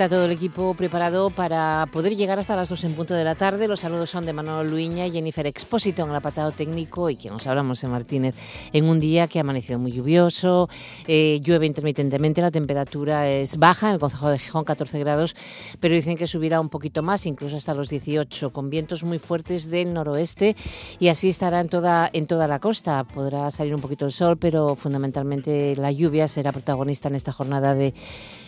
Está 0.00 0.16
todo 0.16 0.24
el 0.24 0.32
equipo 0.32 0.72
preparado 0.72 1.28
para 1.28 1.86
poder 1.92 2.16
llegar 2.16 2.38
hasta 2.38 2.56
las 2.56 2.70
2 2.70 2.84
en 2.84 2.94
punto 2.94 3.12
de 3.12 3.22
la 3.22 3.34
tarde. 3.34 3.68
Los 3.68 3.80
saludos 3.80 4.08
son 4.08 4.24
de 4.24 4.32
Manuel 4.32 4.70
Luiña 4.70 5.06
y 5.06 5.10
Jennifer 5.10 5.46
Expósito 5.46 6.04
en 6.04 6.08
el 6.08 6.16
apartado 6.16 6.52
técnico 6.52 7.10
y 7.10 7.16
que 7.16 7.28
nos 7.28 7.46
hablamos 7.46 7.84
en 7.84 7.90
Martínez 7.90 8.34
en 8.72 8.86
un 8.86 8.98
día 8.98 9.28
que 9.28 9.38
ha 9.38 9.42
amanecido 9.42 9.78
muy 9.78 9.92
lluvioso, 9.92 10.70
eh, 11.06 11.38
llueve 11.42 11.66
intermitentemente, 11.66 12.40
la 12.40 12.50
temperatura 12.50 13.28
es 13.28 13.58
baja, 13.58 13.88
en 13.88 13.94
el 13.96 14.00
Consejo 14.00 14.30
de 14.30 14.38
Gijón 14.38 14.64
14 14.64 14.98
grados, 15.00 15.36
pero 15.80 15.94
dicen 15.94 16.16
que 16.16 16.26
subirá 16.26 16.62
un 16.62 16.70
poquito 16.70 17.02
más, 17.02 17.26
incluso 17.26 17.58
hasta 17.58 17.74
los 17.74 17.90
18, 17.90 18.54
con 18.54 18.70
vientos 18.70 19.04
muy 19.04 19.18
fuertes 19.18 19.68
del 19.68 19.92
noroeste 19.92 20.56
y 20.98 21.08
así 21.08 21.28
estará 21.28 21.60
en 21.60 21.68
toda, 21.68 22.08
en 22.10 22.26
toda 22.26 22.48
la 22.48 22.58
costa. 22.58 23.04
Podrá 23.04 23.50
salir 23.50 23.74
un 23.74 23.82
poquito 23.82 24.06
el 24.06 24.12
sol, 24.12 24.38
pero 24.38 24.76
fundamentalmente 24.76 25.76
la 25.76 25.92
lluvia 25.92 26.26
será 26.26 26.52
protagonista 26.52 27.08
en 27.08 27.16
esta 27.16 27.32
jornada 27.32 27.74
de 27.74 27.92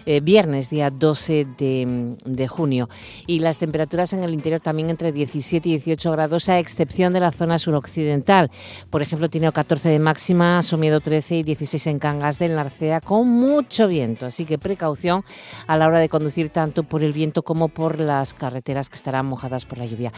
eh, 0.07 0.21
viernes, 0.21 0.71
día 0.71 0.89
12 0.89 1.42
de, 1.45 2.49
junio. 2.49 2.89
Y 3.27 3.39
las 3.39 3.59
temperaturas 3.59 4.13
en 4.13 4.25
el 4.25 4.35
interior 4.35 4.61
también 4.61 4.91
entre 4.91 5.13
17 5.13 5.69
y 5.69 5.73
18 5.79 6.11
grados, 6.13 6.49
a 6.49 6.59
excepción 6.59 7.13
de 7.13 7.21
la 7.21 7.33
zona 7.33 7.59
suroccidental. 7.59 8.51
Por 8.91 9.03
ejemplo, 9.03 9.29
tiene 9.31 9.51
14 9.53 9.89
de 9.89 9.99
máxima, 9.99 10.63
Somiedo 10.63 11.01
13 11.01 11.37
y 11.37 11.43
16 11.43 11.87
en 11.89 11.99
Cangas 11.99 12.39
del 12.39 12.55
Narcea, 12.55 13.01
con 13.01 13.29
mucho 13.29 13.89
viento. 13.89 14.27
Así 14.27 14.45
que 14.45 14.59
precaución 14.59 15.25
a 15.67 15.77
la 15.77 15.87
hora 15.87 15.99
de 15.99 16.09
conducir 16.09 16.51
tanto 16.51 16.83
por 16.83 17.03
el 17.03 17.13
viento 17.13 17.43
como 17.43 17.69
por 17.69 18.01
las 18.01 18.35
carreteras 18.35 18.89
que 18.89 18.97
estarán 18.97 19.27
mojadas 19.27 19.67
por 19.67 19.79
la 19.79 19.87
lluvia. 19.87 20.13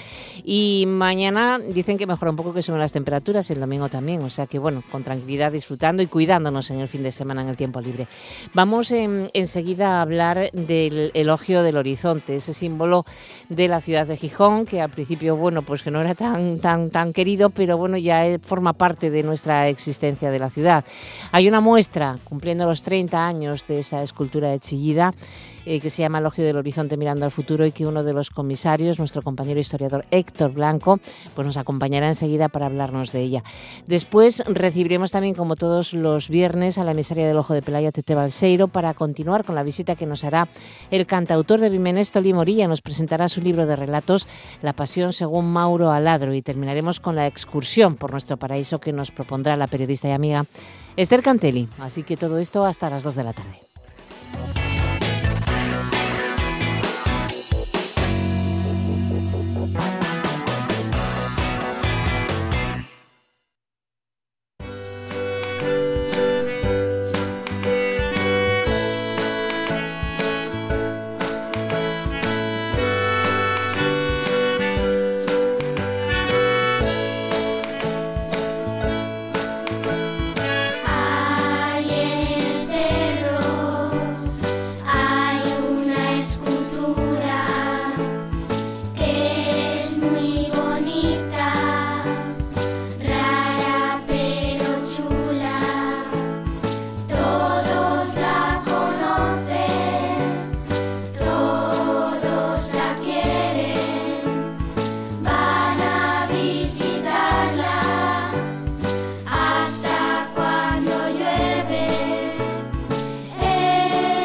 Y 0.45 0.85
mañana 0.87 1.59
dicen 1.59 1.99
que 1.99 2.07
mejora 2.07 2.31
un 2.31 2.37
poco 2.37 2.53
que 2.53 2.63
son 2.63 2.79
las 2.79 2.93
temperaturas, 2.93 3.51
el 3.51 3.61
domingo 3.61 3.89
también. 3.89 4.23
O 4.23 4.31
sea 4.31 4.47
que, 4.47 4.59
bueno, 4.59 4.83
con 4.91 5.05
tranquilidad, 5.05 5.53
disfrutando 5.53 6.03
y 6.03 6.07
cuidándonos 6.07 6.71
en 6.71 6.81
el 6.81 6.89
fin 6.89 7.03
de 7.03 7.11
semana 7.11 7.43
en 7.43 7.49
el 7.49 7.57
tiempo 7.57 7.81
libre. 7.81 8.09
Vamos 8.53 8.93
enseguida 8.93 9.99
a 9.99 10.03
hablar 10.03 10.51
del 10.53 11.11
elogio 11.15 11.63
del 11.63 11.77
horizonte, 11.77 12.37
ese 12.37 12.53
símbolo 12.53 13.05
de 13.49 13.69
la 13.69 13.81
ciudad 13.81 14.07
de 14.07 14.17
Gijón, 14.17 14.67
que 14.67 14.81
al 14.81 14.91
principio, 14.91 15.37
bueno, 15.37 15.63
pues 15.63 15.83
que 15.83 15.91
no 15.91 16.01
era 16.01 16.15
tan, 16.15 16.59
tan, 16.59 16.91
tan 16.91 17.13
querido, 17.13 17.51
pero 17.51 17.79
bueno, 17.79 17.97
ya 17.97 18.25
forma 18.43 18.73
parte 18.73 19.11
de 19.11 19.23
nuestra 19.23 19.69
existencia 19.69 20.31
de 20.31 20.39
la 20.39 20.51
ciudad. 20.51 20.85
Hay 21.33 21.49
una 21.49 21.61
muestra 21.61 22.19
cumpliendo 22.25 22.67
los 22.67 22.83
30 22.83 23.27
años 23.27 23.67
de 23.67 23.79
esa 23.79 24.03
escultura 24.03 24.49
de 24.51 24.61
Chillida 24.61 25.13
eh, 25.67 25.81
que 25.81 25.89
se 25.89 26.03
llama 26.03 26.19
Elogio 26.19 26.45
del 26.45 26.57
Horizonte 26.57 26.99
Mirando 26.99 27.25
al 27.25 27.31
Futuro 27.31 27.65
y 27.65 27.73
que 27.73 27.87
uno 27.87 28.03
de 28.03 28.13
los 28.13 28.29
comisarios, 28.29 28.99
nuestro 28.99 29.23
compañero 29.23 29.59
historiador 29.59 30.05
Héctor 30.11 30.53
Blanco, 30.53 31.01
pues 31.35 31.47
nos 31.47 31.57
acompañará 31.57 32.07
enseguida 32.07 32.49
para 32.49 32.67
hablarnos 32.67 33.13
de 33.13 33.23
ella. 33.23 33.43
Después 33.87 34.45
recibiremos 34.47 35.11
también, 35.11 35.35
como 35.35 35.57
todos 35.57 35.95
los 35.95 36.29
viernes, 36.29 36.77
a 36.77 36.85
la 36.85 36.93
emisaria 36.93 37.27
del 37.27 37.39
Ojo 37.39 37.55
de 37.55 37.63
Pelaya, 37.63 37.93
Tete 37.93 38.15
Balseiro, 38.15 38.69
para 38.69 38.93
continuar 38.93 39.45
con 39.45 39.55
la 39.55 39.63
visita 39.63 39.97
que 39.97 40.05
nos 40.07 40.25
hará 40.25 40.49
el 40.95 41.07
cantautor 41.07 41.61
de 41.61 41.71
Vimenés, 41.71 42.11
Toli 42.11 42.33
Morilla. 42.33 42.69
Nos 42.69 42.81
presentará 42.81 43.29
su 43.29 43.41
libro 43.41 43.67
de 43.67 43.77
relatos, 43.77 44.29
La 44.63 44.73
Pasión 44.73 45.13
según 45.13 45.53
Mauro 45.53 45.91
Aladro, 45.91 46.35
y 46.35 46.43
terminaremos 46.43 47.01
con 47.01 47.17
la 47.17 47.27
excursión 47.27 47.97
por 47.97 48.13
nuestro 48.13 48.37
paraíso 48.37 48.81
que 48.81 48.93
nos 48.93 49.11
propondrá 49.11 49.57
la 49.57 49.67
periodista 49.67 50.09
y 50.09 50.13
amiga 50.13 50.47
Esther 50.97 51.23
Cantelli. 51.23 51.69
Así 51.79 52.03
que 52.03 52.17
todo 52.17 52.39
esto 52.39 52.65
hasta 52.65 52.91
las 52.91 53.03
2 53.03 53.15
de 53.15 53.25
la 53.25 53.33
tarde. 53.33 53.61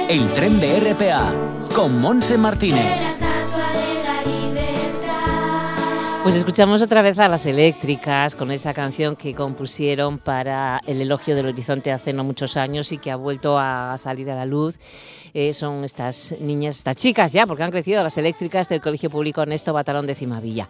El 0.10 0.28
tren 0.34 0.60
de 0.60 0.80
RPA 0.80 1.32
con 1.76 2.02
Monse 2.02 2.36
Martínez. 2.36 3.09
Pues 6.30 6.38
escuchamos 6.38 6.84
otra 6.84 7.02
vez 7.02 7.18
a 7.18 7.28
las 7.28 7.48
eléctricas 7.48 8.36
con 8.36 8.52
esa 8.52 8.72
canción 8.72 9.16
que 9.16 9.34
compusieron 9.34 10.20
para 10.20 10.80
el 10.86 11.02
elogio 11.02 11.36
del 11.36 11.48
horizonte 11.48 11.92
hace 11.92 12.14
no 12.14 12.24
muchos 12.24 12.56
años 12.56 12.92
y 12.92 13.00
que 13.00 13.10
ha 13.10 13.16
vuelto 13.16 13.58
a 13.58 13.98
salir 13.98 14.30
a 14.30 14.36
la 14.36 14.46
luz 14.46 14.78
eh, 15.34 15.54
son 15.54 15.84
estas 15.84 16.36
niñas, 16.40 16.78
estas 16.78 16.96
chicas 16.96 17.34
ya, 17.34 17.46
porque 17.46 17.64
han 17.64 17.72
crecido 17.72 18.04
las 18.04 18.18
eléctricas 18.18 18.70
del 18.70 18.82
Colegio 18.82 19.10
Público 19.10 19.42
Ernesto 19.42 19.74
Batalón 19.74 20.06
de 20.08 20.16
Cimavilla. 20.16 20.68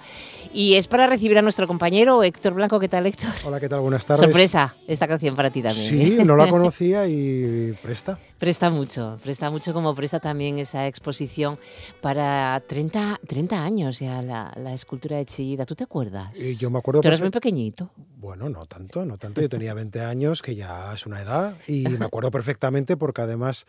Y 0.53 0.75
es 0.75 0.88
para 0.88 1.08
recibir 1.08 1.38
a 1.38 1.42
nuestro 1.42 1.68
compañero 1.68 2.24
Héctor 2.24 2.53
Blanco. 2.53 2.80
¿Qué 2.80 2.90
tal, 2.90 3.06
Héctor? 3.06 3.31
Hola, 3.46 3.59
¿qué 3.59 3.70
tal? 3.70 3.80
Buenas 3.80 4.06
tardes. 4.06 4.24
Sorpresa, 4.24 4.76
esta 4.88 5.08
canción 5.08 5.36
para 5.36 5.50
ti 5.50 5.62
también. 5.62 5.86
Sí, 5.86 6.18
¿eh? 6.20 6.26
no 6.26 6.36
la 6.36 6.47
conocía 6.50 7.08
y 7.08 7.74
presta. 7.81 8.18
Presta 8.38 8.70
mucho, 8.70 9.18
presta 9.22 9.50
mucho 9.50 9.74
como 9.74 9.94
presta 9.96 10.20
también 10.20 10.59
esa 10.59 10.88
exposición 10.88 11.58
para 12.02 12.62
30, 12.68 13.20
30 13.28 13.64
años 13.64 14.00
ya 14.00 14.22
la, 14.22 14.53
la 14.62 14.74
escultura 14.74 15.18
de 15.18 15.26
¿Tú 15.57 15.75
te 15.75 15.83
acuerdas? 15.83 16.35
Eh, 16.39 16.55
yo 16.55 16.69
me 16.69 16.79
acuerdo. 16.79 17.01
Tú 17.01 17.07
eres 17.07 17.21
muy 17.21 17.29
pequeñito. 17.29 17.91
Bueno, 18.17 18.49
no 18.49 18.65
tanto, 18.65 19.05
no 19.05 19.17
tanto. 19.17 19.41
Yo 19.41 19.49
tenía 19.49 19.73
20 19.73 20.01
años, 20.01 20.41
que 20.41 20.55
ya 20.55 20.93
es 20.93 21.05
una 21.05 21.21
edad, 21.21 21.55
y 21.67 21.87
me 21.87 22.05
acuerdo 22.05 22.31
perfectamente 22.31 22.97
porque 22.97 23.21
además 23.21 23.65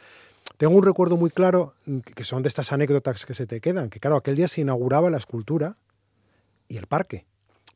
tengo 0.57 0.77
un 0.77 0.83
recuerdo 0.83 1.17
muy 1.17 1.31
claro, 1.31 1.75
mm, 1.87 1.99
que 2.01 2.25
son 2.25 2.43
de 2.43 2.49
estas 2.49 2.73
anécdotas 2.73 3.25
que 3.27 3.35
se 3.35 3.47
te 3.47 3.61
quedan, 3.61 3.91
que 3.91 4.01
claro, 4.01 4.17
aquel 4.17 4.37
día 4.37 4.49
se 4.49 4.61
inauguraba 4.61 5.11
la 5.11 5.17
escultura 5.17 5.77
y 6.69 6.77
el 6.77 6.87
parque, 6.87 7.27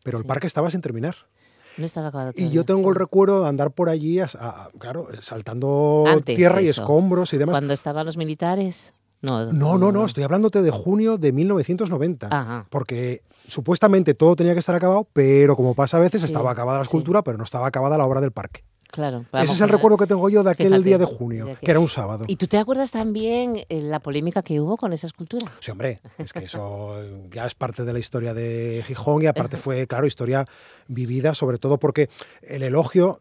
pero 0.03 0.19
el 0.19 0.25
parque 0.25 0.47
estaba 0.47 0.71
sin 0.71 0.81
terminar. 0.81 1.17
No 1.77 1.85
estaba 1.85 2.09
acabado 2.09 2.33
Y 2.37 2.51
yo 2.51 2.65
tengo 2.65 2.89
el 2.91 2.95
recuerdo 2.95 3.43
de 3.43 3.49
andar 3.49 3.73
por 3.73 3.89
allí, 3.89 4.21
claro, 4.79 5.09
saltando 5.21 6.05
tierra 6.25 6.63
y 6.63 6.69
escombros 6.69 7.33
y 7.33 7.39
demás. 7.39 7.55
Cuando 7.55 7.75
estaban 7.75 8.07
los 8.07 8.17
militares. 8.17 8.93
No, 9.25 9.53
no, 9.53 9.79
no, 9.79 9.93
no, 9.93 10.05
estoy 10.05 10.25
hablándote 10.25 10.63
de 10.63 10.71
junio 10.71 11.19
de 11.19 11.33
1990. 11.33 12.67
Porque 12.71 13.23
supuestamente 13.49 14.15
todo 14.15 14.37
tenía 14.37 14.53
que 14.53 14.59
estar 14.61 14.75
acabado, 14.75 15.07
pero 15.13 15.57
como 15.57 15.75
pasa 15.75 15.97
a 15.97 16.01
veces, 16.01 16.23
estaba 16.23 16.51
acabada 16.51 16.79
la 16.79 16.85
escultura, 16.85 17.23
pero 17.23 17.39
no 17.39 17.45
estaba 17.45 17.67
acabada 17.67 17.99
la 17.99 18.05
obra 18.05 18.21
del 18.21 18.33
parque. 18.33 18.65
Claro. 18.95 19.25
Ese 19.33 19.55
es 19.55 19.61
el 19.61 19.71
recuerdo 19.71 19.97
que 19.97 20.07
tengo 20.07 20.29
yo 20.29 20.45
de 20.45 20.53
aquel 20.53 20.85
día 20.85 20.99
de 20.99 21.05
junio, 21.05 21.57
que... 21.61 21.69
era 21.69 21.81
un 21.81 21.89
sábado. 21.89 22.27
¿Y 22.29 22.37
tú 22.37 22.47
te 22.47 22.59
acuerdas 22.59 22.93
también 22.93 23.57
eh, 23.69 23.81
la 23.81 23.99
polémica 23.99 24.43
que 24.43 24.61
hubo 24.61 24.77
con 24.77 24.93
esa 24.93 25.09
escultura? 25.09 25.51
Sí, 25.59 25.73
hombre, 25.73 25.99
es 26.17 26.33
que 26.33 26.45
eso 26.45 27.03
ya 27.29 27.45
es 27.45 27.57
parte 27.57 27.85
de 27.85 27.93
la 27.93 27.99
historia 27.99 28.35
de 28.35 28.85
Gijón 28.87 29.23
y 29.23 29.27
aparte 29.27 29.57
fue, 29.57 29.89
claro, 29.89 30.07
historia 30.07 30.47
vivida, 30.87 31.35
sobre 31.35 31.59
todo 31.59 31.79
porque 31.79 32.09
el 32.43 32.63
elogio 32.63 33.21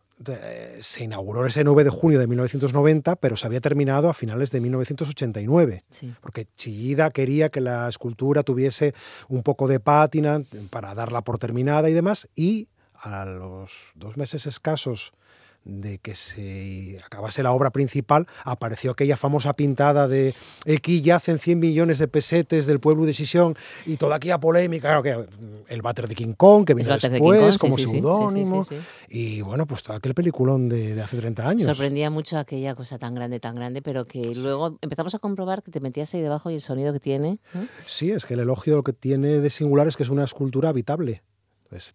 se 0.79 1.03
inauguró 1.03 1.45
ese 1.45 1.63
9 1.63 1.83
de 1.83 1.89
junio 1.89 2.19
de 2.19 2.27
1990, 2.27 3.15
pero 3.17 3.35
se 3.35 3.47
había 3.47 3.61
terminado 3.61 4.09
a 4.09 4.13
finales 4.13 4.51
de 4.51 4.61
1989, 4.61 5.83
porque 6.21 6.47
Chillida 6.55 7.09
quería 7.11 7.49
que 7.49 7.61
la 7.61 7.87
escultura 7.87 8.43
tuviese 8.43 8.93
un 9.29 9.43
poco 9.43 9.67
de 9.67 9.79
pátina 9.79 10.41
para 10.69 10.93
darla 10.95 11.21
por 11.21 11.37
terminada 11.37 11.89
y 11.89 11.93
demás, 11.93 12.27
y 12.35 12.67
a 12.93 13.25
los 13.25 13.91
dos 13.95 14.17
meses 14.17 14.45
escasos 14.45 15.13
de 15.65 15.97
que 15.99 16.15
se 16.15 16.99
acabase 17.05 17.43
la 17.43 17.51
obra 17.51 17.71
principal, 17.71 18.27
apareció 18.43 18.91
aquella 18.91 19.17
famosa 19.17 19.53
pintada 19.53 20.07
de 20.07 20.33
aquí 20.67 21.01
yacen 21.01 21.39
100 21.39 21.59
millones 21.59 21.99
de 21.99 22.07
pesetes 22.07 22.65
del 22.65 22.79
pueblo 22.79 23.05
de 23.05 23.13
Sisión 23.13 23.55
y 23.85 23.97
toda 23.97 24.17
aquella 24.17 24.39
polémica, 24.39 24.89
claro, 24.89 25.03
que 25.03 25.73
el 25.73 25.81
váter 25.81 26.07
de 26.07 26.15
King 26.15 26.33
Kong, 26.35 26.65
que 26.65 26.73
vino 26.73 26.97
después 26.97 27.57
como 27.57 27.77
seudónimo, 27.77 28.65
y 29.09 29.41
bueno, 29.41 29.65
pues 29.65 29.83
todo 29.83 29.95
aquel 29.95 30.13
peliculón 30.13 30.69
de, 30.69 31.01
hace 31.01 31.17
30 31.17 31.47
años. 31.47 31.63
Sorprendía 31.63 32.09
mucho 32.09 32.37
aquella 32.37 32.75
cosa 32.75 32.97
tan 32.97 33.15
grande, 33.15 33.39
tan 33.39 33.55
grande, 33.55 33.81
pero 33.81 34.05
que 34.05 34.35
luego 34.35 34.77
empezamos 34.81 35.15
a 35.15 35.19
comprobar 35.19 35.63
que 35.63 35.71
te 35.71 35.79
metías 35.79 36.13
ahí 36.13 36.21
debajo 36.21 36.49
y 36.49 36.55
el 36.55 36.61
sonido 36.61 36.93
que 36.93 36.99
tiene. 36.99 37.39
Sí, 37.85 38.11
es 38.11 38.25
que 38.25 38.33
el 38.33 38.41
elogio 38.41 38.75
lo 38.75 38.83
que 38.83 38.93
tiene 38.93 39.39
de 39.39 39.49
singular 39.49 39.87
es 39.87 39.97
que 39.97 40.03
es 40.03 40.09
una 40.09 40.23
escultura 40.23 40.69
habitable. 40.69 41.21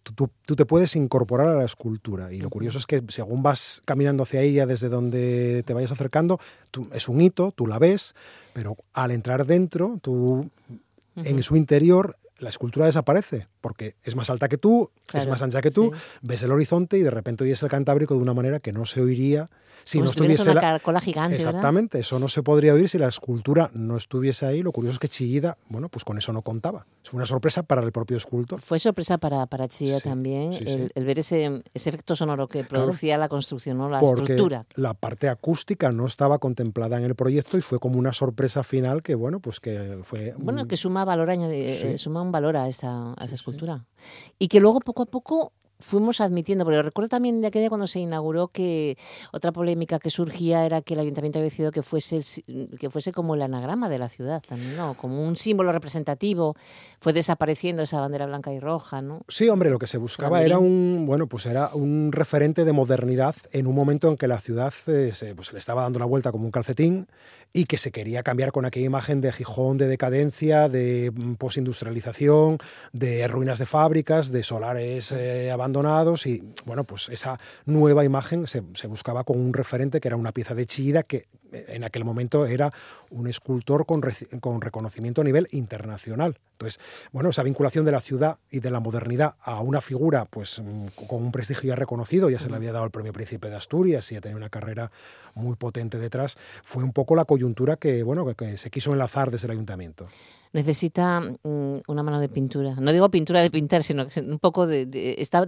Tú, 0.03 0.55
te 0.55 0.65
puedes 0.65 0.95
incorporar 0.95 1.47
a 1.49 1.55
la 1.55 1.65
escultura 1.65 2.33
y 2.33 2.41
lo 2.41 2.49
curioso 2.49 2.77
es 2.77 2.85
que 2.85 3.03
según 3.09 3.43
vas 3.43 3.81
caminando 3.85 4.23
hacia 4.23 4.41
ella 4.41 4.65
desde 4.65 4.89
donde 4.89 5.63
te 5.65 5.73
vayas 5.73 5.91
acercando, 5.91 6.39
es 6.93 7.07
un 7.07 7.21
hito, 7.21 7.53
tú 7.55 7.67
la 7.67 7.79
ves, 7.79 8.15
pero 8.53 8.75
al 8.93 9.11
entrar 9.11 9.45
dentro, 9.45 9.99
tú 10.01 10.49
en 11.15 11.43
su 11.43 11.55
interior 11.55 12.17
la 12.39 12.49
escultura 12.49 12.85
desaparece, 12.85 13.47
porque 13.61 13.95
es 14.03 14.15
más 14.15 14.29
alta 14.29 14.47
que 14.47 14.57
tú, 14.57 14.89
es 15.13 15.27
más 15.27 15.41
ancha 15.41 15.61
que 15.61 15.71
tú, 15.71 15.91
ves 16.21 16.43
el 16.43 16.51
horizonte 16.51 16.97
y 16.97 17.01
de 17.01 17.11
repente 17.11 17.43
oyes 17.43 17.61
el 17.63 17.69
Cantábrico 17.69 18.13
de 18.15 18.21
una 18.21 18.33
manera 18.33 18.59
que 18.59 18.71
no 18.71 18.85
se 18.85 19.01
oiría 19.01 19.45
si 19.83 19.99
no 20.01 20.09
estuviese 20.09 20.49
una 20.51 20.79
la... 20.85 21.01
gigante, 21.01 21.35
Exactamente, 21.35 21.99
eso 21.99 22.19
no 22.19 22.27
se 22.27 22.43
podría 22.43 22.73
oír 22.73 22.87
si 22.87 22.97
la 22.97 23.07
escultura 23.07 23.71
no 23.73 23.97
estuviese 23.97 24.45
ahí. 24.45 24.61
Lo 24.61 24.71
curioso 24.71 24.93
es 24.93 24.99
que 24.99 25.07
Chillida, 25.07 25.57
bueno, 25.69 25.89
pues 25.89 26.03
con 26.03 26.17
eso 26.17 26.31
no 26.31 26.41
contaba. 26.41 26.85
Fue 27.03 27.17
una 27.17 27.25
sorpresa 27.25 27.63
para 27.63 27.81
el 27.81 27.91
propio 27.91 28.17
escultor. 28.17 28.61
Fue 28.61 28.77
sorpresa 28.77 29.17
para, 29.17 29.45
para 29.47 29.67
Chillida 29.67 29.99
también 29.99 30.53
el, 30.53 31.05
ver 31.05 31.19
ese, 31.19 31.63
ese, 31.73 31.89
efecto 31.89 32.15
sonoro 32.15 32.47
que 32.47 32.63
producía 32.63 33.17
la 33.17 33.29
construcción, 33.29 33.77
¿no? 33.77 33.89
la 33.89 33.99
estructura. 33.99 34.63
La 34.75 34.93
parte 34.93 35.27
acústica 35.27 35.91
no 35.91 36.05
estaba 36.05 36.37
contemplada 36.37 36.97
en 36.97 37.03
el 37.03 37.15
proyecto 37.15 37.57
y 37.57 37.61
fue 37.61 37.79
como 37.79 37.97
una 37.97 38.13
sorpresa 38.13 38.63
final 38.63 39.01
que, 39.01 39.15
bueno, 39.15 39.39
pues 39.39 39.59
que 39.59 39.99
fue... 40.03 40.35
Bueno, 40.37 40.67
que 40.67 40.77
suma 40.77 41.03
valor, 41.03 41.29
eh, 41.31 41.97
suma 41.97 42.21
un 42.21 42.31
valor 42.31 42.57
a 42.57 42.67
esa, 42.67 43.13
a 43.17 43.25
esa 43.25 43.35
escultura. 43.35 43.48
Y 44.37 44.47
que 44.47 44.59
luego 44.59 44.79
poco 44.79 45.03
a 45.03 45.05
poco 45.05 45.53
fuimos 45.79 46.19
admitiendo, 46.19 46.65
pero 46.65 46.83
recuerdo 46.83 47.09
también 47.09 47.41
de 47.41 47.47
aquella 47.47 47.69
cuando 47.69 47.87
se 47.87 47.99
inauguró 47.99 48.49
que 48.49 48.97
otra 49.31 49.51
polémica 49.51 49.99
que 49.99 50.09
surgía 50.09 50.65
era 50.65 50.81
que 50.81 50.93
el 50.93 50.99
ayuntamiento 50.99 51.39
había 51.39 51.49
decidido 51.49 51.71
que 51.71 51.81
fuese, 51.81 52.21
que 52.77 52.89
fuese 52.89 53.13
como 53.13 53.35
el 53.35 53.41
anagrama 53.41 53.87
de 53.87 53.97
la 53.97 54.09
ciudad 54.09 54.43
también, 54.45 54.75
¿no? 54.75 54.95
Como 54.95 55.23
un 55.23 55.37
símbolo 55.37 55.71
representativo, 55.71 56.55
fue 56.99 57.13
desapareciendo 57.13 57.83
esa 57.83 58.01
bandera 58.01 58.25
blanca 58.25 58.51
y 58.51 58.59
roja, 58.59 59.01
¿no? 59.01 59.21
Sí, 59.29 59.47
hombre, 59.47 59.69
lo 59.69 59.79
que 59.79 59.87
se 59.87 59.97
buscaba 59.97 60.43
era 60.43 60.59
un, 60.59 61.05
bueno, 61.07 61.27
pues 61.27 61.45
era 61.45 61.69
un 61.73 62.11
referente 62.11 62.65
de 62.65 62.73
modernidad 62.73 63.35
en 63.51 63.67
un 63.67 63.75
momento 63.75 64.09
en 64.09 64.17
que 64.17 64.27
la 64.27 64.41
ciudad 64.41 64.73
eh, 64.87 65.11
se, 65.13 65.33
pues, 65.33 65.53
le 65.53 65.59
estaba 65.59 65.83
dando 65.83 65.99
la 65.99 66.05
vuelta 66.05 66.31
como 66.31 66.43
un 66.43 66.51
calcetín 66.51 67.07
y 67.53 67.65
que 67.65 67.77
se 67.77 67.91
quería 67.91 68.23
cambiar 68.23 68.51
con 68.51 68.65
aquella 68.65 68.85
imagen 68.85 69.21
de 69.21 69.31
Gijón 69.31 69.77
de 69.77 69.87
decadencia, 69.87 70.69
de 70.69 71.11
mm, 71.13 71.35
posindustrialización, 71.35 72.57
de 72.93 73.27
ruinas 73.27 73.59
de 73.59 73.65
fábricas, 73.65 74.31
de 74.31 74.43
solares 74.43 75.11
eh, 75.11 75.51
abandonados 75.51 76.25
y 76.25 76.43
bueno, 76.65 76.83
pues 76.83 77.09
esa 77.09 77.39
nueva 77.65 78.05
imagen 78.05 78.47
se, 78.47 78.63
se, 78.73 78.87
buscaba 78.87 79.23
con 79.23 79.39
un 79.39 79.53
referente 79.53 79.99
que 79.99 80.07
era 80.07 80.17
una 80.17 80.31
pieza 80.31 80.53
de 80.55 80.65
Chida 80.65 81.03
que 81.03 81.27
en 81.51 81.83
aquel 81.83 82.05
momento 82.05 82.45
era 82.45 82.71
un 83.11 83.27
escultor 83.27 83.85
con, 83.85 84.01
con, 84.39 84.61
reconocimiento 84.61 85.21
a 85.21 85.23
nivel 85.23 85.47
internacional. 85.51 86.37
Entonces, 86.53 86.79
bueno, 87.11 87.29
esa 87.29 87.43
vinculación 87.43 87.85
de 87.85 87.91
la 87.91 88.01
ciudad 88.01 88.37
y 88.51 88.59
de 88.59 88.71
la 88.71 88.79
modernidad 88.79 89.35
a 89.41 89.61
una 89.61 89.81
figura 89.81 90.25
pues 90.25 90.61
mm, 90.61 91.05
con 91.07 91.23
un 91.23 91.31
prestigio 91.31 91.69
ya 91.69 91.75
reconocido, 91.75 92.29
ya 92.29 92.39
se 92.39 92.49
le 92.49 92.55
había 92.55 92.71
dado 92.71 92.85
el 92.85 92.91
premio 92.91 93.13
Príncipe 93.13 93.49
de 93.49 93.55
Asturias 93.55 94.11
y 94.11 94.15
ya 94.15 94.21
tenía 94.21 94.37
una 94.37 94.49
carrera 94.49 94.91
muy 95.35 95.55
potente 95.55 95.97
detrás, 95.97 96.37
fue 96.63 96.83
un 96.83 96.91
poco 96.91 97.15
la 97.15 97.25
coyuntura 97.25 97.77
que, 97.77 98.03
bueno, 98.03 98.25
que, 98.35 98.57
se 98.57 98.69
quiso 98.69 98.91
enlazar 98.91 99.31
desde 99.31 99.47
el 99.47 99.51
ayuntamiento 99.51 100.07
necesita 100.51 101.19
mm, 101.19 101.81
una 101.87 102.01
mano 102.01 102.19
de 102.19 102.27
pintura. 102.27 102.73
No 102.79 102.91
digo 102.91 103.09
pintura 103.09 103.39
de 103.41 103.51
pintar, 103.51 103.83
sino 103.83 104.07
que 104.07 104.19
un 104.19 104.39
poco 104.39 104.65
de... 104.65 105.15
está 105.19 105.47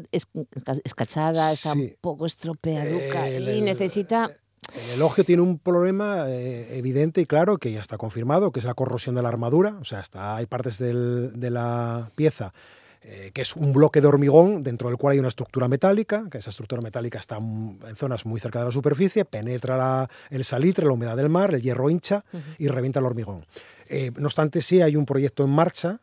escachada, 0.83 1.51
está 1.51 1.73
un 1.73 1.95
poco 1.99 2.27
estropeaduca 2.27 3.27
y 3.31 3.61
necesita 3.61 4.29
el 4.75 4.95
elogio 4.95 5.23
tiene 5.23 5.41
un 5.41 5.59
problema 5.59 6.29
eh, 6.29 6.77
evidente 6.77 7.21
y 7.21 7.25
claro 7.25 7.57
que 7.57 7.71
ya 7.71 7.79
está 7.79 7.97
confirmado, 7.97 8.51
que 8.51 8.59
es 8.59 8.65
la 8.65 8.73
corrosión 8.73 9.15
de 9.15 9.21
la 9.21 9.29
armadura. 9.29 9.75
O 9.81 9.83
sea, 9.83 9.99
está, 9.99 10.35
hay 10.35 10.45
partes 10.45 10.77
de 10.77 11.49
la 11.49 12.09
pieza 12.15 12.53
eh, 13.03 13.31
que 13.33 13.41
es 13.41 13.55
un 13.55 13.73
bloque 13.73 13.99
de 13.99 14.05
hormigón 14.05 14.61
dentro 14.61 14.87
del 14.87 14.97
cual 14.99 15.13
hay 15.13 15.19
una 15.19 15.29
estructura 15.29 15.67
metálica, 15.67 16.25
que 16.29 16.37
esa 16.37 16.51
estructura 16.51 16.83
metálica 16.83 17.17
está 17.17 17.37
en 17.37 17.95
zonas 17.95 18.27
muy 18.27 18.39
cerca 18.39 18.59
de 18.59 18.65
la 18.65 18.71
superficie, 18.71 19.25
penetra 19.25 20.07
el 20.29 20.43
salitre, 20.43 20.85
la 20.85 20.91
humedad 20.91 21.17
del 21.17 21.27
mar, 21.27 21.51
el 21.55 21.63
hierro 21.63 21.89
hincha 21.89 22.23
y 22.59 22.67
revienta 22.67 22.99
el 22.99 23.07
hormigón. 23.07 23.43
Eh, 23.89 24.11
no 24.17 24.27
obstante, 24.27 24.61
sí 24.61 24.83
hay 24.83 24.95
un 24.95 25.07
proyecto 25.07 25.43
en 25.43 25.49
marcha, 25.49 25.99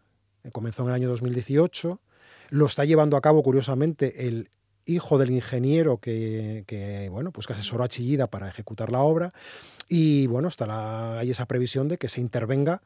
comenzó 0.51 0.83
en 0.83 0.89
el 0.89 0.95
año 0.97 1.09
2018, 1.11 2.01
lo 2.49 2.67
está 2.67 2.85
llevando 2.85 3.17
a 3.17 3.21
cabo, 3.21 3.45
curiosamente, 3.45 4.27
el 4.27 4.51
hijo 4.89 5.19
del 5.19 5.31
ingeniero 5.31 5.99
que, 5.99 7.09
bueno, 7.11 7.31
pues 7.31 7.47
que 7.47 7.53
asesoró 7.53 7.85
a 7.85 7.89
Chillida 7.89 8.27
para 8.27 8.49
ejecutar 8.49 8.91
la 8.91 9.01
obra. 9.01 9.31
Y 9.89 10.27
bueno, 10.27 10.49
está 10.49 11.19
hay 11.19 11.31
esa 11.31 11.47
previsión 11.47 11.89
de 11.89 11.99
que 11.99 12.09
se 12.09 12.21
intervenga 12.21 12.83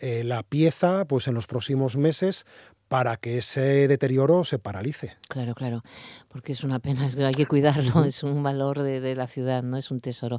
eh, 0.00 0.24
la 0.24 0.42
pieza 0.42 1.04
pues 1.04 1.28
en 1.28 1.34
los 1.34 1.46
próximos 1.46 1.96
meses 1.96 2.46
para 2.88 3.16
que 3.16 3.38
ese 3.38 3.88
deterioro 3.88 4.44
se 4.44 4.58
paralice. 4.58 5.16
Claro, 5.28 5.54
claro, 5.54 5.82
porque 6.28 6.52
es 6.52 6.64
una 6.64 6.78
pena, 6.78 7.06
hay 7.06 7.34
que 7.34 7.46
cuidarlo, 7.46 8.04
es 8.04 8.22
un 8.22 8.42
valor 8.42 8.82
de, 8.82 9.00
de 9.00 9.14
la 9.14 9.26
ciudad, 9.26 9.62
no 9.62 9.76
es 9.76 9.90
un 9.90 10.00
tesoro. 10.00 10.38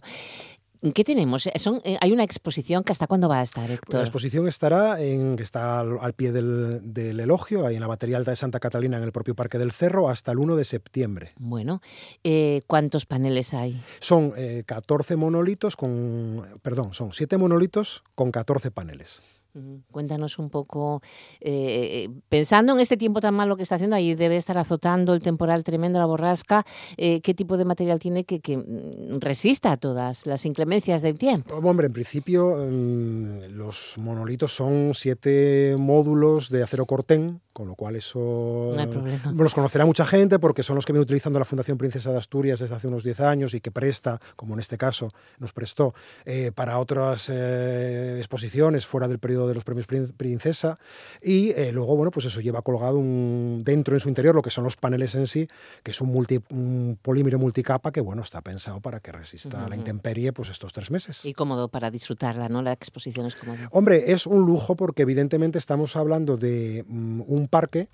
¿Qué 0.92 1.04
tenemos? 1.04 1.48
Eh, 1.48 1.54
son, 1.56 1.82
eh, 1.86 1.98
hay 2.02 2.12
una 2.12 2.24
exposición 2.24 2.84
que 2.84 2.92
hasta 2.92 3.08
cuándo 3.08 3.30
va 3.30 3.40
a 3.40 3.44
estar, 3.44 3.70
Héctor. 3.72 3.96
La 3.96 4.02
exposición 4.02 4.48
estará 4.48 5.02
en, 5.02 5.38
que 5.38 5.44
está 5.44 5.80
al, 5.80 6.14
pie 6.14 6.32
del, 6.34 7.20
elogio, 7.20 7.66
ahí 7.66 7.76
en 7.76 7.82
la 7.82 7.88
Batería 7.88 8.18
Alta 8.18 8.32
de 8.32 8.36
Santa 8.36 8.60
Catalina, 8.60 8.98
en 8.98 9.04
el 9.04 9.12
propio 9.12 9.34
Parque 9.36 9.58
del 9.58 9.72
Cerro, 9.72 10.10
hasta 10.10 10.32
el 10.32 10.40
1 10.40 10.56
de 10.58 10.66
septiembre. 10.66 11.32
Bueno, 11.38 11.82
eh, 12.24 12.62
¿cuántos 12.68 13.06
paneles 13.06 13.54
hay? 13.54 13.82
Son 14.00 14.34
14 14.66 15.16
monolitos 15.16 15.76
con, 15.76 16.46
perdón, 16.62 16.94
son 16.94 17.14
7 17.14 17.38
monolitos 17.38 18.04
con 18.16 18.32
14 18.32 18.72
paneles. 18.72 19.43
Cuéntanos 19.92 20.40
un 20.40 20.50
poco, 20.50 21.02
eh, 21.40 22.10
pensando 22.28 22.74
en 22.74 22.80
este 22.80 22.98
tiempo 22.98 23.22
tan 23.22 23.36
malo 23.36 23.56
que 23.56 23.62
está 23.62 23.76
haciendo, 23.76 23.96
ahí 23.96 24.16
debe 24.16 24.36
estar 24.36 24.58
azotando 24.58 25.14
el 25.14 25.22
temporal 25.22 25.64
tremendo, 25.64 26.00
la 26.00 26.08
borrasca, 26.08 26.66
eh, 26.98 27.22
¿qué 27.22 27.36
tipo 27.36 27.56
de 27.56 27.66
material 27.66 28.00
tiene 28.00 28.26
que, 28.26 28.58
mm, 28.58 29.20
resista 29.20 29.74
a 29.74 29.78
todas 29.78 30.26
las 30.26 30.48
inclemencias 30.48 31.04
del 31.04 31.20
tiempo? 31.20 31.54
Hombre, 31.56 31.86
en 31.86 31.94
principio 31.94 32.56
mm, 32.58 33.52
los 33.52 33.96
monolitos 34.00 34.56
son 34.56 34.94
siete 34.96 35.76
módulos 35.78 36.50
de 36.50 36.64
acero 36.64 36.88
cortén, 36.88 37.43
con 37.54 37.68
lo 37.68 37.76
cual 37.76 37.96
eso 37.96 38.72
los 39.34 39.54
conocerá 39.54 39.86
mucha 39.86 40.06
gente 40.06 40.40
porque 40.40 40.64
son 40.64 40.76
los 40.76 40.86
que 40.86 40.94
viene 40.94 41.04
utilizando 41.04 41.40
la 41.40 41.46
Fundación 41.46 41.78
Princesa 41.78 42.12
de 42.12 42.18
Asturias 42.18 42.60
desde 42.60 42.76
hace 42.76 42.88
unos 42.88 43.04
10 43.04 43.20
años 43.22 43.54
y 43.54 43.62
que 43.62 43.72
presta, 43.72 44.20
como 44.36 44.54
en 44.56 44.60
este 44.60 44.78
caso 44.78 45.10
nos 45.40 45.54
prestó, 45.54 45.94
eh, 46.26 46.52
para 46.54 46.80
otras 46.80 47.30
exposiciones 47.30 48.86
fuera 48.86 49.08
del 49.08 49.20
periodo 49.20 49.48
de 49.48 49.56
los 49.56 49.64
premios 49.64 49.88
Princesa 49.88 50.78
y 51.22 51.52
eh, 51.52 51.72
luego, 51.72 51.96
bueno, 51.96 52.12
pues 52.12 52.26
eso 52.26 52.42
lleva 52.42 52.62
colgado 52.62 52.98
un, 52.98 53.62
dentro 53.64 53.96
en 53.96 54.00
su 54.00 54.10
interior 54.10 54.36
lo 54.36 54.42
que 54.42 54.50
son 54.50 54.64
los 54.64 54.76
paneles 54.76 55.16
en 55.16 55.28
sí, 55.28 55.48
que 55.84 55.92
es 55.92 56.02
un, 56.02 56.10
multi, 56.10 56.40
un 56.50 56.98
polímero 57.02 57.40
multicapa 57.40 57.92
que, 57.92 58.02
bueno, 58.02 58.22
está 58.22 58.42
pensado 58.42 58.80
para 58.82 59.00
que 59.00 59.12
resista 59.12 59.68
la 59.68 59.76
intemperie 59.76 60.34
pues 60.34 60.50
estos 60.50 60.74
tres 60.74 60.92
meses. 60.92 61.26
Y 61.26 61.34
cómodo 61.34 61.68
para 61.68 61.92
disfrutarla, 61.92 62.50
¿no? 62.50 62.62
La 62.62 62.74
exposición 62.74 63.26
es 63.26 63.36
cómodo. 63.36 63.58
Hombre, 63.72 64.12
es 64.12 64.28
un 64.28 64.46
lujo 64.46 64.76
porque 64.76 65.04
evidentemente 65.04 65.58
estamos 65.58 65.96
hablando 65.96 66.38
de 66.38 66.86
mm, 66.88 67.22
un 67.28 67.43
parque 67.48 67.90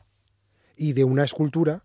y 0.77 0.93
de 0.93 1.03
una 1.03 1.23
escultura 1.23 1.83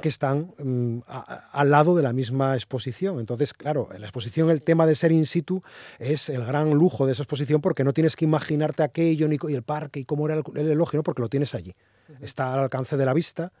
que 0.00 0.08
están 0.08 0.52
mm, 0.58 0.98
al 1.06 1.70
lado 1.70 1.96
de 1.96 2.02
la 2.02 2.12
misma 2.12 2.54
exposición. 2.54 3.18
Entonces, 3.18 3.54
claro, 3.54 3.88
en 3.94 4.00
la 4.00 4.06
exposición 4.06 4.50
el 4.50 4.62
tema 4.62 4.86
de 4.86 4.94
ser 4.94 5.12
in 5.12 5.24
situ 5.24 5.62
es 5.98 6.28
el 6.28 6.44
gran 6.44 6.70
lujo 6.70 7.06
de 7.06 7.12
esa 7.12 7.22
exposición 7.22 7.60
porque 7.60 7.84
no 7.84 7.92
tienes 7.92 8.14
que 8.16 8.24
imaginarte 8.24 8.82
aquello 8.82 9.26
ni 9.28 9.38
y 9.48 9.54
el 9.54 9.62
parque 9.62 10.00
y 10.00 10.04
cómo 10.04 10.26
era 10.26 10.42
el, 10.54 10.66
elogio, 10.68 11.02
porque 11.02 11.22
lo 11.22 11.28
tienes 11.28 11.54
allí. 11.54 11.74
Está 12.20 12.54
al 12.54 12.60
alcance 12.60 12.96
de 12.96 13.04
la 13.04 13.12
vista 13.12 13.52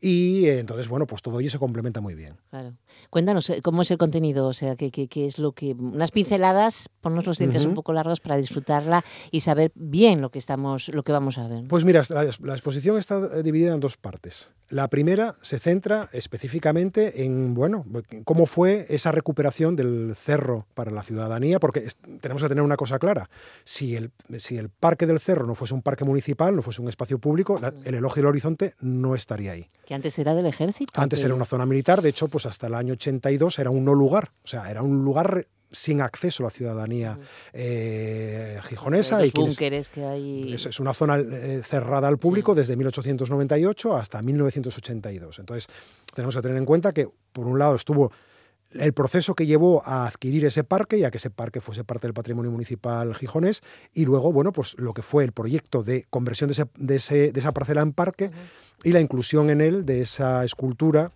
y 0.00 0.46
eh, 0.46 0.58
entonces, 0.58 0.88
bueno, 0.88 1.06
pues 1.06 1.22
todo 1.22 1.40
ello 1.40 1.48
se 1.48 1.58
complementa 1.58 2.00
muy 2.00 2.14
bien. 2.14 2.36
Claro. 2.50 2.74
Cuéntanos, 3.10 3.48
eh, 3.50 3.62
¿cómo 3.62 3.82
es 3.82 3.90
el 3.90 3.98
contenido? 3.98 4.46
O 4.46 4.52
sea, 4.52 4.76
¿qué, 4.76 4.90
qué, 4.90 5.08
qué 5.08 5.24
es 5.24 5.38
lo 5.38 5.52
que... 5.52 5.72
Unas 5.72 6.10
pinceladas, 6.10 6.90
ponnos 7.00 7.26
los 7.26 7.38
dientes 7.38 7.64
un 7.64 7.74
poco 7.74 7.92
largos 7.92 8.20
para 8.20 8.36
disfrutarla 8.36 9.04
y 9.30 9.40
saber 9.40 9.72
bien 9.74 10.20
lo 10.20 10.30
que, 10.30 10.38
estamos, 10.38 10.88
lo 10.88 11.02
que 11.04 11.12
vamos 11.12 11.38
a 11.38 11.48
ver. 11.48 11.66
Pues 11.68 11.84
mira, 11.84 12.02
la, 12.10 12.24
la 12.24 12.54
exposición 12.54 12.98
está 12.98 13.42
dividida 13.42 13.72
en 13.72 13.80
dos 13.80 13.96
partes. 13.96 14.52
La 14.68 14.88
primera 14.88 15.36
se 15.40 15.58
centra 15.58 16.08
específicamente 16.12 17.24
en, 17.24 17.54
bueno, 17.54 17.84
cómo 18.24 18.46
fue 18.46 18.86
esa 18.88 19.12
recuperación 19.12 19.76
del 19.76 20.14
cerro 20.16 20.66
para 20.74 20.90
la 20.90 21.02
ciudadanía, 21.02 21.60
porque 21.60 21.86
tenemos 22.20 22.42
que 22.42 22.48
tener 22.48 22.64
una 22.64 22.76
cosa 22.76 22.98
clara. 22.98 23.28
Si 23.62 23.94
el, 23.94 24.10
si 24.38 24.56
el 24.56 24.70
Parque 24.70 25.06
del 25.06 25.20
Cerro 25.20 25.46
no 25.46 25.54
fuese 25.54 25.74
un 25.74 25.82
parque 25.82 26.04
municipal, 26.04 26.56
no 26.56 26.62
fuese 26.62 26.82
un 26.82 26.88
espacio 26.88 27.18
público, 27.18 27.60
el 27.84 27.93
el 27.94 28.00
elogio 28.00 28.22
del 28.22 28.28
horizonte 28.28 28.74
no 28.80 29.14
estaría 29.14 29.52
ahí. 29.52 29.66
Que 29.86 29.94
antes 29.94 30.18
era 30.18 30.34
del 30.34 30.46
ejército. 30.46 30.92
Antes 31.00 31.20
que- 31.20 31.26
era 31.26 31.34
una 31.34 31.44
zona 31.44 31.66
militar, 31.66 32.02
de 32.02 32.08
hecho, 32.10 32.28
pues 32.28 32.46
hasta 32.46 32.66
el 32.66 32.74
año 32.74 32.94
82 32.94 33.58
era 33.58 33.70
un 33.70 33.84
no 33.84 33.94
lugar, 33.94 34.30
o 34.44 34.46
sea, 34.46 34.70
era 34.70 34.82
un 34.82 35.04
lugar 35.04 35.46
sin 35.70 36.00
acceso 36.00 36.42
a 36.42 36.46
la 36.46 36.50
ciudadanía 36.50 37.18
eh, 37.52 38.60
gijonesa. 38.64 39.18
Los 39.18 39.28
y 39.28 39.32
búnkeres 39.34 39.88
que 39.88 40.04
hay. 40.04 40.52
es, 40.54 40.66
es 40.66 40.78
una 40.80 40.94
zona 40.94 41.18
eh, 41.18 41.62
cerrada 41.64 42.06
al 42.08 42.18
público 42.18 42.54
desde 42.54 42.76
1898 42.76 43.96
hasta 43.96 44.22
1982. 44.22 45.38
Entonces, 45.40 45.66
tenemos 46.14 46.36
que 46.36 46.42
tener 46.42 46.56
en 46.58 46.64
cuenta 46.64 46.92
que, 46.92 47.08
por 47.32 47.46
un 47.46 47.58
lado, 47.58 47.74
estuvo 47.74 48.12
el 48.74 48.92
proceso 48.92 49.34
que 49.34 49.46
llevó 49.46 49.82
a 49.86 50.06
adquirir 50.06 50.44
ese 50.44 50.64
parque 50.64 50.98
y 50.98 51.04
a 51.04 51.10
que 51.10 51.18
ese 51.18 51.30
parque 51.30 51.60
fuese 51.60 51.84
parte 51.84 52.06
del 52.06 52.14
patrimonio 52.14 52.50
municipal 52.50 53.14
gijonés 53.14 53.62
y 53.92 54.04
luego, 54.04 54.32
bueno, 54.32 54.52
pues 54.52 54.74
lo 54.78 54.92
que 54.94 55.02
fue 55.02 55.24
el 55.24 55.32
proyecto 55.32 55.82
de 55.82 56.06
conversión 56.10 56.48
de, 56.48 56.52
ese- 56.52 56.66
de 56.76 56.96
ese- 56.96 57.32
de 57.32 57.40
esa 57.40 57.52
parcela 57.52 57.82
en 57.82 57.92
parque 57.92 58.30
y 58.82 58.92
la 58.92 59.00
inclusión 59.00 59.50
en 59.50 59.60
él 59.60 59.86
de 59.86 60.00
esa 60.02 60.44
escultura 60.44 61.12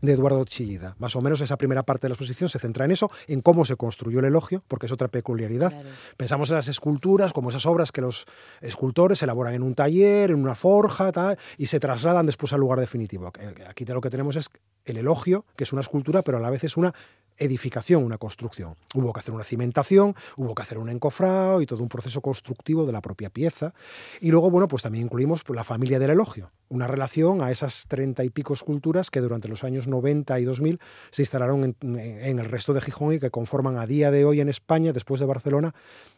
de 0.00 0.12
Eduardo 0.12 0.44
Chillida. 0.44 0.94
Más 0.98 1.16
o 1.16 1.20
menos 1.20 1.40
esa 1.40 1.56
primera 1.56 1.82
parte 1.82 2.06
de 2.06 2.10
la 2.10 2.14
exposición 2.14 2.48
se 2.48 2.58
centra 2.58 2.84
en 2.84 2.90
eso, 2.90 3.10
en 3.26 3.40
cómo 3.40 3.64
se 3.64 3.76
construyó 3.76 4.18
el 4.20 4.26
elogio, 4.26 4.62
porque 4.68 4.86
es 4.86 4.92
otra 4.92 5.08
peculiaridad. 5.08 5.70
Claro. 5.70 5.88
Pensamos 6.16 6.50
en 6.50 6.56
las 6.56 6.68
esculturas 6.68 7.32
como 7.32 7.50
esas 7.50 7.66
obras 7.66 7.92
que 7.92 8.00
los 8.00 8.26
escultores 8.60 9.22
elaboran 9.22 9.54
en 9.54 9.62
un 9.62 9.74
taller, 9.74 10.30
en 10.30 10.36
una 10.36 10.54
forja, 10.54 11.12
tal, 11.12 11.38
y 11.56 11.66
se 11.66 11.80
trasladan 11.80 12.26
después 12.26 12.52
al 12.52 12.60
lugar 12.60 12.80
definitivo. 12.80 13.32
Aquí 13.68 13.84
lo 13.84 14.00
que 14.00 14.10
tenemos 14.10 14.36
es 14.36 14.50
el 14.84 14.98
elogio, 14.98 15.44
que 15.56 15.64
es 15.64 15.72
una 15.72 15.80
escultura, 15.80 16.22
pero 16.22 16.38
a 16.38 16.40
la 16.40 16.50
vez 16.50 16.64
es 16.64 16.76
una 16.76 16.94
edificación, 17.38 18.02
una 18.02 18.16
construcción. 18.16 18.76
Hubo 18.94 19.12
que 19.12 19.20
hacer 19.20 19.34
una 19.34 19.44
cimentación, 19.44 20.14
hubo 20.38 20.54
que 20.54 20.62
hacer 20.62 20.78
un 20.78 20.88
encofrado 20.88 21.60
y 21.60 21.66
todo 21.66 21.82
un 21.82 21.88
proceso 21.90 22.22
constructivo 22.22 22.86
de 22.86 22.92
la 22.92 23.02
propia 23.02 23.28
pieza. 23.28 23.74
Y 24.22 24.30
luego, 24.30 24.50
bueno, 24.50 24.68
pues 24.68 24.82
también 24.82 25.04
incluimos 25.04 25.42
la 25.50 25.62
familia 25.62 25.98
del 25.98 26.10
elogio, 26.10 26.50
una 26.70 26.86
relación 26.86 27.42
a 27.42 27.50
esas 27.50 27.86
treinta 27.88 28.24
y 28.24 28.30
pico 28.30 28.54
esculturas 28.54 29.10
que 29.10 29.20
durante 29.20 29.48
los 29.48 29.64
años 29.64 29.85
90 29.86 30.38
y 30.40 30.44
2000 30.44 30.78
se 31.10 31.22
instalaron 31.22 31.64
en, 31.64 31.98
en 31.98 32.38
el 32.38 32.46
resto 32.46 32.72
de 32.74 32.80
Gijón 32.80 33.14
y 33.14 33.18
que 33.18 33.30
conforman 33.30 33.78
a 33.78 33.86
día 33.86 34.10
de 34.10 34.24
hoy 34.24 34.40
en 34.40 34.48
España, 34.48 34.92
después 34.92 35.20
de 35.20 35.26
Barcelona, 35.26 35.74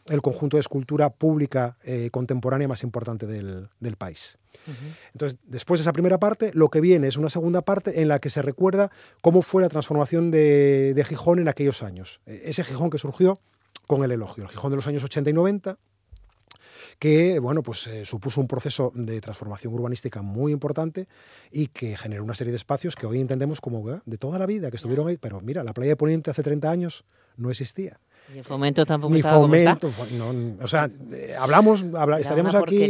el 0.07 0.21
conjunto 0.21 0.57
de 0.57 0.61
escultura 0.61 1.09
pública 1.09 1.77
eh, 1.83 2.09
contemporánea 2.11 2.67
más 2.67 2.83
importante 2.83 3.27
del, 3.27 3.69
del 3.79 3.95
país. 3.95 4.37
Entonces, 5.13 5.39
después 5.45 5.79
de 5.79 5.83
esa 5.83 5.93
primera 5.93 6.17
parte, 6.19 6.51
lo 6.53 6.69
que 6.69 6.81
viene 6.81 7.07
es 7.07 7.17
una 7.17 7.29
segunda 7.29 7.61
parte 7.61 8.01
en 8.01 8.07
la 8.07 8.19
que 8.19 8.29
se 8.29 8.41
recuerda 8.41 8.91
cómo 9.21 9.41
fue 9.41 9.61
la 9.61 9.69
transformación 9.69 10.31
de, 10.31 10.93
de 10.93 11.03
Gijón 11.03 11.39
en 11.39 11.47
aquellos 11.47 11.83
años. 11.83 12.21
Eh, 12.25 12.41
Ese 12.45 12.63
Gijón 12.63 12.89
que 12.89 12.97
surgió 12.97 13.39
con 13.87 14.03
el 14.03 14.11
elogio, 14.11 14.43
el 14.43 14.49
Gijón 14.49 14.71
de 14.71 14.75
los 14.75 14.87
años 14.87 15.03
80 15.03 15.29
y 15.29 15.33
90, 15.33 15.77
que 16.99 17.39
bueno, 17.39 17.63
pues, 17.63 17.87
eh, 17.87 18.03
supuso 18.05 18.41
un 18.41 18.47
proceso 18.47 18.91
de 18.93 19.21
transformación 19.21 19.73
urbanística 19.73 20.21
muy 20.21 20.51
importante 20.51 21.07
y 21.51 21.67
que 21.67 21.95
generó 21.95 22.23
una 22.25 22.35
serie 22.35 22.51
de 22.51 22.57
espacios 22.57 22.95
que 22.95 23.05
hoy 23.07 23.21
entendemos 23.21 23.61
como 23.61 23.89
eh, 23.89 24.01
de 24.05 24.17
toda 24.17 24.37
la 24.37 24.45
vida, 24.45 24.69
que 24.69 24.75
estuvieron 24.75 25.07
ahí. 25.07 25.17
Pero 25.17 25.39
mira, 25.39 25.63
la 25.63 25.73
playa 25.73 25.91
de 25.91 25.95
Poniente 25.95 26.29
hace 26.29 26.43
30 26.43 26.69
años 26.69 27.05
no 27.37 27.49
existía. 27.49 27.99
Y 28.35 28.37
el 28.39 28.43
fomento 28.43 28.85
tampoco 28.85 29.11
Ni 29.13 29.19
estaba 29.19 29.39
como 29.41 29.55
está. 29.55 29.77
fomento, 29.77 30.57
no, 30.57 30.63
o 30.63 30.67
sea, 30.67 30.89
eh, 31.11 31.33
hablamos, 31.39 31.83
habla- 31.95 32.17
Era 32.17 32.19
estaríamos 32.19 32.53
aquí, 32.53 32.83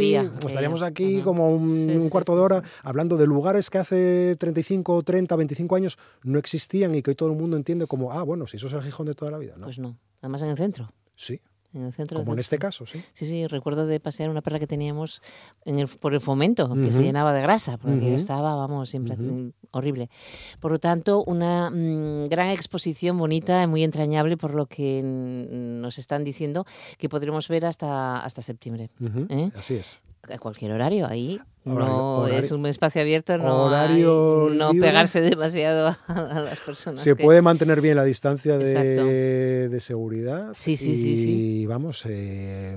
estaríamos 0.44 0.82
aquí 0.82 1.22
como 1.22 1.48
un, 1.54 1.72
Sí, 1.72 1.90
un 1.96 2.10
cuarto 2.10 2.32
sí, 2.32 2.36
de 2.36 2.42
hora 2.44 2.62
sí. 2.62 2.70
hablando 2.82 3.16
de 3.16 3.26
lugares 3.26 3.70
que 3.70 3.78
hace 3.78 4.36
35, 4.36 5.02
30, 5.04 5.36
25 5.36 5.76
años 5.76 5.98
no 6.24 6.38
existían 6.38 6.94
y 6.96 7.00
que 7.02 7.12
hoy 7.12 7.14
todo 7.14 7.30
el 7.30 7.36
mundo 7.38 7.56
entiende 7.56 7.86
como, 7.86 8.12
ah, 8.12 8.22
bueno, 8.24 8.46
si 8.48 8.56
eso 8.56 8.66
es 8.66 8.72
el 8.72 8.82
Gijón 8.82 9.06
de 9.06 9.14
toda 9.14 9.30
la 9.30 9.38
vida, 9.38 9.54
¿no? 9.56 9.64
Pues 9.66 9.78
no. 9.78 9.96
Además 10.20 10.42
en 10.42 10.50
el 10.50 10.56
centro. 10.56 10.88
sí, 11.14 11.40
En 11.72 11.84
el 11.84 11.92
centro 11.92 12.18
como 12.18 12.32
en 12.32 12.40
este 12.40 12.58
caso, 12.58 12.84
sí. 12.84 13.00
Sí, 13.12 13.26
sí, 13.26 13.46
recuerdo 13.46 13.86
de 13.86 14.00
pasear 14.00 14.28
una 14.28 14.42
perla 14.42 14.58
que 14.58 14.66
teníamos 14.66 15.22
en 15.64 15.78
el, 15.78 15.86
por 15.86 16.14
el 16.14 16.20
fomento, 16.20 16.74
que 16.74 16.90
se 16.90 17.02
llenaba 17.02 17.32
de 17.32 17.42
grasa, 17.42 17.78
porque 17.78 18.06
Ujú. 18.06 18.14
estaba, 18.14 18.56
vamos, 18.56 18.90
siempre 18.90 19.14
Ujú. 19.14 19.22
mm, 19.22 19.52
horrible. 19.70 20.10
Por 20.58 20.72
lo 20.72 20.80
tanto, 20.80 21.22
una 21.24 21.70
mm, 21.70 22.26
gran 22.28 22.48
exposición 22.48 23.16
bonita 23.18 23.64
muy 23.68 23.84
entrañable 23.84 24.36
por 24.36 24.54
lo 24.54 24.66
que 24.66 25.00
nos 25.04 25.98
están 25.98 26.24
diciendo 26.24 26.64
que 26.98 27.08
podremos 27.08 27.46
ver 27.46 27.64
hasta, 27.66 28.18
hasta 28.18 28.42
septiembre. 28.42 28.90
¿Eh? 29.28 29.50
Así 29.54 29.74
es. 29.74 30.00
A 30.28 30.38
cualquier 30.38 30.72
horario, 30.72 31.06
ahí 31.06 31.40
no 31.64 32.18
horario- 32.22 32.38
es 32.38 32.50
un 32.52 32.66
espacio 32.66 33.02
abierto, 33.02 33.36
no, 33.38 33.64
horario 33.64 34.48
hay- 34.48 34.56
no 34.56 34.72
libre. 34.72 34.88
pegarse 34.88 35.20
demasiado 35.20 35.88
a, 35.88 35.98
a 36.08 36.40
las 36.40 36.60
personas. 36.60 37.00
Se 37.00 37.14
que- 37.14 37.22
puede 37.22 37.42
mantener 37.42 37.80
bien 37.80 37.96
la 37.96 38.04
distancia 38.04 38.56
de, 38.58 39.68
de 39.68 39.80
seguridad. 39.80 40.48
Sí, 40.54 40.76
sí, 40.76 40.92
y, 40.92 40.94
sí, 40.94 41.16
sí. 41.16 41.66
vamos, 41.66 42.04
eh, 42.08 42.76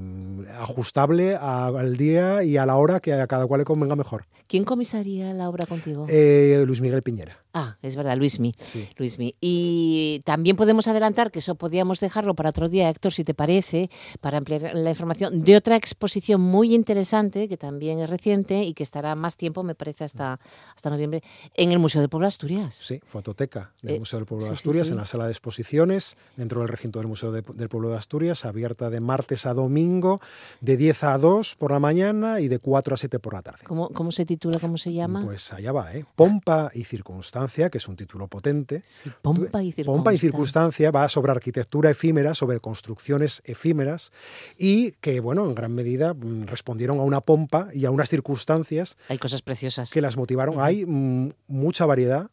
ajustable 0.59 1.35
a- 1.35 1.67
al 1.67 1.97
día 1.97 2.43
y 2.43 2.57
a 2.57 2.65
la 2.65 2.75
hora 2.77 2.99
que 2.99 3.13
a 3.13 3.27
cada 3.27 3.45
cual 3.47 3.59
le 3.61 3.65
convenga 3.65 3.95
mejor. 3.95 4.25
¿Quién 4.47 4.63
comisaría 4.63 5.33
la 5.33 5.49
obra 5.49 5.65
contigo? 5.65 6.05
Eh, 6.09 6.63
Luis 6.67 6.81
Miguel 6.81 7.01
Piñera. 7.01 7.37
Ah, 7.55 7.77
es 7.83 7.95
verdad, 7.95 8.17
Luismi. 8.17 8.55
Sí. 8.59 8.87
Luismi. 8.97 9.35
Y 9.39 10.21
también 10.25 10.55
podemos 10.55 10.87
adelantar 10.87 11.29
que 11.29 11.37
eso 11.37 11.53
podíamos 11.53 11.99
dejarlo 11.99 12.33
para 12.33 12.49
otro 12.49 12.67
día, 12.67 12.89
Héctor, 12.89 13.13
si 13.13 13.23
te 13.23 13.35
parece, 13.35 13.91
para 14.21 14.39
ampliar 14.39 14.71
la 14.73 14.89
información 14.89 15.43
de 15.43 15.55
otra 15.55 15.75
exposición 15.75 16.41
muy 16.41 16.73
interesante, 16.73 17.47
que 17.47 17.57
también 17.57 17.99
es 17.99 18.09
reciente 18.09 18.63
y 18.63 18.72
que 18.73 18.83
estará 18.83 19.15
más 19.15 19.35
tiempo, 19.37 19.63
me 19.63 19.75
parece, 19.75 20.03
hasta, 20.03 20.39
hasta 20.75 20.89
noviembre, 20.89 21.23
en 21.55 21.71
el 21.71 21.79
Museo 21.79 22.01
del 22.01 22.09
Pueblo 22.09 22.25
de 22.25 22.29
Asturias. 22.29 22.75
Sí, 22.75 22.99
fototeca 23.05 23.71
del 23.81 23.95
Eh, 23.95 23.99
Museo 23.99 24.19
del 24.19 24.25
Pueblo 24.25 24.45
de 24.45 24.51
sí, 24.51 24.53
Asturias, 24.53 24.87
sí. 24.87 24.93
en 24.93 24.97
la 24.99 25.05
sala 25.05 25.25
de 25.25 25.31
exposiciones, 25.31 26.17
dentro 26.35 26.59
del 26.59 26.67
recinto 26.69 26.99
del 26.99 27.07
Museo 27.07 27.31
de- 27.31 27.41
del 27.41 27.69
Pueblo 27.69 27.89
de 27.89 27.97
Asturias, 27.97 28.45
abierta 28.45 28.89
de 28.89 28.99
martes 28.99 29.45
a 29.45 29.53
domingo, 29.53 30.19
de 30.61 30.77
10 30.77 31.03
a 31.03 31.17
2 31.17 31.55
por 31.55 31.71
la 31.71 31.79
mañana 31.79 32.39
y 32.39 32.47
de 32.47 32.59
4 32.59 32.95
a 32.95 32.97
7 32.97 33.19
por 33.19 33.33
la 33.33 33.41
tarde. 33.41 33.63
¿Cómo, 33.65 33.89
cómo 33.89 34.11
se 34.11 34.25
titula, 34.25 34.59
cómo 34.59 34.77
se 34.77 34.93
llama? 34.93 35.23
Pues 35.23 35.51
allá 35.53 35.71
va, 35.71 35.93
¿eh? 35.93 36.05
Pompa 36.15 36.71
y 36.73 36.83
circunstancia, 36.83 37.69
que 37.69 37.77
es 37.77 37.87
un 37.87 37.95
título 37.95 38.27
potente. 38.27 38.81
Sí, 38.85 39.09
Pompa 39.21 39.61
y 39.63 39.71
circunstancia. 39.71 39.85
Pompa 39.85 40.13
y 40.13 40.17
circunstancia 40.17 40.91
va 40.91 41.07
sobre 41.09 41.31
arquitectura 41.31 41.89
efímera, 41.89 42.33
sobre 42.33 42.59
construcciones 42.59 43.41
efímeras 43.45 44.11
y 44.57 44.91
que, 44.93 45.19
bueno, 45.19 45.45
en 45.45 45.55
gran 45.55 45.73
medida 45.73 46.13
mm, 46.13 46.43
respondieron 46.47 46.99
a 46.99 47.03
una 47.03 47.21
pompa 47.21 47.69
y 47.73 47.85
a 47.85 47.91
unas 47.91 48.09
circunstancias 48.09 48.62
Hay 49.09 49.17
cosas 49.17 49.41
preciosas. 49.41 49.91
que 49.91 50.01
las 50.01 50.17
motivaron. 50.17 50.59
Hay 50.59 50.85
mm, 50.85 51.31
mucha 51.47 51.85
variedad. 51.85 52.29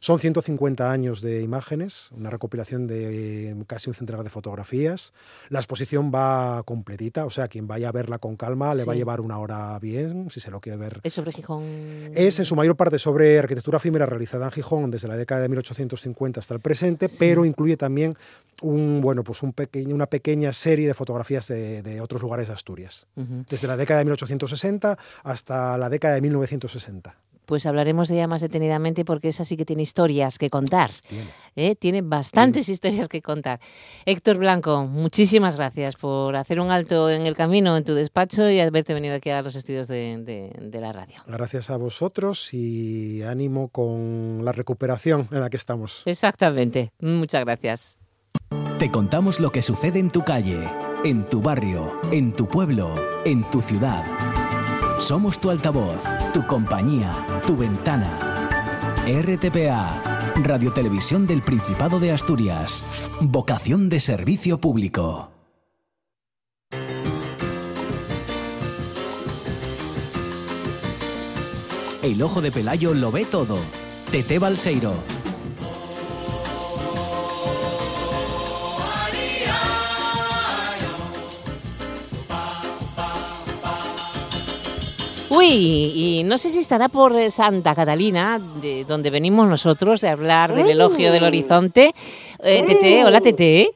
Son 0.00 0.18
150 0.18 0.90
años 0.90 1.20
de 1.20 1.42
imágenes, 1.42 2.10
una 2.12 2.30
recopilación 2.30 2.86
de 2.86 3.50
eh, 3.50 3.54
casi 3.66 3.90
un 3.90 3.94
centenar 3.94 4.22
de 4.24 4.30
fotografías. 4.30 5.12
La 5.48 5.58
exposición 5.58 6.10
va 6.14 6.62
completita, 6.64 7.24
o 7.26 7.30
sea, 7.30 7.48
quien 7.48 7.66
vaya 7.66 7.88
a 7.88 7.92
verla 7.92 8.18
con 8.18 8.36
calma 8.36 8.74
le 8.74 8.84
va 8.84 8.92
a 8.94 8.96
llevar 8.96 9.20
una 9.20 9.38
hora 9.38 9.78
bien, 9.78 10.30
si 10.30 10.40
se 10.40 10.50
lo 10.50 10.60
quiere 10.60 10.78
ver 10.78 11.00
Es 11.02 11.12
sobre 11.14 11.32
Gijón. 11.32 11.64
es 12.14 12.38
en 12.38 12.44
su 12.44 12.56
mayor 12.56 12.76
parte 12.76 12.98
sobre 12.98 13.38
arquitectura 13.38 13.76
efímera 13.76 14.06
realizada 14.06 14.46
en 14.46 14.52
Gijón 14.52 14.90
desde 14.90 15.08
la 15.08 15.16
década 15.16 15.42
de 15.42 15.48
1850 15.48 16.40
hasta 16.40 16.54
el 16.54 16.60
presente, 16.60 17.08
Sí. 17.08 17.16
pero 17.18 17.44
incluye 17.44 17.76
también 17.76 18.14
un, 18.62 19.00
bueno, 19.00 19.22
pues 19.24 19.42
un 19.42 19.52
pequeño, 19.52 19.94
una 19.94 20.06
pequeña 20.06 20.52
serie 20.52 20.86
de 20.86 20.94
fotografías 20.94 21.46
de, 21.48 21.82
de 21.82 22.00
otros 22.00 22.22
lugares 22.22 22.48
de 22.48 22.54
Asturias, 22.54 23.06
desde 23.16 23.66
la 23.68 23.76
década 23.76 23.98
de 23.98 24.04
1860 24.06 24.98
hasta 25.24 25.76
la 25.78 25.88
década 25.88 26.14
de 26.14 26.20
1960. 26.22 27.14
Pues 27.50 27.66
hablaremos 27.66 28.08
de 28.08 28.14
ella 28.14 28.28
más 28.28 28.42
detenidamente 28.42 29.04
porque 29.04 29.26
esa 29.26 29.44
sí 29.44 29.56
que 29.56 29.64
tiene 29.64 29.82
historias 29.82 30.38
que 30.38 30.48
contar. 30.50 30.92
Tiene. 31.08 31.24
¿eh? 31.56 31.74
Tiene 31.74 32.00
bastantes 32.00 32.68
historias 32.68 33.08
que 33.08 33.20
contar. 33.20 33.58
Héctor 34.06 34.36
Blanco, 34.38 34.86
muchísimas 34.86 35.56
gracias 35.56 35.96
por 35.96 36.36
hacer 36.36 36.60
un 36.60 36.70
alto 36.70 37.10
en 37.10 37.26
el 37.26 37.34
camino, 37.34 37.76
en 37.76 37.82
tu 37.82 37.94
despacho 37.94 38.48
y 38.48 38.60
haberte 38.60 38.94
venido 38.94 39.16
aquí 39.16 39.30
a 39.30 39.42
los 39.42 39.56
estudios 39.56 39.88
de, 39.88 40.22
de- 40.22 40.68
de 40.70 40.80
la 40.80 40.92
radio. 40.92 41.16
Gracias 41.26 41.70
a 41.70 41.76
vosotros 41.76 42.54
y 42.54 43.24
ánimo 43.24 43.66
con 43.66 44.44
la 44.44 44.52
recuperación 44.52 45.26
en 45.32 45.40
la 45.40 45.50
que 45.50 45.56
estamos. 45.56 46.02
Exactamente. 46.06 46.92
Muchas 47.00 47.44
gracias. 47.44 47.98
Te 48.78 48.92
contamos 48.92 49.40
lo 49.40 49.50
que 49.50 49.60
sucede 49.62 49.98
en 49.98 50.10
tu 50.12 50.22
calle, 50.22 50.70
en 51.04 51.26
tu 51.28 51.42
barrio, 51.42 51.98
en 52.12 52.30
tu 52.32 52.46
pueblo, 52.46 52.94
en 53.24 53.42
tu 53.50 53.60
ciudad. 53.60 54.04
Somos 55.00 55.40
tu 55.40 55.50
altavoz, 55.50 56.02
tu 56.34 56.46
compañía, 56.46 57.10
tu 57.46 57.56
ventana. 57.56 58.06
RTPA, 59.06 60.34
Radio 60.44 60.72
Televisión 60.72 61.26
del 61.26 61.40
Principado 61.40 61.98
de 61.98 62.12
Asturias. 62.12 63.08
Vocación 63.20 63.88
de 63.88 63.98
servicio 63.98 64.60
público. 64.60 65.30
El 72.02 72.22
ojo 72.22 72.42
de 72.42 72.52
Pelayo 72.52 72.92
lo 72.92 73.10
ve 73.10 73.24
todo. 73.24 73.58
Tete 74.10 74.38
Balseiro. 74.38 74.92
Uy, 85.40 85.46
y 85.94 86.22
no 86.24 86.36
sé 86.36 86.50
si 86.50 86.58
estará 86.58 86.90
por 86.90 87.18
Santa 87.30 87.74
Catalina, 87.74 88.38
de 88.60 88.84
donde 88.84 89.08
venimos 89.08 89.48
nosotros, 89.48 90.02
de 90.02 90.10
hablar 90.10 90.54
del 90.54 90.68
elogio 90.68 91.10
del 91.10 91.22
Mm. 91.22 91.26
horizonte. 91.26 91.92
Eh, 92.40 92.62
Tete, 92.66 93.02
Mm. 93.02 93.06
hola 93.06 93.20
Tete. 93.22 93.70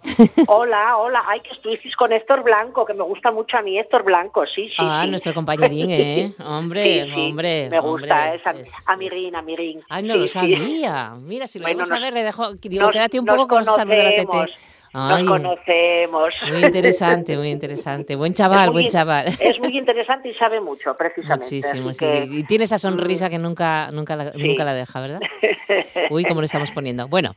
Hola, 0.46 0.98
hola. 0.98 1.22
Ay, 1.26 1.40
que 1.40 1.52
estuvisteis 1.54 1.96
con 1.96 2.12
Héctor 2.12 2.42
Blanco, 2.42 2.84
que 2.84 2.92
me 2.92 3.02
gusta 3.04 3.30
mucho 3.32 3.56
a 3.56 3.62
mí 3.62 3.78
Héctor 3.78 4.02
Blanco, 4.04 4.44
sí, 4.46 4.68
sí. 4.68 4.74
ah, 4.78 5.02
sí. 5.04 5.10
nuestro 5.10 5.32
compañerín, 5.32 5.88
¿eh? 5.90 6.34
Hombre, 6.44 7.04
Sí, 7.06 7.12
sí, 7.14 7.20
hombre. 7.30 7.70
Me 7.70 7.80
gusta, 7.80 8.34
hombre, 8.34 8.60
es, 8.60 8.68
es- 8.68 8.88
amiguín, 8.90 9.34
amiguín. 9.34 9.80
Ay, 9.88 10.02
no 10.02 10.16
lo 10.16 10.26
sabía. 10.28 11.14
Mira, 11.18 11.46
si 11.46 11.58
lo 11.60 11.64
Bueno, 11.64 11.78
vamos 11.78 11.90
a 11.92 11.98
ver, 11.98 12.12
le 12.12 12.24
dejo. 12.24 12.52
Digo, 12.54 12.82
nos- 12.84 12.92
quédate 12.92 13.18
un 13.18 13.24
poco 13.24 13.48
con 13.48 13.64
salud 13.64 13.90
de 13.90 14.02
la 14.04 14.12
Tete. 14.12 14.52
Ay, 14.96 15.24
Nos 15.24 15.40
conocemos. 15.40 16.32
muy 16.48 16.64
interesante, 16.64 17.36
muy 17.36 17.50
interesante. 17.50 18.14
Buen 18.14 18.32
chaval, 18.32 18.66
muy 18.70 18.82
buen 18.82 18.88
chaval. 18.92 19.26
Es 19.40 19.58
muy 19.58 19.76
interesante 19.76 20.28
y 20.28 20.34
sabe 20.34 20.60
mucho, 20.60 20.96
precisamente. 20.96 21.44
Muchísimo, 21.46 21.92
sí. 21.92 21.98
que- 21.98 22.28
Y 22.30 22.44
tiene 22.44 22.62
esa 22.64 22.78
sonrisa 22.78 23.28
que 23.28 23.38
nunca, 23.38 23.90
nunca, 23.90 24.14
la, 24.14 24.30
Sí. 24.32 24.38
nunca 24.46 24.62
la 24.62 24.72
deja, 24.72 25.00
¿verdad? 25.00 25.20
Uy, 26.10 26.24
cómo 26.24 26.40
le 26.40 26.44
estamos 26.46 26.70
poniendo. 26.70 27.08
Bueno, 27.08 27.34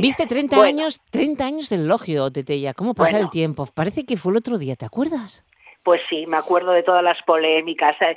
viste 0.00 0.26
30 0.26 0.56
Bueno. 0.56 0.68
años, 0.80 1.00
30 1.10 1.44
años 1.44 1.68
del 1.68 1.82
elogio, 1.82 2.30
Tetella. 2.32 2.72
¿Cómo 2.72 2.94
pasa 2.94 3.12
Bueno. 3.12 3.26
el 3.26 3.30
tiempo? 3.30 3.66
Parece 3.74 4.04
que 4.06 4.16
fue 4.16 4.32
el 4.32 4.38
otro 4.38 4.56
día, 4.56 4.74
¿te 4.74 4.86
acuerdas? 4.86 5.44
Pues 5.84 6.00
sí, 6.08 6.26
me 6.26 6.36
acuerdo 6.36 6.70
de 6.72 6.82
todas 6.84 7.02
las 7.02 7.20
polémicas. 7.22 7.96
Eh, 8.00 8.16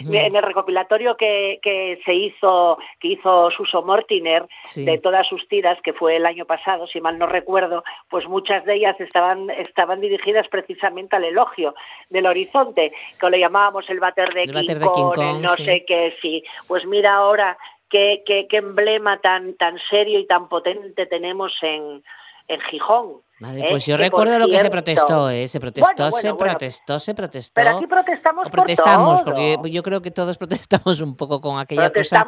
Mm. 0.00 0.14
En 0.14 0.36
el 0.36 0.42
recopilatorio 0.42 1.16
que, 1.16 1.58
que 1.62 1.98
se 2.04 2.12
hizo, 2.12 2.78
que 3.00 3.08
hizo 3.08 3.50
Suso 3.50 3.82
Mortiner, 3.82 4.46
Sí. 4.64 4.84
de 4.84 4.98
todas 4.98 5.26
sus 5.26 5.48
tiras, 5.48 5.80
que 5.82 5.94
fue 5.94 6.16
el 6.16 6.26
año 6.26 6.44
pasado, 6.44 6.86
si 6.86 7.00
mal 7.00 7.18
no 7.18 7.26
recuerdo, 7.26 7.82
pues 8.10 8.26
muchas 8.28 8.64
de 8.66 8.74
ellas 8.74 9.00
estaban, 9.00 9.48
estaban 9.50 10.00
dirigidas 10.02 10.46
precisamente 10.48 11.16
al 11.16 11.24
elogio 11.24 11.74
del 12.10 12.26
horizonte, 12.26 12.92
que 13.18 13.30
le 13.30 13.38
llamábamos 13.40 13.88
el 13.88 14.00
váter 14.00 14.34
de, 14.34 14.42
El 14.42 14.52
King, 14.66 14.80
Kong, 14.80 15.18
el 15.18 15.42
no 15.42 15.56
sí. 15.56 15.64
sé 15.64 15.84
qué, 15.86 16.14
sí. 16.20 16.44
Pues 16.68 16.84
mira 16.84 17.14
ahora 17.14 17.56
qué, 17.88 18.22
qué, 18.26 18.46
qué 18.48 18.58
emblema 18.58 19.18
tan, 19.20 19.54
tan 19.54 19.78
serio 19.88 20.18
y 20.18 20.26
tan 20.26 20.48
potente 20.48 21.06
tenemos 21.06 21.56
en, 21.62 22.02
en 22.48 22.60
Gijón. 22.62 23.22
Madre, 23.38 23.60
¿eh? 23.60 23.66
pues 23.68 23.84
yo 23.84 23.96
recuerdo 23.98 24.38
lo 24.38 24.48
que 24.48 24.58
se 24.58 24.70
protestó, 24.70 25.28
¿eh? 25.28 25.46
Se 25.46 25.60
protestó, 25.60 25.92
Bueno, 25.94 26.10
se 26.10 26.28
bueno, 26.28 26.36
bueno. 26.38 26.52
protestó, 26.52 26.98
se 26.98 27.14
protestó. 27.14 27.52
Pero 27.54 27.76
aquí 27.76 27.86
protestamos 27.86 28.48
protestamos, 28.48 29.20
por 29.22 29.34
todo. 29.34 29.54
porque 29.56 29.70
yo 29.70 29.82
creo 29.82 30.00
que 30.00 30.10
todos 30.10 30.38
protestamos 30.38 31.00
un 31.00 31.16
poco 31.16 31.40
con 31.40 31.58
aquella 31.58 31.92
cosa 31.92 32.26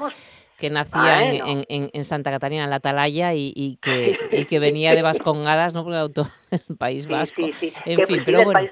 que 0.59 0.69
nacía 0.71 1.23
en- 1.25 1.39
Bueno. 1.45 1.47
en, 1.69 1.83
en- 1.85 1.91
en 1.93 2.05
Santa 2.05 2.31
Catarina, 2.31 2.65
en 2.65 2.71
la 2.71 2.77
Atalaya, 2.77 3.33
y, 3.33 3.53
y 3.57 3.77
que, 3.77 4.19
y 4.33 4.45
que 4.45 4.59
venía 4.59 4.95
de 4.95 5.03
Vascongadas, 5.03 5.73
¿no? 5.73 5.83
Por 5.85 5.93
el 5.95 6.01
autor 6.01 6.27
del 6.51 6.77
País 6.77 7.05
Sí, 7.05 7.09
Vasco. 7.11 7.43
sí, 7.47 7.53
sí. 7.53 7.73
En 7.87 7.97
Que, 7.97 8.07
fin, 8.07 8.17
pues, 8.17 8.19
sí, 8.19 8.23
pero 8.27 8.39
bueno. 8.45 8.53
país- 8.53 8.71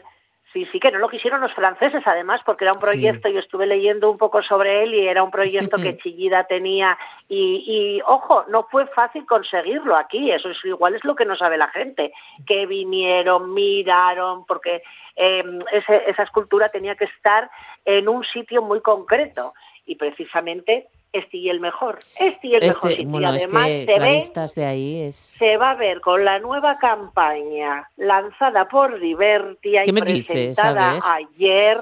Sí, 0.56 0.66
sí, 0.72 0.80
que 0.80 0.90
no 0.90 0.98
lo 0.98 1.10
quisieron 1.10 1.42
los 1.42 1.52
franceses, 1.52 2.02
además, 2.06 2.40
porque 2.46 2.64
era 2.64 2.72
un 2.72 2.80
proyecto, 2.80 3.28
yo 3.28 3.40
estuve 3.40 3.66
leyendo 3.66 4.10
un 4.10 4.16
poco 4.16 4.42
sobre 4.42 4.84
él 4.84 4.94
y 4.94 5.06
era 5.06 5.22
un 5.22 5.30
proyecto 5.30 5.76
que 5.76 5.98
Chillida 6.02 6.44
tenía. 6.44 6.96
Y, 7.28 7.62
y, 7.66 8.00
ojo, 8.06 8.46
no 8.48 8.62
fue 8.70 8.86
fácil 8.86 9.26
conseguirlo 9.26 9.94
aquí, 9.96 10.30
eso 10.30 10.48
es 10.48 10.56
igual 10.64 10.94
es 10.94 11.04
lo 11.04 11.14
que 11.14 11.26
no 11.26 11.36
sabe 11.36 11.58
la 11.58 11.68
gente, 11.68 12.10
que 12.46 12.64
vinieron, 12.64 13.52
miraron, 13.52 14.46
porque 14.46 14.82
eh, 15.16 15.44
ese- 15.72 16.08
esa 16.10 16.22
escultura 16.22 16.70
tenía 16.70 16.94
que 16.94 17.04
estar 17.04 17.50
en 17.84 18.08
un 18.08 18.24
sitio 18.24 18.62
muy 18.62 18.80
concreto 18.80 19.52
y 19.84 19.96
precisamente 19.96 20.86
este 21.18 21.36
y 21.38 21.48
el 21.50 21.60
mejor, 21.60 21.98
este 22.18 22.46
y 22.46 22.54
el 22.54 22.66
mejor 22.66 22.90
Este, 22.90 23.04
bueno, 23.06 23.32
y 23.32 23.36
es 23.36 23.44
además 23.44 23.66
que 23.66 23.84
se 23.86 24.00
ve 24.00 24.52
de 24.54 24.64
ahí 24.66 25.02
es... 25.02 25.16
se 25.16 25.56
va 25.56 25.68
a 25.68 25.76
ver 25.76 26.00
con 26.00 26.24
la 26.24 26.38
nueva 26.38 26.78
campaña 26.78 27.88
lanzada 27.96 28.68
por 28.68 28.98
Divertia 29.00 29.82
¿Qué 29.82 29.90
y 29.90 30.00
dices? 30.00 30.26
Presentada 30.56 31.00
ayer. 31.04 31.78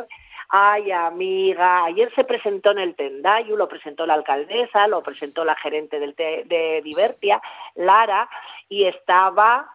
Ay, 0.56 0.92
amiga, 0.92 1.84
ayer 1.86 2.08
se 2.10 2.22
presentó 2.22 2.70
en 2.70 2.78
el 2.78 2.94
Tendayu, 2.94 3.56
lo 3.56 3.66
presentó 3.66 4.06
la 4.06 4.14
alcaldesa, 4.14 4.86
lo 4.86 5.02
presentó 5.02 5.44
la 5.44 5.56
gerente 5.56 5.98
del 5.98 6.14
te- 6.14 6.44
de 6.44 6.80
Divertia, 6.84 7.42
Lara, 7.74 8.28
y 8.68 8.84
estaba 8.84 9.66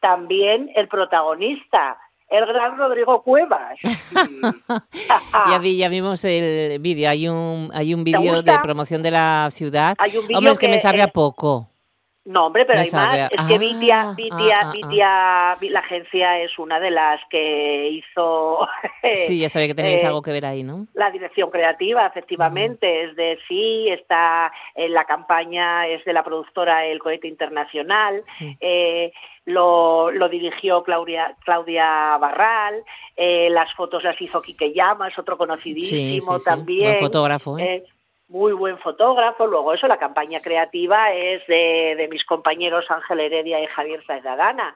también 0.00 0.70
el 0.74 0.88
protagonista, 0.88 1.98
el 2.32 2.46
gran 2.46 2.76
Rodrigo 2.76 3.22
Cuevas. 3.22 3.78
Ya, 5.48 5.58
vi, 5.58 5.76
ya 5.76 5.88
vimos 5.88 6.24
el 6.24 6.78
vídeo, 6.80 7.08
hay 7.10 7.28
un, 7.28 7.70
hay 7.74 7.94
un 7.94 8.04
vídeo 8.04 8.42
de 8.42 8.58
promoción 8.62 9.02
de 9.02 9.10
la 9.10 9.48
ciudad. 9.50 9.94
Hay 9.98 10.16
un 10.16 10.24
Hombre, 10.34 10.52
es 10.52 10.58
que, 10.58 10.68
me 10.68 10.78
sabe 10.78 11.02
a 11.02 11.08
poco. 11.08 11.68
No, 12.24 12.46
hombre, 12.46 12.64
pero 12.64 12.78
hay 12.78 12.88
más. 12.92 13.30
Es 13.32 13.46
que 13.48 13.58
Vitia, 13.58 14.12
Vitia, 14.16 14.56
ah, 14.60 14.60
ah, 14.66 14.70
Vitia, 14.72 15.56
Vi- 15.60 15.68
la 15.70 15.80
agencia 15.80 16.38
es 16.38 16.56
una 16.56 16.78
de 16.78 16.92
las 16.92 17.20
que 17.28 17.88
hizo 17.90 18.60
Sí, 19.14 19.40
ya 19.40 19.48
sabía 19.48 19.66
que 19.68 19.74
tenéis 19.74 20.04
eh, 20.04 20.06
algo 20.06 20.22
que 20.22 20.30
ver 20.30 20.46
ahí, 20.46 20.62
¿no? 20.62 20.86
la 20.94 21.10
dirección 21.10 21.50
creativa, 21.50 22.06
efectivamente, 22.06 23.04
es 23.06 23.16
de 23.16 23.38
sí, 23.48 23.88
está 23.88 24.52
en 24.76 24.92
la 24.92 25.04
campaña, 25.04 25.88
es 25.88 26.04
de 26.04 26.12
la 26.12 26.22
productora 26.22 26.86
El 26.86 27.00
Cohete 27.00 27.26
Internacional, 27.26 28.22
Sí. 28.38 28.56
eh, 28.60 29.12
lo, 29.44 30.10
lo 30.10 30.28
dirigió 30.28 30.82
Claudia, 30.82 31.36
Claudia 31.44 32.16
Barral, 32.18 32.82
eh, 33.16 33.50
las 33.50 33.72
fotos 33.74 34.04
las 34.04 34.20
hizo 34.20 34.40
Quique 34.42 34.72
Llamas, 34.72 35.18
otro 35.18 35.36
conocidísimo 35.36 36.38
sí, 36.38 36.38
sí. 36.38 36.44
también. 36.44 36.90
Buen 36.92 37.00
fotógrafo, 37.00 37.58
¿eh? 37.58 37.74
Eh, 37.74 37.84
muy 38.28 38.52
buen 38.52 38.78
fotógrafo. 38.78 39.46
Luego 39.46 39.74
eso, 39.74 39.86
la 39.86 39.98
campaña 39.98 40.40
creativa 40.40 41.12
es 41.12 41.46
de, 41.46 41.94
de 41.96 42.08
mis 42.08 42.24
compañeros 42.24 42.90
Ángel 42.90 43.20
Heredia 43.20 43.60
y 43.62 43.66
Javier 43.66 44.02
Zaidagana. 44.06 44.74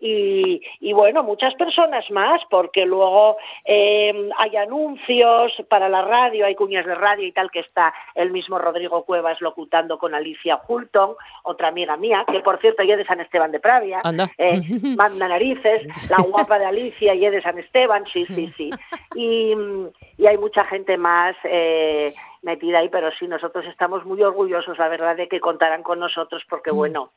Y, 0.00 0.60
y 0.80 0.92
bueno, 0.92 1.22
muchas 1.22 1.54
personas 1.54 2.10
más, 2.10 2.42
porque 2.50 2.84
luego 2.84 3.36
eh, 3.64 4.30
hay 4.38 4.56
anuncios 4.56 5.52
para 5.68 5.88
la 5.88 6.02
radio, 6.02 6.46
hay 6.46 6.54
cuñas 6.54 6.84
de 6.84 6.94
radio 6.94 7.26
y 7.26 7.32
tal, 7.32 7.50
que 7.50 7.60
está 7.60 7.94
el 8.14 8.30
mismo 8.30 8.58
Rodrigo 8.58 9.04
Cuevas 9.04 9.40
locutando 9.40 9.98
con 9.98 10.14
Alicia 10.14 10.60
Hulton, 10.66 11.14
otra 11.42 11.68
amiga 11.68 11.96
mía, 11.96 12.24
que 12.30 12.40
por 12.40 12.60
cierto 12.60 12.82
ella 12.82 12.94
es 12.94 12.98
de 12.98 13.06
San 13.06 13.20
Esteban 13.20 13.50
de 13.50 13.60
Pravia, 13.60 14.00
eh, 14.38 14.60
manda 14.96 15.28
narices, 15.28 16.10
la 16.10 16.22
guapa 16.22 16.58
de 16.58 16.66
Alicia 16.66 17.14
y 17.14 17.24
es 17.24 17.32
de 17.32 17.42
San 17.42 17.58
Esteban, 17.58 18.04
sí, 18.12 18.26
sí, 18.26 18.52
sí. 18.56 18.70
Y, 19.16 19.54
y 20.18 20.26
hay 20.26 20.36
mucha 20.36 20.64
gente 20.64 20.96
más 20.98 21.34
eh, 21.44 22.12
metida 22.42 22.80
ahí, 22.80 22.88
pero 22.88 23.10
sí, 23.18 23.26
nosotros 23.26 23.64
estamos 23.66 24.04
muy 24.04 24.22
orgullosos, 24.22 24.76
la 24.78 24.88
verdad, 24.88 25.16
de 25.16 25.28
que 25.28 25.40
contaran 25.40 25.82
con 25.82 25.98
nosotros, 25.98 26.42
porque 26.48 26.72
Mm. 26.74 27.08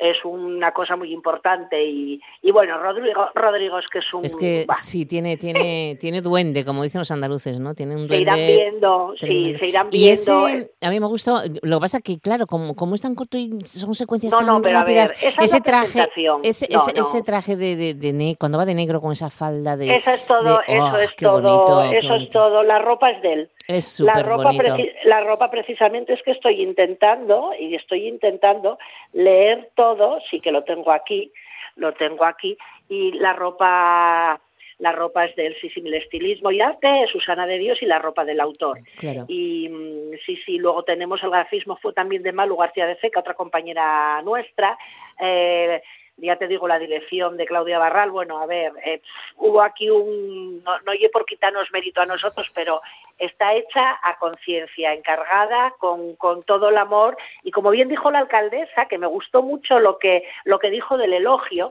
Es 0.00 0.16
una 0.24 0.72
cosa 0.72 0.96
muy 0.96 1.12
importante 1.12 1.84
y, 1.84 2.20
y 2.42 2.50
bueno, 2.50 2.78
Rodrigo, 2.78 3.28
Rodrigo 3.34 3.78
es 3.78 3.86
que 3.88 3.98
es 3.98 4.14
un... 4.14 4.24
Es 4.24 4.34
que 4.34 4.64
bah, 4.66 4.74
sí, 4.74 5.04
tiene, 5.06 5.36
tiene, 5.36 5.96
tiene 6.00 6.20
duende, 6.22 6.64
como 6.64 6.82
dicen 6.82 7.00
los 7.00 7.10
andaluces, 7.10 7.60
¿no? 7.60 7.74
Tiene 7.74 7.94
un 7.96 8.02
se 8.02 8.06
duende. 8.08 8.22
irán 8.22 8.36
viendo, 8.38 9.14
sí, 9.18 9.26
tremendo. 9.26 9.58
se 9.58 9.66
irán 9.66 9.86
Y 9.90 9.98
viendo. 9.98 10.48
ese, 10.48 10.70
a 10.80 10.90
mí 10.90 11.00
me 11.00 11.06
gustó, 11.06 11.40
lo 11.62 11.76
que 11.78 11.80
pasa 11.80 12.00
que, 12.00 12.18
claro, 12.18 12.46
como, 12.46 12.74
como 12.74 12.94
es 12.94 13.02
tan 13.02 13.14
corto 13.14 13.36
y 13.36 13.50
son 13.64 13.94
secuencias 13.94 14.32
No, 14.32 14.38
tan 14.38 14.46
no, 14.46 14.60
ver, 14.60 14.72
rápidas, 14.72 15.12
es 15.22 15.34
ese 15.38 15.58
la 15.58 15.62
traje, 15.62 16.00
ese, 16.42 16.68
No, 16.70 16.80
ese, 16.80 17.00
ese 17.00 17.22
traje 17.22 17.56
de, 17.56 17.76
de, 17.76 17.94
de 17.94 18.12
ne- 18.12 18.36
cuando 18.38 18.58
va 18.58 18.64
de 18.64 18.74
negro 18.74 19.00
con 19.00 19.12
esa 19.12 19.30
falda 19.30 19.76
de... 19.76 19.94
Eso 19.96 20.10
es 20.10 20.26
todo, 20.26 20.42
de- 20.66 20.74
eso 20.74 20.84
¡oh, 20.84 20.96
es 20.98 21.16
todo, 21.16 21.40
bonito, 21.42 21.82
eso 21.98 22.14
es 22.14 22.30
todo. 22.30 22.62
La 22.62 22.78
ropa 22.78 23.10
es 23.10 23.22
de 23.22 23.32
él. 23.34 23.50
Es 23.68 24.00
La 24.00 24.12
súper 24.14 24.26
ropa, 24.26 24.44
bonito. 24.44 24.64
preci- 24.64 24.92
la 25.04 25.20
ropa 25.20 25.50
precisamente 25.50 26.12
es 26.14 26.22
que 26.22 26.32
estoy 26.32 26.60
intentando, 26.62 27.52
y 27.58 27.74
estoy 27.76 28.08
intentando 28.08 28.78
leer 29.12 29.70
todo, 29.76 29.89
sí 30.30 30.40
que 30.40 30.52
lo 30.52 30.64
tengo 30.64 30.92
aquí, 30.92 31.32
lo 31.76 31.92
tengo 31.92 32.24
aquí, 32.24 32.56
y 32.88 33.12
la 33.12 33.32
ropa, 33.32 34.40
la 34.78 34.92
ropa 34.92 35.24
es 35.26 35.36
del 35.36 35.54
sí, 35.60 35.70
sí, 35.70 35.80
el 35.84 35.94
estilismo 35.94 36.50
y 36.50 36.60
arte, 36.60 37.06
Susana 37.10 37.46
de 37.46 37.58
Dios 37.58 37.82
y 37.82 37.86
la 37.86 37.98
ropa 37.98 38.24
del 38.24 38.40
autor. 38.40 38.80
Claro. 38.98 39.24
Y 39.28 39.68
mm, 39.68 40.18
sí, 40.24 40.36
sí, 40.44 40.58
luego 40.58 40.82
tenemos 40.82 41.22
el 41.22 41.30
grafismo, 41.30 41.76
fue 41.76 41.92
también 41.92 42.22
de 42.22 42.32
Malu 42.32 42.56
García 42.56 42.86
de 42.86 42.98
Seca, 42.98 43.20
otra 43.20 43.34
compañera 43.34 44.20
nuestra. 44.22 44.76
Eh, 45.20 45.82
ya 46.20 46.36
te 46.36 46.48
digo, 46.48 46.68
la 46.68 46.78
dirección 46.78 47.36
de 47.36 47.46
Claudia 47.46 47.78
Barral, 47.78 48.10
bueno, 48.10 48.40
a 48.40 48.46
ver, 48.46 48.72
eh, 48.84 49.00
hubo 49.36 49.62
aquí 49.62 49.90
un, 49.90 50.62
no, 50.62 50.80
no 50.80 50.92
oye 50.92 51.08
por 51.08 51.24
quitarnos 51.24 51.70
mérito 51.72 52.00
a 52.00 52.06
nosotros, 52.06 52.46
pero 52.54 52.80
está 53.18 53.54
hecha 53.54 53.98
a 54.02 54.18
conciencia, 54.18 54.94
encargada, 54.94 55.74
con, 55.78 56.16
con 56.16 56.42
todo 56.42 56.70
el 56.70 56.78
amor, 56.78 57.16
y 57.42 57.50
como 57.50 57.70
bien 57.70 57.88
dijo 57.88 58.10
la 58.10 58.20
alcaldesa, 58.20 58.86
que 58.86 58.98
me 58.98 59.06
gustó 59.06 59.42
mucho 59.42 59.78
lo 59.78 59.98
que, 59.98 60.24
lo 60.44 60.58
que 60.58 60.70
dijo 60.70 60.96
del 60.96 61.12
elogio, 61.12 61.70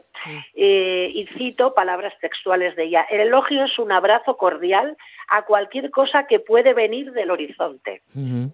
eh, 0.56 1.10
y 1.12 1.26
cito 1.26 1.74
palabras 1.74 2.14
textuales 2.20 2.76
de 2.76 2.86
ella, 2.86 3.06
el 3.10 3.22
elogio 3.22 3.66
es 3.66 3.80
un 3.80 3.92
abrazo 3.92 4.38
cordial 4.38 4.96
a 5.32 5.44
cualquier 5.44 5.92
cosa 5.92 6.26
que 6.28 6.40
puede 6.40 6.74
venir 6.74 7.12
del 7.12 7.32
horizonte. 7.32 8.02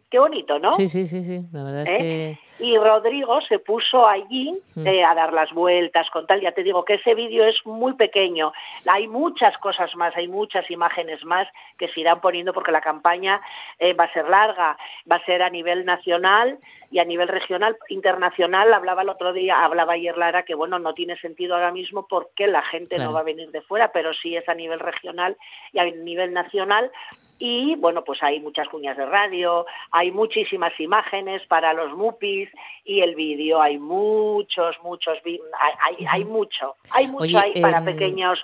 Qué 0.09 0.19
bonito, 0.19 0.59
¿no? 0.59 0.73
Sí, 0.73 0.87
sí, 0.87 1.05
sí, 1.05 1.23
sí, 1.23 1.45
la 1.51 1.63
verdad 1.63 1.81
es 1.83 1.89
¿Eh? 1.89 1.97
que... 1.97 2.37
Y 2.57 2.77
Rodrigo 2.77 3.41
se 3.41 3.59
puso 3.59 4.07
allí 4.07 4.57
eh, 4.77 5.03
a 5.03 5.13
dar 5.13 5.33
las 5.33 5.51
vueltas 5.51 6.09
con 6.09 6.25
tal. 6.25 6.39
Ya 6.39 6.53
te 6.53 6.63
digo 6.63 6.85
que 6.85 6.93
ese 6.93 7.13
vídeo 7.13 7.45
es 7.45 7.57
muy 7.65 7.93
pequeño. 7.93 8.53
Hay 8.87 9.07
muchas 9.09 9.57
cosas 9.57 9.93
más, 9.95 10.15
hay 10.15 10.29
muchas 10.29 10.69
imágenes 10.71 11.23
más 11.25 11.49
que 11.77 11.89
se 11.89 11.99
irán 11.99 12.21
poniendo 12.21 12.53
porque 12.53 12.71
la 12.71 12.79
campaña 12.79 13.41
eh, 13.77 13.93
va 13.93 14.05
a 14.05 14.13
ser 14.13 14.29
larga, 14.29 14.77
va 15.11 15.17
a 15.17 15.25
ser 15.25 15.41
a 15.43 15.49
nivel 15.49 15.83
nacional 15.83 16.57
y 16.91 16.99
a 16.99 17.03
nivel 17.03 17.27
regional, 17.27 17.75
internacional. 17.89 18.73
Hablaba 18.73 19.01
el 19.01 19.09
otro 19.09 19.33
día, 19.33 19.65
hablaba 19.65 19.93
ayer 19.93 20.17
Lara 20.17 20.43
que 20.43 20.55
bueno 20.55 20.79
no 20.79 20.93
tiene 20.93 21.17
sentido 21.17 21.55
ahora 21.55 21.71
mismo 21.73 22.07
porque 22.07 22.47
la 22.47 22.61
gente 22.63 22.95
Claro. 22.95 23.09
no 23.09 23.15
va 23.15 23.19
a 23.19 23.23
venir 23.23 23.51
de 23.51 23.61
fuera, 23.63 23.91
pero 23.91 24.13
sí 24.13 24.37
es 24.37 24.47
a 24.47 24.53
nivel 24.53 24.79
regional 24.79 25.35
y 25.73 25.79
a 25.79 25.85
nivel 25.85 26.31
nacional 26.31 26.64
promocional 26.65 26.91
y 27.37 27.75
bueno, 27.75 28.03
pues 28.03 28.23
hay 28.23 28.39
muchas 28.39 28.67
cuñas 28.69 28.95
de 28.95 29.05
radio, 29.05 29.65
hay 29.91 30.11
muchísimas 30.11 30.71
imágenes 30.79 31.45
para 31.47 31.73
los 31.73 31.93
mupis 31.93 32.49
y 32.85 33.01
el 33.01 33.13
vídeo, 33.13 33.61
hay 33.61 33.77
muchos, 33.77 34.77
muchos, 34.83 35.17
hay, 35.25 36.05
hay, 36.07 36.23
mucho, 36.23 36.75
hay 36.91 37.07
mucho 37.07 37.37
ahí 37.37 37.61
para 37.61 37.83
pequeños, 37.83 38.39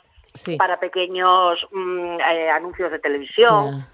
para 0.57 0.77
pequeños 0.77 1.60
mm, 1.71 2.19
eh, 2.19 2.49
anuncios 2.49 2.91
de 2.91 2.99
televisión. 2.99 3.88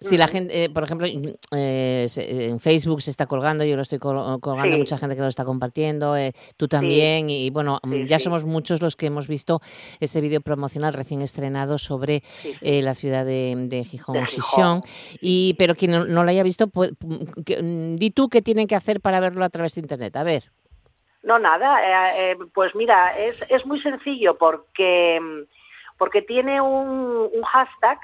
Si 0.00 0.16
la 0.16 0.28
gente, 0.28 0.64
eh, 0.64 0.70
por 0.70 0.84
ejemplo, 0.84 1.06
eh, 1.06 2.06
en 2.16 2.60
Facebook 2.60 3.00
se 3.00 3.10
está 3.10 3.26
colgando, 3.26 3.64
yo 3.64 3.76
lo 3.76 3.82
estoy 3.82 3.98
colgando, 3.98 4.76
mucha 4.76 4.98
gente 4.98 5.16
que 5.16 5.22
lo 5.22 5.28
está 5.28 5.44
compartiendo, 5.44 6.16
eh, 6.16 6.32
tú 6.56 6.68
también, 6.68 7.30
y, 7.30 7.50
bueno, 7.50 7.80
mm, 7.82 8.04
ya 8.04 8.18
somos 8.18 8.44
muchos 8.44 8.82
los 8.82 8.96
que 8.96 9.06
hemos 9.06 9.28
visto 9.28 9.60
ese 10.00 10.20
vídeo 10.20 10.40
promocional 10.40 10.92
recién 10.92 11.22
estrenado 11.22 11.78
sobre 11.78 12.22
la 12.60 12.94
ciudad 12.94 13.24
de, 13.24 13.86
Gijón, 13.88 14.26
Gijón. 14.26 14.82
Y, 15.20 15.54
pero 15.58 15.74
quien 15.74 15.92
no, 15.92 16.04
lo 16.24 16.30
haya 16.30 16.42
visto, 16.42 16.66
pues, 16.66 16.92
mm, 17.00 17.96
di 17.96 18.10
tú 18.10 18.28
qué 18.28 18.42
tienen 18.42 18.66
que 18.66 18.76
hacer 18.76 19.00
para 19.00 19.20
verlo 19.20 19.44
a 19.44 19.50
través 19.50 19.74
de 19.74 19.80
Internet. 19.80 20.16
A 20.16 20.22
ver. 20.22 20.44
No, 21.22 21.38
nada, 21.38 21.78
pues 22.52 22.74
mira, 22.74 23.16
es, 23.16 23.44
es 23.48 23.64
muy 23.64 23.80
sencillo 23.80 24.36
porque, 24.36 25.20
porque 25.96 26.20
tiene 26.20 26.60
un, 26.60 27.30
un 27.32 27.42
hashtag 27.44 27.98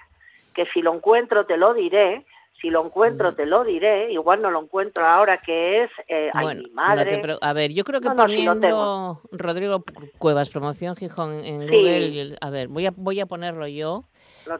que 0.54 0.66
si 0.66 0.80
lo 0.80 0.94
encuentro 0.94 1.46
te 1.46 1.56
lo 1.56 1.74
diré, 1.74 2.24
si 2.60 2.70
lo 2.70 2.84
encuentro 2.84 3.30
mm. 3.30 3.34
te 3.34 3.46
lo 3.46 3.64
diré, 3.64 4.12
igual 4.12 4.42
no 4.42 4.50
lo 4.50 4.60
encuentro 4.60 5.06
ahora 5.06 5.38
que 5.38 5.84
es 5.84 5.90
eh, 6.08 6.30
mi 6.34 6.70
madre. 6.72 7.22
a 7.40 7.52
ver, 7.52 7.72
yo 7.72 7.84
creo 7.84 8.00
que 8.00 8.10
poniendo 8.10 9.22
Rodrigo 9.30 9.84
Cuevas 10.18 10.48
promoción 10.50 10.96
Gijón 10.96 11.44
en 11.44 11.60
Google, 11.60 12.36
a 12.40 12.50
ver, 12.50 12.68
voy 12.68 12.86
a 12.86 12.92
voy 12.96 13.20
a 13.20 13.26
ponerlo 13.26 13.66
yo, 13.68 14.04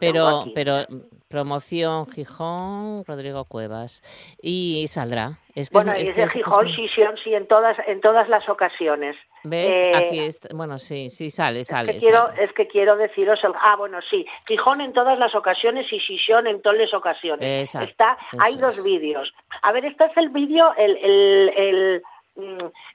pero 0.01 0.45
pero 0.55 0.87
promoción 1.29 2.07
Gijón 2.07 3.05
Rodrigo 3.07 3.45
Cuevas 3.45 4.03
y 4.41 4.87
saldrá. 4.89 5.39
Es 5.55 5.71
bueno, 5.71 5.93
es, 5.93 6.09
y 6.09 6.11
ese 6.13 6.29
Gijón 6.29 6.69
sí, 6.75 6.89
sí, 6.89 7.35
en 7.35 7.47
todas 7.47 7.77
en 7.87 8.01
todas 8.01 8.29
las 8.29 8.49
ocasiones. 8.49 9.17
¿Ves? 9.45 9.77
Eh, 9.77 9.93
Aquí 9.95 10.19
está, 10.19 10.49
bueno, 10.55 10.79
sí, 10.79 11.11
sí, 11.11 11.31
sale, 11.31 11.65
sale. 11.65 11.93
Es 11.93 11.99
que, 11.99 12.01
quiero, 12.01 12.29
es 12.33 12.53
que 12.53 12.67
quiero 12.67 12.97
deciros, 12.97 13.43
el, 13.45 13.53
ah, 13.61 13.77
bueno, 13.77 13.99
sí, 14.11 14.27
Gijón 14.47 14.81
en 14.81 14.93
todas 14.93 15.19
las 15.19 15.35
ocasiones 15.35 15.93
y 15.93 16.01
Sisión 16.01 16.47
en 16.47 16.61
todas 16.61 16.79
las 16.79 16.95
ocasiones. 16.95 17.75
está, 17.75 18.19
hay 18.39 18.57
dos 18.57 18.83
vídeos. 18.83 19.33
A 19.63 19.73
ver, 19.73 19.85
este 19.85 20.07
es 20.07 20.17
el 20.17 20.31
vídeo, 20.31 20.73
el, 20.77 20.97
el, 20.97 21.53
el, 21.57 22.03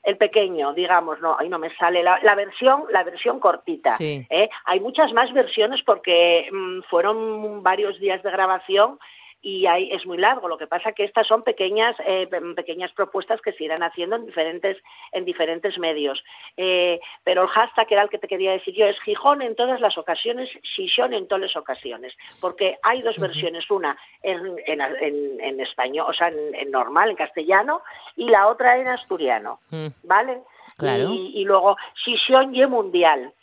el, 0.03 0.17
pequeño, 0.17 0.73
digamos, 0.73 1.19
no, 1.21 1.38
ahí 1.38 1.49
no 1.49 1.60
me 1.60 1.75
sale 1.75 2.03
la, 2.03 2.19
la 2.23 2.36
versión, 2.36 2.84
la 2.91 3.03
versión 3.03 3.39
cortita. 3.39 3.95
¿eh? 3.99 4.49
Hay 4.65 4.79
muchas 4.79 5.12
más 5.13 5.32
versiones 5.34 5.82
porque 5.84 6.47
mm, 6.51 6.82
fueron 6.89 7.63
varios 7.63 7.99
días 7.99 8.23
de 8.23 8.32
grabación 8.32 8.99
y 9.43 9.67
ahí 9.67 9.89
es 9.91 10.06
muy 10.06 10.17
largo. 10.17 10.47
Lo 10.47 10.58
que 10.58 10.67
pasa 10.67 10.93
que 10.93 11.03
estas 11.03 11.27
son 11.27 11.43
pequeñas 11.43 11.95
eh, 12.08 12.27
pequeñas 12.56 12.91
propuestas 12.93 13.41
que 13.41 13.51
se 13.51 13.65
irán 13.65 13.84
haciendo 13.84 14.15
en 14.15 14.25
diferentes 14.25 14.77
en 15.12 15.25
diferentes 15.25 15.77
medios. 15.77 16.23
Eh, 16.56 16.99
pero 17.23 17.43
el 17.43 17.49
hashtag 17.49 17.88
era 17.91 18.03
el 18.03 18.10
que 18.10 18.17
te 18.17 18.29
quería 18.29 18.53
decir 18.53 18.73
yo 18.73 18.86
es 18.86 18.99
Gijón 19.01 19.41
en 19.41 19.56
todas 19.56 19.82
las 19.82 19.97
ocasiones, 19.97 20.49
Gijón 20.63 21.13
en 21.13 21.27
todas 21.27 21.41
las 21.41 21.56
ocasiones, 21.58 22.13
porque 22.39 22.77
hay 22.84 23.01
dos 23.01 23.17
versiones, 23.17 23.69
una 23.69 23.97
en, 24.21 24.56
en, 24.65 25.60
español, 25.60 26.06
o 26.10 26.13
sea, 26.13 26.29
en, 26.29 26.71
normal, 26.71 27.10
en 27.10 27.15
castellano, 27.17 27.82
y 28.15 28.29
la 28.29 28.47
otra 28.47 28.77
en 28.77 28.88
asturiano, 28.88 29.60
mm. 29.69 29.88
¿vale? 30.03 30.41
Y, 30.82 31.34
y, 31.36 31.43
luego 31.43 31.75
Gijón 31.95 32.56
y 32.56 32.65
mundial. 32.65 33.34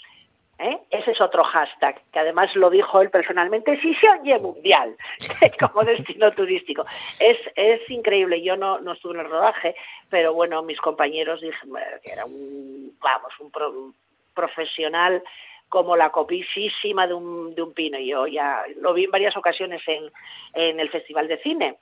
¿Eh? 0.63 0.79
Ese 0.91 1.13
es 1.13 1.21
otro 1.23 1.43
hashtag, 1.43 2.03
que 2.13 2.19
además 2.19 2.55
lo 2.55 2.69
dijo 2.69 3.01
él 3.01 3.09
personalmente, 3.09 3.81
si 3.81 3.95
se 3.95 4.11
oye 4.11 4.39
mundial, 4.39 4.95
como 5.61 5.83
destino 5.83 6.31
turístico. 6.33 6.85
Es, 7.19 7.39
es 7.57 7.89
increíble, 7.89 8.43
yo 8.43 8.57
no, 8.57 8.79
no 8.79 8.93
estuve 8.93 9.15
en 9.15 9.21
el 9.21 9.31
rodaje, 9.31 9.75
pero 10.11 10.35
bueno, 10.35 10.63
mis 10.63 10.79
compañeros 10.79 11.41
dijeron 11.41 11.79
que 12.05 12.13
era 12.13 12.27
un, 12.27 12.95
vamos, 13.01 13.33
un, 13.41 13.95
profesional 14.35 15.23
como 15.71 15.97
la 15.97 16.11
copisísima 16.11 17.07
de 17.07 17.15
un, 17.15 17.55
de 17.55 17.63
un 17.63 17.73
pino. 17.73 17.99
Yo 17.99 18.27
ya 18.27 18.63
lo 18.81 18.93
vi 18.93 19.05
en 19.05 19.11
varias 19.11 19.37
ocasiones 19.39 19.81
en, 19.87 20.11
en 20.53 20.79
el 20.79 20.91
Festival 20.91 21.27
de 21.27 21.39
Cine. 21.39 21.79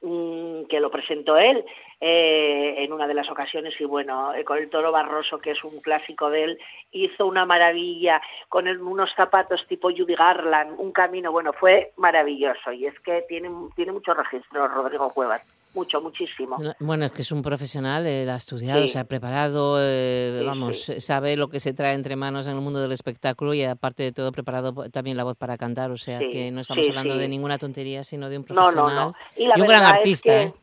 Que 0.00 0.80
lo 0.80 0.90
presentó 0.90 1.36
él 1.36 1.64
eh, 2.00 2.74
en 2.78 2.92
una 2.92 3.06
de 3.06 3.14
las 3.14 3.30
ocasiones 3.30 3.74
y 3.80 3.84
bueno, 3.84 4.34
eh, 4.34 4.44
con 4.44 4.58
el 4.58 4.68
toro 4.68 4.92
barroso, 4.92 5.38
que 5.38 5.52
es 5.52 5.64
un 5.64 5.80
clásico 5.80 6.30
de 6.30 6.44
él, 6.44 6.58
hizo 6.92 7.26
una 7.26 7.46
maravilla 7.46 8.20
con 8.48 8.68
unos 8.68 9.12
zapatos 9.14 9.66
tipo 9.66 9.90
Judy 9.90 10.14
Garland, 10.14 10.78
un 10.78 10.92
camino, 10.92 11.32
bueno, 11.32 11.52
fue 11.52 11.92
maravilloso 11.96 12.72
y 12.72 12.86
es 12.86 12.98
que 13.00 13.22
tiene, 13.28 13.50
tiene 13.74 13.92
mucho 13.92 14.14
registro 14.14 14.68
Rodrigo 14.68 15.12
Cuevas 15.12 15.55
mucho, 15.76 16.00
muchísimo. 16.00 16.56
Bueno, 16.80 17.04
es 17.04 17.12
que 17.12 17.22
es 17.22 17.30
un 17.30 17.42
profesional, 17.42 18.06
él 18.06 18.28
ha 18.28 18.36
estudiado, 18.36 18.86
se 18.88 18.98
ha 18.98 19.04
preparado, 19.04 19.76
eh, 19.78 20.42
vamos, 20.44 20.90
sabe 20.98 21.36
lo 21.36 21.48
que 21.48 21.60
se 21.60 21.74
trae 21.74 21.94
entre 21.94 22.16
manos 22.16 22.48
en 22.48 22.56
el 22.56 22.62
mundo 22.62 22.80
del 22.80 22.92
espectáculo 22.92 23.54
y 23.54 23.62
aparte 23.62 24.02
de 24.02 24.12
todo 24.12 24.32
preparado 24.32 24.72
también 24.90 25.16
la 25.16 25.24
voz 25.24 25.36
para 25.36 25.56
cantar, 25.56 25.90
o 25.90 25.96
sea 25.96 26.18
que 26.18 26.50
no 26.50 26.62
estamos 26.62 26.88
hablando 26.88 27.16
de 27.16 27.28
ninguna 27.28 27.58
tontería, 27.58 28.02
sino 28.02 28.28
de 28.28 28.38
un 28.38 28.44
profesional 28.44 29.12
y, 29.36 29.46
un 29.46 29.66
gran 29.68 29.84
artista. 29.84 30.42
Es, 30.42 30.48
¿eh? 30.48 30.54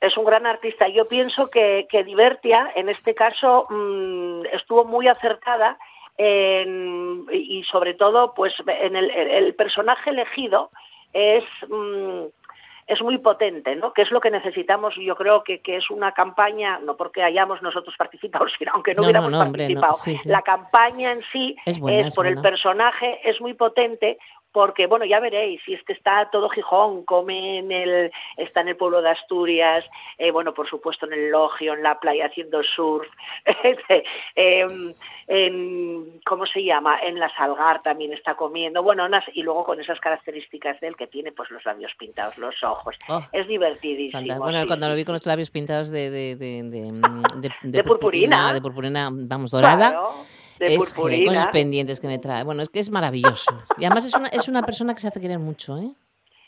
es 0.00 0.16
un 0.16 0.24
gran 0.24 0.44
artista. 0.44 0.88
Yo 0.88 1.06
pienso 1.06 1.48
que, 1.48 1.86
que 1.88 2.04
Divertia, 2.04 2.72
en 2.74 2.88
este 2.88 3.14
caso, 3.14 3.66
mm, 3.70 4.46
estuvo 4.52 4.84
muy 4.84 5.08
acertada 5.08 5.78
y 6.20 7.62
sobre 7.70 7.94
todo, 7.94 8.34
pues 8.34 8.52
en 8.66 8.96
el, 8.96 9.08
el 9.08 9.54
personaje 9.54 10.10
elegido 10.10 10.72
es... 11.12 11.44
Mm, 11.68 12.26
es 12.88 13.02
muy 13.02 13.18
potente, 13.18 13.76
¿no? 13.76 13.92
Que 13.92 14.02
es 14.02 14.10
lo 14.10 14.20
que 14.20 14.30
necesitamos, 14.30 14.94
yo 14.96 15.14
creo 15.14 15.44
que, 15.44 15.60
que 15.60 15.76
es 15.76 15.90
una 15.90 16.12
campaña, 16.12 16.78
no 16.78 16.96
porque 16.96 17.22
hayamos 17.22 17.60
nosotros 17.62 17.94
participado, 17.98 18.46
sino 18.58 18.72
aunque 18.74 18.94
no, 18.94 19.02
hubiéramos 19.02 19.32
participado, 19.32 19.94
la 20.24 20.42
campaña 20.42 21.12
en 21.12 21.20
sí 21.30 21.54
es, 21.66 21.78
por 22.14 22.26
el 22.26 22.40
personaje, 22.40 23.20
es 23.28 23.40
muy 23.40 23.52
potente 23.52 24.18
porque 24.52 24.86
bueno 24.86 25.04
ya 25.04 25.20
veréis 25.20 25.60
si 25.64 25.74
es 25.74 25.82
que 25.84 25.92
está 25.92 26.30
todo 26.30 26.48
Gijón 26.48 27.04
come 27.04 27.58
en 27.58 27.72
el 27.72 28.10
está 28.36 28.60
en 28.62 28.68
el 28.68 28.76
pueblo 28.76 29.02
de 29.02 29.10
Asturias 29.10 29.84
eh, 30.16 30.30
bueno 30.30 30.54
por 30.54 30.68
supuesto 30.68 31.06
en 31.06 31.12
el 31.12 31.30
Logio 31.30 31.74
en 31.74 31.82
la 31.82 31.98
playa 32.00 32.26
haciendo 32.26 32.62
surf 32.62 33.06
eh, 34.36 34.94
en, 35.26 36.20
cómo 36.24 36.46
se 36.46 36.64
llama 36.64 36.98
en 37.00 37.18
la 37.18 37.34
Salgar 37.36 37.82
también 37.82 38.12
está 38.12 38.34
comiendo 38.34 38.82
bueno 38.82 39.06
y 39.32 39.42
luego 39.42 39.64
con 39.64 39.80
esas 39.80 40.00
características 40.00 40.80
de 40.80 40.88
él 40.88 40.96
que 40.96 41.06
tiene 41.06 41.32
pues 41.32 41.50
los 41.50 41.64
labios 41.64 41.92
pintados 41.98 42.38
los 42.38 42.54
ojos. 42.62 42.96
Oh, 43.08 43.22
es 43.32 43.46
divertidísimo 43.46 44.38
bueno 44.38 44.66
cuando 44.66 44.88
lo 44.88 44.94
vi 44.94 45.04
con 45.04 45.14
los 45.14 45.26
labios 45.26 45.50
pintados 45.50 45.90
de 45.90 46.10
de, 46.10 46.36
de, 46.36 46.62
de, 47.62 47.84
purpurina. 47.84 48.52
de 48.52 48.60
purpurina 48.60 49.10
vamos 49.12 49.50
dorada 49.50 49.94
de 50.58 50.74
es 50.74 50.92
cosas 50.92 51.48
pendientes 51.48 52.00
que 52.00 52.06
me 52.06 52.18
trae. 52.18 52.44
Bueno, 52.44 52.62
es 52.62 52.68
que 52.68 52.80
es 52.80 52.90
maravilloso. 52.90 53.52
Y 53.78 53.84
además 53.84 54.04
es 54.04 54.14
una, 54.14 54.28
es 54.28 54.48
una 54.48 54.62
persona 54.62 54.94
que 54.94 55.00
se 55.00 55.08
hace 55.08 55.20
querer 55.20 55.38
mucho, 55.38 55.78
¿eh? 55.78 55.90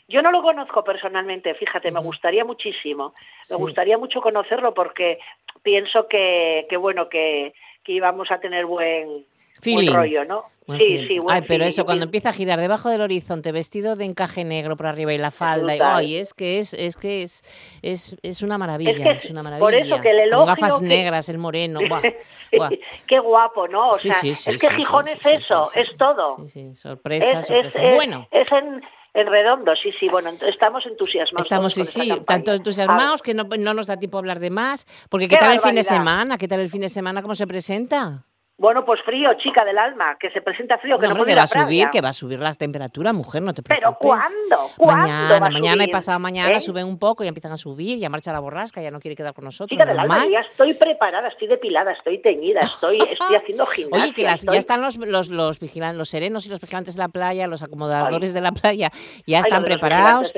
Yo 0.07 0.21
no 0.21 0.31
lo 0.31 0.41
conozco 0.41 0.83
personalmente, 0.83 1.53
fíjate, 1.55 1.89
me 1.89 2.01
gustaría 2.01 2.43
muchísimo. 2.43 3.13
Me 3.49 3.55
gustaría 3.55 3.97
mucho 3.97 4.19
conocerlo 4.19 4.73
porque 4.73 5.19
pienso 5.63 6.07
que, 6.09 6.67
que 6.69 6.75
bueno, 6.75 7.07
que, 7.07 7.53
que 7.83 7.93
íbamos 7.93 8.29
a 8.29 8.39
tener 8.39 8.65
buen, 8.65 9.25
buen 9.63 9.93
rollo, 9.93 10.25
¿no? 10.25 10.43
sí, 10.77 11.07
sí, 11.07 11.19
Ay, 11.27 11.43
pero 11.47 11.65
eso, 11.65 11.85
cuando 11.85 12.05
empieza 12.05 12.29
a 12.29 12.33
girar 12.33 12.59
debajo 12.59 12.89
del 12.89 13.01
horizonte, 13.01 13.51
vestido 13.51 13.95
de 13.95 14.05
encaje 14.05 14.43
negro 14.43 14.77
por 14.77 14.87
arriba 14.87 15.13
y 15.13 15.17
la 15.17 15.31
falda, 15.31 15.75
y, 15.75 15.79
ay, 15.81 16.15
es 16.17 16.33
que 16.33 16.59
es, 16.59 16.73
es 16.73 16.95
que 16.95 17.23
es, 17.23 17.41
es, 17.81 18.15
es 18.21 18.41
una 18.41 18.57
maravilla, 18.57 19.11
es, 19.11 19.29
una 19.29 19.43
maravilla. 19.43 19.65
Por 19.65 19.73
eso 19.73 20.01
que 20.01 20.11
el 20.11 20.19
elogio 20.19 20.45
Con 20.45 20.55
gafas 20.55 20.81
negras, 20.81 21.29
el 21.29 21.37
moreno, 21.37 21.79
Qué 23.07 23.19
guapo, 23.19 23.67
¿no? 23.67 23.89
O 23.89 23.93
sea, 23.93 24.15
es 24.23 24.45
que 24.45 24.69
Gijón 24.69 25.07
es 25.07 25.19
eso, 25.25 25.71
es 25.73 25.89
todo. 25.97 26.37
Sí, 26.43 26.49
sí, 26.49 26.75
sorpresa, 26.75 27.41
sorpresa. 27.41 27.79
bueno. 27.95 28.27
Es 28.31 28.51
en, 28.51 28.81
en 29.13 29.27
redondo, 29.27 29.75
sí, 29.75 29.91
sí, 29.99 30.09
bueno, 30.09 30.29
estamos 30.47 30.85
entusiasmados. 30.85 31.45
Estamos, 31.45 31.73
sí, 31.73 31.83
sí, 31.83 32.11
tanto 32.25 32.53
entusiasmados 32.53 33.21
que 33.21 33.33
no, 33.33 33.43
no, 33.43 33.73
nos 33.73 33.87
da 33.87 33.97
tiempo 33.97 34.17
a 34.17 34.19
hablar 34.19 34.39
de 34.39 34.49
más, 34.49 34.85
porque 35.09 35.27
¿qué, 35.27 35.37
tal 35.37 35.53
el 35.53 35.59
fin 35.59 35.75
de 35.75 35.83
semana? 35.83 36.37
¿Qué 36.37 36.47
tal 36.47 36.59
el 36.59 36.69
fin 36.69 36.81
de 36.81 36.89
semana? 36.89 37.21
¿Cómo 37.21 37.35
se 37.35 37.47
presenta? 37.47 38.25
Bueno, 38.61 38.85
pues 38.85 39.01
frío, 39.01 39.33
chica 39.39 39.65
del 39.65 39.75
alma, 39.75 40.17
que 40.19 40.29
se 40.29 40.39
presenta 40.39 40.77
frío, 40.77 40.99
que 40.99 41.07
no, 41.07 41.15
puede 41.15 41.31
que 41.31 41.35
va 41.35 41.41
a 41.41 41.47
subir, 41.47 41.89
que 41.89 41.99
va 41.99 42.09
a 42.09 42.13
subir 42.13 42.37
la 42.37 42.53
temperatura, 42.53 43.11
mujer, 43.11 43.41
no 43.41 43.55
te 43.55 43.63
preocupes. 43.63 43.89
¿Pero 43.89 43.97
cuándo? 43.99 44.71
¿Cuándo 44.77 45.07
mañana, 45.07 45.49
mañana 45.49 45.83
y 45.83 45.87
pasado 45.87 46.19
mañana 46.19 46.57
¿Eh? 46.57 46.59
suben 46.59 46.85
un 46.85 46.99
poco 46.99 47.23
y 47.23 47.27
empiezan 47.27 47.53
a 47.53 47.57
subir, 47.57 47.97
ya 47.97 48.07
marcha 48.09 48.31
la 48.31 48.39
borrasca, 48.39 48.79
ya 48.79 48.91
no 48.91 48.99
quiere 48.99 49.15
quedar 49.15 49.33
con 49.33 49.45
nosotros. 49.45 49.69
Chica 49.69 49.83
del 49.83 49.97
alma, 49.97 50.27
ya 50.27 50.41
estoy 50.41 50.75
preparada, 50.75 51.29
estoy 51.29 51.47
depilada, 51.47 51.91
estoy 51.93 52.21
teñida, 52.21 52.59
estoy, 52.59 52.99
estoy 52.99 53.35
haciendo 53.35 53.65
gimnasia. 53.65 54.03
Oye, 54.03 54.13
que 54.13 54.21
ya 54.21 54.57
están 54.59 54.83
los, 54.83 54.95
los, 54.97 55.29
los, 55.29 55.59
vigilantes, 55.59 55.97
los 55.97 56.09
serenos 56.09 56.45
y 56.45 56.51
los 56.51 56.61
vigilantes 56.61 56.93
de 56.97 56.99
la 56.99 57.09
playa, 57.09 57.47
los 57.47 57.63
acomodadores 57.63 58.31
de 58.31 58.41
la 58.41 58.51
playa, 58.51 58.91
ya 59.25 59.39
están 59.39 59.63
preparados. 59.63 60.31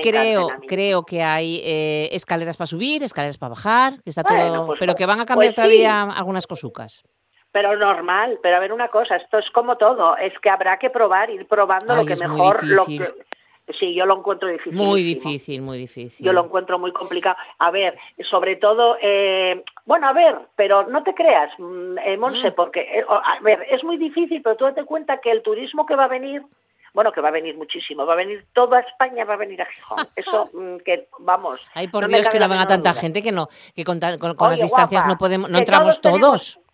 creo, 0.00 0.48
creo 0.66 1.02
que 1.02 1.22
hay 1.22 1.60
eh, 1.62 2.08
escaleras 2.12 2.56
para 2.56 2.68
subir, 2.68 3.02
escaleras 3.02 3.36
para 3.36 3.50
bajar, 3.50 4.02
que 4.02 4.08
está 4.08 4.24
todo, 4.24 4.64
pues 4.64 4.80
pero 4.80 4.94
que 4.94 5.04
van 5.04 5.20
a 5.20 5.26
cambiar 5.26 5.52
pues 5.52 5.56
todavía 5.56 6.04
algunas 6.04 6.46
cosucas 6.46 7.04
pero 7.56 7.74
normal, 7.74 8.38
pero 8.42 8.58
a 8.58 8.60
ver 8.60 8.70
una 8.70 8.88
cosa, 8.88 9.16
esto 9.16 9.38
es 9.38 9.48
como 9.48 9.78
todo, 9.78 10.14
es 10.18 10.38
que 10.40 10.50
habrá 10.50 10.78
que 10.78 10.90
probar, 10.90 11.30
ir 11.30 11.46
probando 11.48 11.96
lo 11.96 12.04
que 12.04 12.14
mejor, 12.14 12.62
lo 12.62 12.84
que, 12.84 13.10
Sí, 13.80 13.94
yo 13.94 14.04
lo 14.04 14.18
encuentro 14.18 14.46
difícil. 14.46 14.74
Muy 14.74 15.02
difícil, 15.02 15.62
muy 15.62 15.78
difícil. 15.78 16.24
Yo 16.24 16.34
lo 16.34 16.44
encuentro 16.44 16.78
muy 16.78 16.92
complicado. 16.92 17.36
A 17.58 17.70
ver, 17.70 17.98
sobre 18.28 18.56
todo, 18.56 18.98
eh, 19.00 19.64
bueno, 19.86 20.06
a 20.06 20.12
ver, 20.12 20.36
pero 20.54 20.86
no 20.86 21.02
te 21.02 21.14
creas, 21.14 21.50
mm, 21.58 21.96
eh, 21.98 22.18
Monse, 22.18 22.50
mm. 22.50 22.54
porque, 22.54 22.80
eh, 22.80 23.06
a 23.08 23.40
ver, 23.40 23.66
es 23.70 23.82
muy 23.82 23.96
difícil, 23.96 24.42
pero 24.42 24.56
tú 24.56 24.66
date 24.66 24.84
cuenta 24.84 25.18
que 25.22 25.30
el 25.30 25.42
turismo 25.42 25.86
que 25.86 25.96
va 25.96 26.04
a 26.04 26.08
venir, 26.08 26.42
bueno, 26.92 27.10
que 27.10 27.22
va 27.22 27.28
a 27.28 27.32
venir 27.32 27.56
muchísimo, 27.56 28.04
va 28.04 28.12
a 28.12 28.16
venir 28.16 28.44
toda 28.52 28.80
España, 28.80 29.24
va 29.24 29.34
a 29.34 29.38
venir 29.38 29.62
a 29.62 29.64
Gijón. 29.64 30.06
Eso, 30.16 30.50
mm, 30.52 30.76
que 30.84 31.08
vamos. 31.20 31.66
Ay, 31.72 31.88
por 31.88 32.06
Dios, 32.06 32.28
que 32.28 32.38
no 32.38 32.50
venga 32.50 32.66
tanta 32.66 32.92
gente 32.92 33.22
que 33.22 33.32
no, 33.32 33.48
que 33.74 33.82
con, 33.82 33.98
las 33.98 34.60
distancias 34.60 35.06
no 35.06 35.16
podemos, 35.16 35.50
no 35.50 35.56
entramos 35.56 36.02
todos 36.02 36.20
todos 36.20 36.65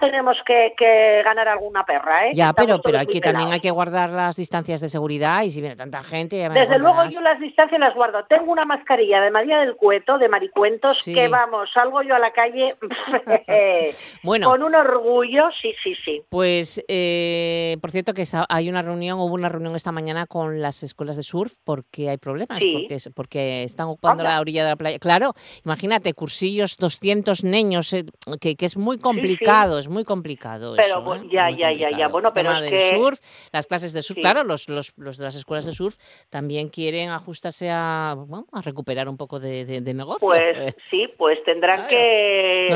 tenemos 0.00 0.36
que, 0.46 1.22
ganar 1.22 1.48
alguna 1.48 1.84
perra, 1.84 2.26
¿eh? 2.26 2.32
Ya, 2.34 2.52
pero, 2.52 2.80
pero 2.80 2.98
aquí 2.98 3.20
también 3.20 3.52
hay 3.52 3.60
que 3.60 3.70
guardar 3.70 4.10
las 4.10 4.36
distancias 4.36 4.80
de 4.80 4.88
seguridad 4.88 5.42
y 5.42 5.50
si 5.50 5.60
viene 5.60 5.76
tanta 5.76 6.02
gente... 6.02 6.48
Desde 6.48 6.78
luego 6.78 7.04
yo 7.08 7.20
las 7.20 7.38
distancias 7.38 7.78
las 7.78 7.94
guardo. 7.94 8.24
Tengo 8.24 8.52
una 8.52 8.64
mascarilla 8.64 9.20
de 9.20 9.30
María 9.30 9.58
del 9.58 9.76
Cueto, 9.76 10.18
de 10.18 10.28
Maricuentos, 10.28 11.02
que 11.04 11.28
vamos, 11.28 11.70
salgo 11.72 12.02
yo 12.02 12.14
a 12.14 12.18
la 12.18 12.32
calle 12.32 12.74
bueno, 14.22 14.50
con 14.50 14.62
un 14.62 14.74
orgullo, 14.74 15.50
sí, 15.60 15.74
sí, 15.82 15.94
sí. 16.04 16.22
Pues, 16.28 16.82
eh, 16.88 17.76
por 17.80 17.90
cierto, 17.90 18.14
que 18.14 18.24
hay 18.48 18.68
una 18.68 18.82
reunión, 18.82 19.18
hubo 19.20 19.34
una 19.34 19.48
reunión 19.48 19.76
esta 19.76 19.92
mañana 19.92 20.26
con 20.26 20.60
las 20.60 20.82
escuelas 20.82 21.16
de 21.16 21.22
surf 21.22 21.52
porque 21.64 22.08
hay 22.08 22.16
problemas, 22.16 22.62
porque, 22.62 22.96
porque 23.14 23.62
están 23.64 23.88
ocupando 23.88 24.22
la 24.22 24.40
orilla 24.40 24.64
de 24.64 24.70
la 24.70 24.76
playa. 24.76 24.98
Claro, 24.98 25.34
imagínate, 25.64 26.14
cursillos, 26.14 26.76
200 26.76 27.44
niños, 27.44 27.92
eh, 27.92 28.04
que, 28.40 28.56
que 28.56 28.66
es 28.66 28.76
muy 28.76 28.98
complicado 28.98 29.49
es 29.78 29.88
muy 29.88 30.04
complicado. 30.04 30.74
Pero 30.76 31.14
¿eh? 31.14 31.28
ya, 31.30 31.50
ya, 31.50 31.72
ya, 31.72 31.90
ya, 31.90 32.08
bueno, 32.08 32.32
pero 32.32 32.52
es 32.52 32.70
que... 32.70 32.90
surf, 32.90 33.18
las 33.52 33.66
clases 33.66 33.92
de 33.92 34.02
surf, 34.02 34.18
claro, 34.18 34.44
los, 34.44 34.68
los, 34.68 34.92
los, 34.96 35.18
de 35.18 35.24
las 35.24 35.34
escuelas 35.34 35.66
de 35.66 35.72
surf 35.72 35.96
también 36.28 36.68
quieren 36.68 37.10
ajustarse 37.10 37.70
a, 37.70 38.12
a 38.12 38.60
recuperar 38.62 39.08
un 39.08 39.16
poco 39.16 39.40
de, 39.40 39.64
de, 39.64 39.94
negocio. 39.94 40.26
Pues 40.26 40.76
sí, 40.90 41.08
pues 41.16 41.42
tendrán 41.44 41.86
que, 41.88 42.68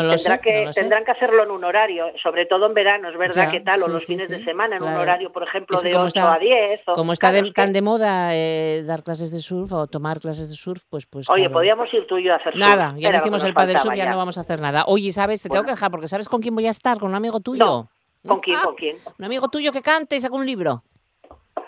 que 0.43 0.71
tendrán 0.75 1.05
que 1.05 1.11
hacerlo 1.11 1.45
en 1.45 1.51
un 1.51 1.65
horario, 1.65 2.07
sobre 2.23 2.47
todo 2.47 2.67
en 2.67 2.75
verano, 2.75 3.09
es 3.09 3.17
verdad 3.17 3.51
que 3.51 3.61
tal, 3.61 3.83
o 3.83 3.89
los 3.89 4.05
fines 4.05 4.29
de 4.29 4.45
semana, 4.45 4.77
en 4.77 4.83
un 4.83 4.95
horario, 4.95 5.33
por 5.33 5.43
ejemplo, 5.43 5.81
de 5.81 5.97
8 5.97 6.21
a 6.21 6.39
10. 6.39 6.81
como 6.95 7.13
está 7.13 7.33
tan 7.53 7.73
de 7.73 7.83
moda 7.83 8.35
eh, 8.35 8.83
dar 8.87 9.03
clases 9.03 9.33
de 9.33 9.41
surf 9.41 9.73
o 9.73 9.87
tomar 9.87 10.21
clases 10.21 10.51
de 10.51 10.57
surf, 10.57 10.83
pues... 10.89 11.07
pues 11.07 11.29
Oye, 11.31 11.51
podríamos 11.51 11.93
ir 11.93 12.07
tú 12.07 12.19
y 12.19 12.25
yo 12.25 12.33
a 12.33 12.37
hacer 12.37 12.57
Nada, 12.57 12.95
ya 12.97 13.15
hicimos 13.17 13.43
el 13.45 13.55
padre 13.55 13.79
surf, 13.79 13.95
ya. 13.95 14.11
no 14.11 14.17
vamos 14.17 14.39
a 14.39 14.43
hacer 14.43 14.61
nada. 14.61 14.85
Oye, 14.87 15.11
¿sabes? 15.11 15.43
Te 15.43 15.49
tengo 15.49 15.65
que 15.65 15.71
dejar 15.71 15.91
porque 15.91 16.09
¿sabes 16.09 16.29
con 16.29 16.41
quién 16.41 16.55
voy 16.55 16.63
a 16.68 16.70
estar 16.70 16.98
con 16.98 17.11
un 17.11 17.14
amigo 17.14 17.40
tuyo. 17.40 17.88
¿Con 18.27 18.40
quién? 18.40 18.59
¿Con 18.61 18.74
quién? 18.74 18.96
Un 19.18 19.24
amigo 19.24 19.48
tuyo 19.48 19.72
que 19.72 19.83
cante 19.83 20.16
y 20.16 20.20
saca 20.20 20.35
un 20.35 20.46
libro. 20.46 20.83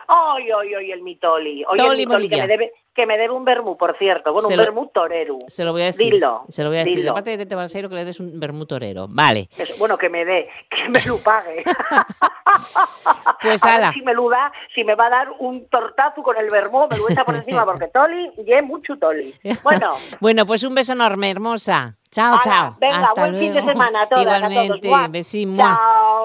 Ay, 0.09 0.48
ay, 0.50 0.74
ay, 0.74 0.92
el 0.92 1.02
mitoli. 1.02 1.64
Oye, 1.64 1.87
el 1.87 1.96
mitoli 1.96 2.28
que 2.28 2.37
me 2.37 2.46
debe 2.46 2.72
que 2.96 3.06
me 3.06 3.18
debe 3.18 3.35
un 3.35 3.44
vermú, 3.44 3.76
por 3.76 3.96
cierto. 3.98 4.32
Bueno, 4.32 4.48
un 4.48 4.56
vermú 4.56 4.88
torero. 4.88 5.38
Se 5.46 5.64
lo 5.64 5.72
voy 5.72 5.82
a 5.82 5.87
decir. 5.87 6.14
Dilo. 6.14 6.46
Se 6.48 6.64
lo 6.64 6.70
voy 6.70 6.78
a 6.78 6.80
decir. 6.80 6.96
Dilo. 6.96 7.11
Aparte 7.11 7.30
de 7.30 7.37
Tete 7.37 7.54
Balseiro, 7.54 7.90
que 7.90 7.94
le 7.94 8.06
des 8.06 8.18
un 8.18 8.40
vermú 8.40 8.64
torero. 8.64 9.06
Vale. 9.09 9.50
bueno, 9.78 9.98
que 9.98 10.09
me 10.09 10.24
dé, 10.24 10.48
que 10.70 10.88
me 10.88 11.04
lo 11.04 11.18
pague. 11.18 11.62
pues 13.42 13.62
ala. 13.64 13.92
si 13.92 14.00
me 14.00 14.14
lo 14.14 14.30
da, 14.30 14.50
si 14.74 14.82
me 14.82 14.94
va 14.94 15.06
a 15.06 15.11
dar 15.11 15.28
un 15.38 15.68
tortazo 15.68 16.22
con 16.22 16.38
el 16.38 16.48
vermú, 16.50 16.88
me 16.90 16.96
lo 16.96 17.11
echa 17.11 17.24
por 17.24 17.37
encima, 17.37 17.64
porque 17.66 17.88
toli, 17.88 18.32
y 18.38 18.62
mucho 18.62 18.96
toli. 18.96 19.35
Bueno. 19.62 19.90
bueno, 20.20 20.46
pues 20.46 20.64
un 20.64 20.74
beso 20.74 20.94
enorme, 20.94 21.30
hermosa. 21.30 21.98
Chao, 22.16 22.40
chao. 22.42 22.76
Venga, 22.81 23.02
Hasta 23.02 23.20
buen 23.20 23.33
luego. 23.33 23.46
fin 23.46 23.55
de 23.55 23.72
semana 23.72 24.02
a 24.02 24.09
todas, 24.09 24.24
Igualmente, 24.24 24.88
a 24.88 24.90
todos. 24.90 25.52
Chao. 25.61 26.24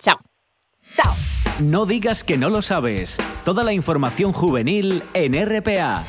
Chao. 0.00 0.18
Chao. 0.96 1.14
No 1.60 1.86
digas 1.86 2.24
que 2.24 2.36
no 2.36 2.50
lo 2.50 2.60
sabes. 2.60 3.18
Toda 3.44 3.62
la 3.62 3.72
información 3.72 4.32
juvenil 4.32 5.04
en 5.14 5.34
RPA. 5.34 6.02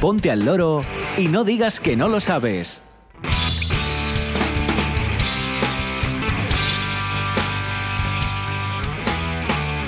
Ponte 0.00 0.30
al 0.30 0.46
loro 0.46 0.80
y 1.18 1.28
no 1.28 1.44
digas 1.44 1.78
que 1.78 1.94
no 1.94 2.08
lo 2.08 2.20
sabes. 2.20 2.80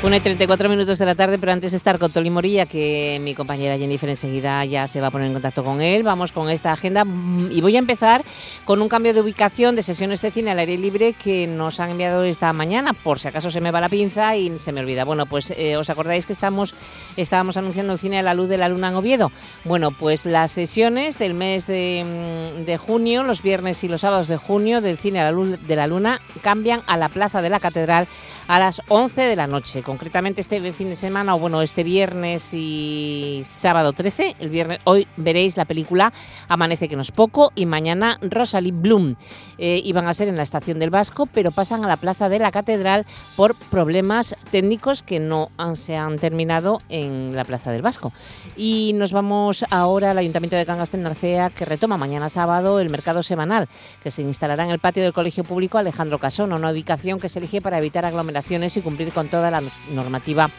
Una 0.05 0.19
y 0.19 0.21
34 0.21 0.69
minutos 0.69 0.99
de 0.99 1.07
la 1.07 1.15
tarde, 1.15 1.39
pero 1.39 1.51
antes 1.51 1.71
de 1.71 1.79
estar 1.79 1.99
con 1.99 2.13
Toli 2.13 2.29
Morilla, 2.29 2.67
que 2.67 3.19
mi 3.23 3.35
compañera 3.35 3.79
Jennifer 3.79 4.11
enseguida 4.11 4.63
ya 4.67 4.87
se 4.87 5.01
va 5.01 5.07
a 5.07 5.11
poner 5.11 5.29
en 5.29 5.33
contacto 5.33 5.65
con 5.65 5.81
él, 5.81 6.03
vamos 6.03 6.31
con 6.31 6.51
esta 6.51 6.73
agenda 6.73 7.07
y 7.51 7.63
voy 7.63 7.77
a 7.77 7.79
empezar 7.79 8.23
con 8.67 8.83
un 8.83 8.91
cambio 8.91 9.15
de 9.15 9.23
ubicación 9.23 9.75
de 9.75 9.83
sesiones 9.83 10.21
de 10.21 10.31
cine 10.31 10.51
al 10.51 10.59
aire 10.59 10.77
libre 10.77 11.15
que 11.15 11.47
nos 11.47 11.81
han 11.81 11.91
enviado 11.91 12.23
esta 12.23 12.53
mañana, 12.53 12.93
por 12.93 13.19
si 13.19 13.29
acaso 13.29 13.51
se 13.51 13.63
me 13.63 13.71
va 13.71 13.81
la 13.81 13.89
pinza 13.89 14.37
y 14.37 14.59
se 14.59 14.73
me 14.73 14.83
olvida. 14.83 15.05
Bueno, 15.05 15.25
pues 15.25 15.55
eh, 15.57 15.79
os 15.79 15.89
acordáis 15.89 16.27
que 16.27 16.35
estamos, 16.35 16.75
estábamos 17.17 17.57
anunciando 17.57 17.95
el 17.95 17.99
cine 17.99 18.19
a 18.19 18.23
la 18.23 18.35
luz 18.35 18.51
de 18.51 18.59
la 18.59 18.69
luna 18.69 18.89
en 18.89 18.97
Oviedo. 18.97 19.33
Bueno, 19.65 19.91
pues 19.91 20.27
las 20.27 20.53
sesiones 20.53 21.19
del 21.19 21.33
mes 21.33 21.67
de, 21.67 22.59
mm, 22.59 22.65
de 22.67 22.77
junio, 22.77 23.23
los 23.23 23.41
viernes 23.41 23.83
y 23.85 23.89
los 23.89 24.03
sábados 24.03 24.29
de 24.29 24.37
junio 24.37 24.83
del 24.83 24.99
cine 24.99 25.21
a 25.21 25.25
la 25.25 25.33
luz 25.33 25.59
de 25.67 25.77
la 25.77 25.87
luna 25.87 26.21
cambian 26.43 26.83
a 26.87 26.99
la 26.99 27.09
Plaza 27.09 27.41
de 27.41 27.49
la 27.49 27.59
Catedral 27.59 28.07
a 28.49 28.59
las 28.59 28.83
11 28.89 29.23
de 29.23 29.37
la 29.37 29.47
noche. 29.47 29.83
Concretamente 29.95 30.41
este 30.41 30.73
fin 30.73 30.89
de 30.89 30.97
semana, 30.97 31.37
o 31.37 31.39
bueno, 31.39 31.63
este 31.63 31.85
viernes 31.85 32.53
y 32.53 33.43
sábado 33.45 33.93
13, 33.93 34.35
el 34.41 34.51
viernes, 34.51 34.81
hoy 34.83 35.07
veréis 35.17 35.57
la 35.57 35.67
película 35.67 36.13
Amanece 36.49 36.89
que 36.89 36.97
no 36.97 37.03
es 37.03 37.13
poco 37.13 37.53
y 37.55 37.65
mañana 37.65 38.19
Rosalie 38.21 38.73
Bloom. 38.73 39.15
Eh, 39.59 39.81
iban 39.85 40.09
a 40.09 40.15
ser 40.15 40.29
en 40.29 40.37
la 40.37 40.43
estación 40.43 40.79
del 40.79 40.91
Vasco, 40.91 41.27
pero 41.27 41.51
pasan 41.51 41.85
a 41.85 41.89
la 41.89 41.97
plaza 41.97 42.29
de 42.29 42.39
la 42.39 42.51
Catedral 42.51 43.07
por 43.37 43.55
problemas 43.55 44.37
técnicos 44.51 45.03
que 45.03 45.21
no 45.21 45.51
se 45.75 45.97
han 45.97 46.19
terminado 46.19 46.83
en 46.89 47.35
la 47.37 47.45
plaza 47.45 47.73
del 47.73 47.83
Vasco. 47.83 48.13
Y 48.57 48.93
nos 48.95 49.13
vamos 49.13 49.65
ahora 49.71 50.11
al 50.11 50.19
Ayuntamiento 50.19 50.57
de 50.57 50.67
Cangas 50.67 50.93
de 50.93 50.99
Narcea, 50.99 51.51
que 51.51 51.65
retoma 51.65 51.97
mañana 51.97 52.29
sábado 52.29 52.81
el 52.81 52.91
mercado 52.91 53.23
semanal, 53.23 53.69
que 54.03 54.11
se 54.11 54.23
instalará 54.23 54.65
en 54.65 54.71
el 54.71 54.79
patio 54.79 55.03
del 55.03 55.13
Colegio 55.13 55.45
Público 55.45 55.79
Alejandro 55.79 56.19
Casón, 56.19 56.53
una 56.53 56.71
ubicación 56.71 57.21
que 57.21 57.29
se 57.29 57.39
elige 57.39 57.61
para 57.61 57.79
evitar 57.79 58.05
aglomeraciones 58.05 58.77
y 58.77 58.81
cumplir 58.81 59.13
con 59.13 59.29
toda 59.29 59.51
la 59.51 59.63
normativa 59.93 60.51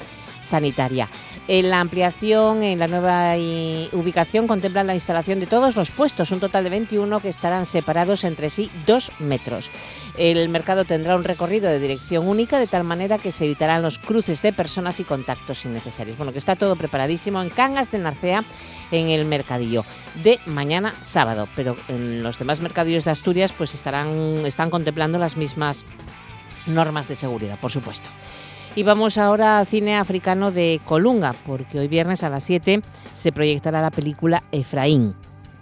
sanitaria. 0.45 1.09
La 1.47 1.79
ampliación, 1.79 2.63
en 2.63 2.79
la 2.79 2.87
nueva 2.87 3.35
ubicación, 3.91 4.47
contemplan 4.47 4.87
la 4.87 4.93
instalación 4.93 5.39
de 5.39 5.47
todos 5.47 5.75
los 5.75 5.91
puestos, 5.91 6.31
un 6.31 6.39
total 6.39 6.63
de 6.63 6.69
21 6.69 7.19
que 7.19 7.29
estarán 7.29 7.65
separados 7.65 8.23
entre 8.23 8.49
sí 8.49 8.69
dos 8.85 9.11
metros. 9.19 9.69
El 10.17 10.47
mercado 10.49 10.85
tendrá 10.85 11.15
un 11.15 11.23
recorrido 11.23 11.69
de 11.69 11.79
dirección 11.79 12.27
única, 12.27 12.59
de 12.59 12.67
tal 12.67 12.83
manera 12.83 13.17
que 13.17 13.31
se 13.31 13.45
evitarán 13.45 13.81
los 13.81 13.99
cruces 13.99 14.41
de 14.41 14.53
personas 14.53 14.99
y 14.99 15.03
contactos 15.03 15.65
innecesarios. 15.65 16.17
Bueno, 16.17 16.31
que 16.31 16.37
está 16.37 16.55
todo 16.55 16.75
preparadísimo 16.75 17.41
en 17.41 17.49
Cangas 17.49 17.91
de 17.91 17.99
Narcea, 17.99 18.43
en 18.91 19.09
el 19.09 19.25
mercadillo 19.25 19.83
de 20.23 20.39
mañana 20.45 20.93
sábado, 21.01 21.47
pero 21.55 21.75
en 21.87 22.23
los 22.23 22.39
demás 22.39 22.61
mercadillos 22.61 23.03
de 23.05 23.11
Asturias 23.11 23.51
pues 23.51 23.73
estarán, 23.73 24.45
están 24.45 24.69
contemplando 24.69 25.17
las 25.17 25.37
mismas 25.37 25.85
normas 26.67 27.07
de 27.07 27.15
seguridad, 27.15 27.59
por 27.59 27.71
supuesto. 27.71 28.09
Y 28.75 28.83
vamos 28.83 29.17
ahora 29.17 29.57
al 29.57 29.67
cine 29.67 29.95
africano 29.95 30.51
de 30.51 30.81
Colunga, 30.83 31.33
porque 31.45 31.79
hoy 31.79 31.87
viernes 31.87 32.23
a 32.23 32.29
las 32.29 32.43
7 32.43 32.81
se 33.13 33.31
proyectará 33.31 33.81
la 33.81 33.89
película 33.89 34.43
Efraín, 34.51 35.15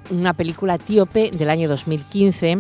una 0.10 0.34
película 0.34 0.76
etíope 0.76 1.30
del 1.30 1.52
año 1.52 1.70
2015 1.70 2.58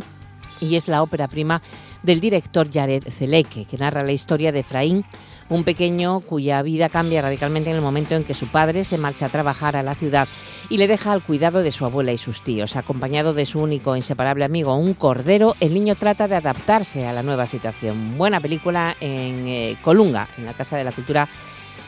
y 0.61 0.75
es 0.75 0.87
la 0.87 1.01
ópera 1.01 1.27
prima 1.27 1.63
del 2.03 2.19
director 2.19 2.71
Jared 2.71 3.03
Zeleke, 3.09 3.65
que 3.65 3.77
narra 3.79 4.03
la 4.03 4.11
historia 4.11 4.51
de 4.51 4.59
Efraín, 4.59 5.03
un 5.49 5.63
pequeño 5.63 6.19
cuya 6.21 6.61
vida 6.61 6.89
cambia 6.89 7.21
radicalmente 7.21 7.69
en 7.69 7.75
el 7.75 7.81
momento 7.81 8.15
en 8.15 8.23
que 8.23 8.33
su 8.33 8.47
padre 8.47 8.83
se 8.83 8.97
marcha 8.97 9.27
a 9.27 9.29
trabajar 9.29 9.75
a 9.75 9.83
la 9.83 9.95
ciudad 9.95 10.27
y 10.69 10.77
le 10.77 10.87
deja 10.87 11.11
al 11.11 11.23
cuidado 11.23 11.61
de 11.61 11.71
su 11.71 11.85
abuela 11.85 12.11
y 12.11 12.17
sus 12.17 12.41
tíos. 12.41 12.75
Acompañado 12.75 13.33
de 13.33 13.45
su 13.45 13.59
único 13.59 13.93
e 13.93 13.97
inseparable 13.97 14.45
amigo, 14.45 14.75
un 14.75 14.93
cordero, 14.93 15.55
el 15.59 15.73
niño 15.73 15.95
trata 15.95 16.27
de 16.27 16.35
adaptarse 16.35 17.05
a 17.07 17.13
la 17.13 17.23
nueva 17.23 17.47
situación. 17.47 18.17
Buena 18.17 18.39
película 18.39 18.95
en 18.99 19.47
eh, 19.47 19.77
Colunga, 19.81 20.27
en 20.37 20.45
la 20.45 20.53
Casa 20.53 20.77
de 20.77 20.83
la 20.83 20.91
Cultura 20.91 21.27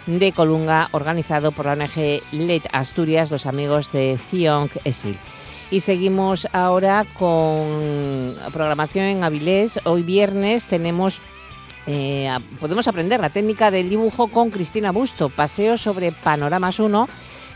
de 0.06 0.32
Colunga, 0.34 0.90
organizado 0.92 1.52
por 1.52 1.66
la 1.66 1.74
ONG 1.74 2.22
LED 2.32 2.64
Asturias, 2.72 3.32
los 3.32 3.46
amigos 3.46 3.92
de 3.92 4.18
Ziong 4.20 4.70
Esil. 4.84 5.18
Y 5.72 5.80
seguimos 5.80 6.48
ahora 6.54 7.06
con 7.18 8.36
programación 8.54 9.06
en 9.06 9.24
Avilés. 9.24 9.80
Hoy 9.86 10.04
viernes 10.04 10.68
tenemos 10.68 11.22
eh, 11.88 12.30
podemos 12.60 12.88
aprender 12.88 13.20
la 13.20 13.30
técnica 13.30 13.72
del 13.72 13.90
dibujo 13.90 14.28
con 14.28 14.50
Cristina 14.50 14.92
Busto, 14.92 15.30
paseo 15.30 15.78
sobre 15.78 16.12
Panoramas 16.12 16.80
1 16.80 17.08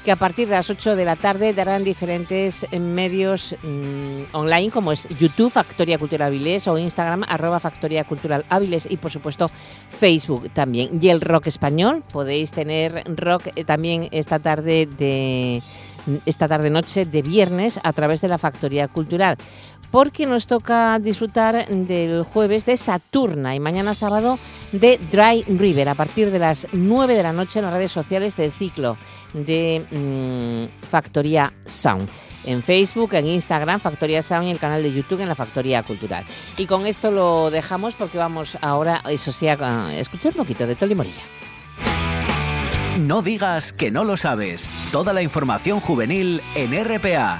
que 0.03 0.11
a 0.11 0.15
partir 0.15 0.47
de 0.47 0.55
las 0.55 0.69
8 0.69 0.95
de 0.95 1.05
la 1.05 1.15
tarde 1.15 1.53
darán 1.53 1.83
diferentes 1.83 2.65
medios 2.71 3.55
mm, 3.61 4.33
online 4.33 4.71
como 4.71 4.91
es 4.91 5.07
YouTube, 5.09 5.51
Factoría 5.51 5.97
Cultural 5.97 6.27
Avilés 6.27 6.67
o 6.67 6.77
Instagram, 6.77 7.25
arroba 7.27 7.59
Factoría 7.59 8.05
Cultural 8.05 8.45
Avilés 8.49 8.87
y 8.89 8.97
por 8.97 9.11
supuesto 9.11 9.51
Facebook 9.89 10.49
también. 10.51 10.99
Y 11.01 11.09
el 11.09 11.19
rock 11.21 11.47
español, 11.47 12.03
podéis 12.11 12.51
tener 12.51 13.03
rock 13.17 13.47
eh, 13.55 13.65
también 13.65 14.07
esta 14.11 14.39
tarde 14.39 14.85
de 14.85 15.61
esta 16.25 16.47
tarde 16.47 16.69
noche 16.69 17.05
de 17.05 17.21
viernes 17.21 17.79
a 17.83 17.93
través 17.93 18.21
de 18.21 18.29
la 18.29 18.37
Factoría 18.37 18.87
Cultural 18.87 19.37
porque 19.91 20.25
nos 20.25 20.47
toca 20.47 20.99
disfrutar 20.99 21.67
del 21.67 22.23
jueves 22.23 22.65
de 22.65 22.77
Saturna 22.77 23.55
y 23.55 23.59
mañana 23.59 23.93
sábado 23.93 24.39
de 24.71 24.99
Dry 25.11 25.43
River 25.47 25.89
a 25.89 25.95
partir 25.95 26.31
de 26.31 26.39
las 26.39 26.67
9 26.71 27.15
de 27.15 27.23
la 27.23 27.33
noche 27.33 27.59
en 27.59 27.65
las 27.65 27.73
redes 27.73 27.91
sociales 27.91 28.35
del 28.35 28.51
ciclo 28.51 28.97
de 29.33 29.85
mm, 29.91 30.85
Factoría 30.85 31.53
Sound 31.65 32.09
en 32.45 32.63
Facebook, 32.63 33.13
en 33.13 33.27
Instagram, 33.27 33.79
Factoría 33.79 34.21
Sound 34.21 34.47
y 34.47 34.51
el 34.51 34.59
canal 34.59 34.81
de 34.81 34.93
YouTube 34.93 35.21
en 35.21 35.27
la 35.27 35.35
Factoría 35.35 35.83
Cultural. 35.83 36.25
Y 36.57 36.65
con 36.65 36.87
esto 36.87 37.11
lo 37.11 37.51
dejamos 37.51 37.95
porque 37.95 38.17
vamos 38.17 38.57
ahora, 38.61 39.03
eso 39.09 39.31
sí, 39.31 39.47
a 39.47 39.89
escuchar 39.93 40.31
un 40.33 40.37
poquito 40.37 40.65
de 40.65 40.75
Toli 40.75 40.95
Morilla. 40.95 41.21
No 42.97 43.21
digas 43.21 43.71
que 43.71 43.91
no 43.91 44.03
lo 44.03 44.17
sabes. 44.17 44.73
Toda 44.91 45.13
la 45.13 45.21
información 45.21 45.79
juvenil 45.79 46.41
en 46.55 46.71
RPA. 46.83 47.39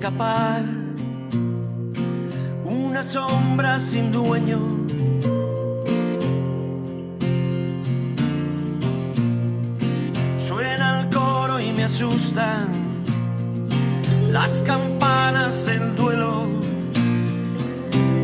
escapar, 0.00 0.64
una 2.64 3.04
sombra 3.04 3.78
sin 3.78 4.10
dueño. 4.10 4.58
Suena 10.38 11.00
el 11.00 11.10
coro 11.10 11.60
y 11.60 11.72
me 11.72 11.84
asustan 11.84 12.68
las 14.32 14.62
campanas 14.62 15.66
del 15.66 15.94
duelo. 15.94 16.48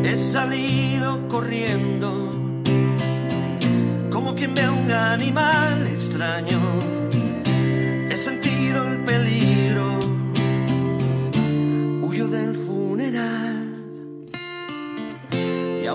He 0.03 0.15
salido 0.15 1.27
corriendo 1.27 2.09
como 4.09 4.33
quien 4.33 4.55
ve 4.55 4.63
a 4.63 4.71
un 4.71 4.91
animal 4.91 5.85
extraño. 5.85 6.57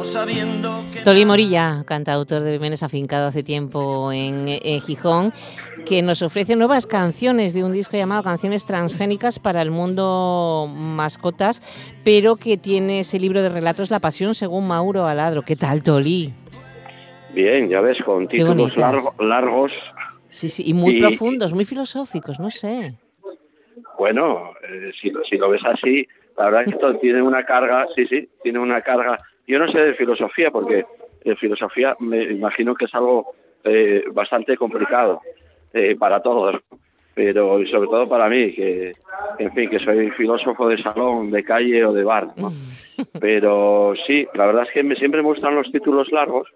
Sabiendo 0.04 0.82
Toli 1.04 1.24
Morilla, 1.24 1.84
cantautor 1.86 2.42
de 2.42 2.52
Jiménez 2.52 2.82
afincado 2.82 3.26
hace 3.26 3.42
tiempo 3.42 4.12
en, 4.12 4.46
Gijón, 4.80 5.32
que 5.86 6.02
nos 6.02 6.22
ofrece 6.22 6.56
nuevas 6.56 6.86
canciones 6.86 7.54
de 7.54 7.64
un 7.64 7.72
disco 7.72 7.96
llamado 7.96 8.22
Canciones 8.22 8.64
Transgénicas 8.64 9.38
para 9.38 9.62
el 9.62 9.70
Mundo 9.70 10.68
Mascotas, 10.72 11.60
pero 12.04 12.36
que 12.36 12.56
tiene 12.56 13.00
ese 13.00 13.18
libro 13.18 13.42
de 13.42 13.48
relatos 13.48 13.90
La 13.90 14.00
Pasión 14.00 14.34
según 14.34 14.68
Mauro 14.68 15.06
Aladro. 15.06 15.42
¿Qué 15.42 15.56
tal, 15.56 15.82
Toli? 15.82 16.32
Bien, 17.34 17.68
ya 17.68 17.80
ves, 17.80 17.98
con 18.04 18.28
títulos 18.28 18.72
largos. 19.18 19.72
Sí, 20.28 20.48
sí, 20.48 20.62
y 20.66 20.74
muy 20.74 20.98
profundos, 20.98 21.52
muy 21.52 21.64
filosóficos, 21.64 22.38
no 22.40 22.50
sé. 22.50 22.94
Bueno, 23.98 24.52
eh, 24.68 24.90
si, 25.00 25.12
si 25.28 25.36
lo 25.36 25.50
ves 25.50 25.62
así, 25.64 26.06
la 26.38 26.46
verdad 26.46 26.62
es 26.62 26.68
que 26.68 26.74
esto 26.74 26.96
tiene 26.98 27.22
una 27.22 27.44
carga, 27.44 27.86
sí, 27.94 28.06
sí, 28.06 28.28
tiene 28.42 28.58
una 28.58 28.80
carga 28.80 29.18
yo 29.46 29.58
no 29.58 29.70
sé 29.70 29.78
de 29.78 29.94
filosofía, 29.94 30.50
porque 30.50 30.84
filosofía 31.38 31.96
me 32.00 32.22
imagino 32.22 32.74
que 32.74 32.86
es 32.86 32.94
algo 32.94 33.34
eh, 33.64 34.04
bastante 34.12 34.56
complicado 34.56 35.20
eh, 35.72 35.96
para 35.96 36.20
todos, 36.20 36.60
pero 37.14 37.64
sobre 37.66 37.88
todo 37.88 38.08
para 38.08 38.28
mí, 38.28 38.52
que 38.52 38.92
en 39.38 39.52
fin, 39.52 39.70
que 39.70 39.78
soy 39.78 40.10
filósofo 40.10 40.68
de 40.68 40.82
salón, 40.82 41.30
de 41.30 41.44
calle 41.44 41.84
o 41.84 41.92
de 41.92 42.04
bar. 42.04 42.28
Pero 43.20 43.94
sí, 44.06 44.26
la 44.34 44.46
verdad 44.46 44.64
es 44.64 44.72
que 44.72 44.82
me, 44.82 44.94
siempre 44.96 45.22
me 45.22 45.28
gustan 45.28 45.54
los 45.54 45.70
títulos 45.72 46.12
largos, 46.12 46.48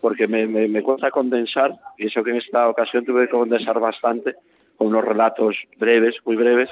porque 0.00 0.26
me, 0.26 0.46
me, 0.46 0.68
me 0.68 0.82
cuesta 0.82 1.10
condensar, 1.10 1.72
y 1.96 2.06
eso 2.06 2.22
que 2.22 2.30
en 2.30 2.36
esta 2.36 2.68
ocasión 2.68 3.04
tuve 3.04 3.26
que 3.26 3.32
condensar 3.32 3.78
bastante, 3.78 4.34
con 4.76 4.88
unos 4.88 5.04
relatos 5.04 5.56
breves, 5.78 6.16
muy 6.24 6.36
breves, 6.36 6.68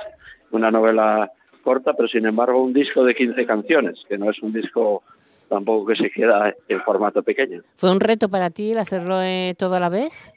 una 0.51 0.71
novela 0.71 1.31
corta, 1.63 1.95
pero 1.95 2.09
sin 2.09 2.27
embargo 2.27 2.63
un 2.63 2.73
disco 2.73 3.05
de 3.05 3.15
15 3.15 3.47
canciones, 3.47 4.05
que 4.09 4.19
no 4.19 4.31
es 4.31 4.43
un 4.43 4.53
disco 4.53 5.03
tampoco 5.53 5.87
que 5.87 5.97
se 5.97 6.11
queda 6.11 6.55
en 6.67 6.81
formato 6.81 7.23
pequeño. 7.23 7.63
¿Fue 7.77 7.91
un 7.91 8.01
reto 8.01 8.31
para 8.31 8.49
ti 8.49 8.73
el 8.73 8.79
hacerlo 8.79 9.21
eh, 9.23 9.55
todo 9.59 9.75
a 9.75 9.81
la 9.81 9.91
vez? 9.91 10.33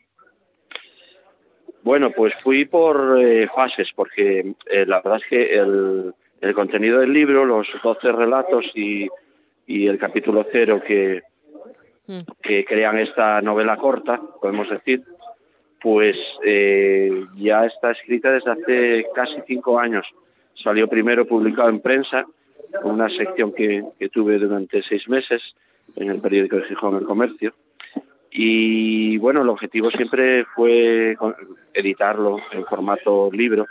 Bueno, 1.84 2.12
pues 2.12 2.34
fui 2.41 2.65
por 2.65 3.17
eh, 3.21 3.47
fases, 3.56 3.88
porque 3.95 4.56
eh, 4.65 4.86
la 4.86 4.97
verdad 4.97 5.21
es 5.23 5.28
que 5.30 5.54
el, 5.58 6.13
el, 6.41 6.54
contenido 6.54 6.99
del 6.99 7.13
libro, 7.13 7.45
los 7.45 7.65
12 7.82 8.12
relatos 8.12 8.65
y, 8.75 9.08
y 9.65 9.88
el 9.88 9.97
capítulo 9.97 10.45
cero 10.51 10.82
que, 10.86 11.21
mm. 12.08 12.21
que 12.41 12.65
crean 12.65 12.97
esta 12.97 13.41
novela 13.41 13.78
corta, 13.78 14.19
podemos 14.41 14.69
decir, 14.69 15.04
pues 15.82 16.17
ya 17.38 17.65
está 17.65 17.91
escrita 17.91 18.32
desde 18.32 18.51
hace 18.51 19.06
casi 19.13 19.36
cinco 19.45 19.80
años. 19.80 20.06
Salió 20.56 20.88
primero 20.88 21.25
publicado 21.25 21.69
en 21.69 21.80
prensa 21.80 22.25
una 22.84 23.10
sección 23.10 23.54
que, 23.54 23.84
tuve 24.12 24.38
durante 24.38 24.82
seis 24.84 25.08
meses 25.08 25.41
en 25.95 26.10
el 26.10 26.19
periódico 26.19 26.58
de 26.58 26.63
Gijón 26.63 26.97
El 26.97 27.06
Comercio. 27.06 27.54
Y 28.32 29.17
bueno, 29.17 29.41
el 29.41 29.49
objetivo 29.49 29.89
siempre 29.91 30.45
fue 30.56 31.15
editarlo 31.73 32.39
en 32.51 32.65
formato 32.65 33.30
libro. 33.32 33.65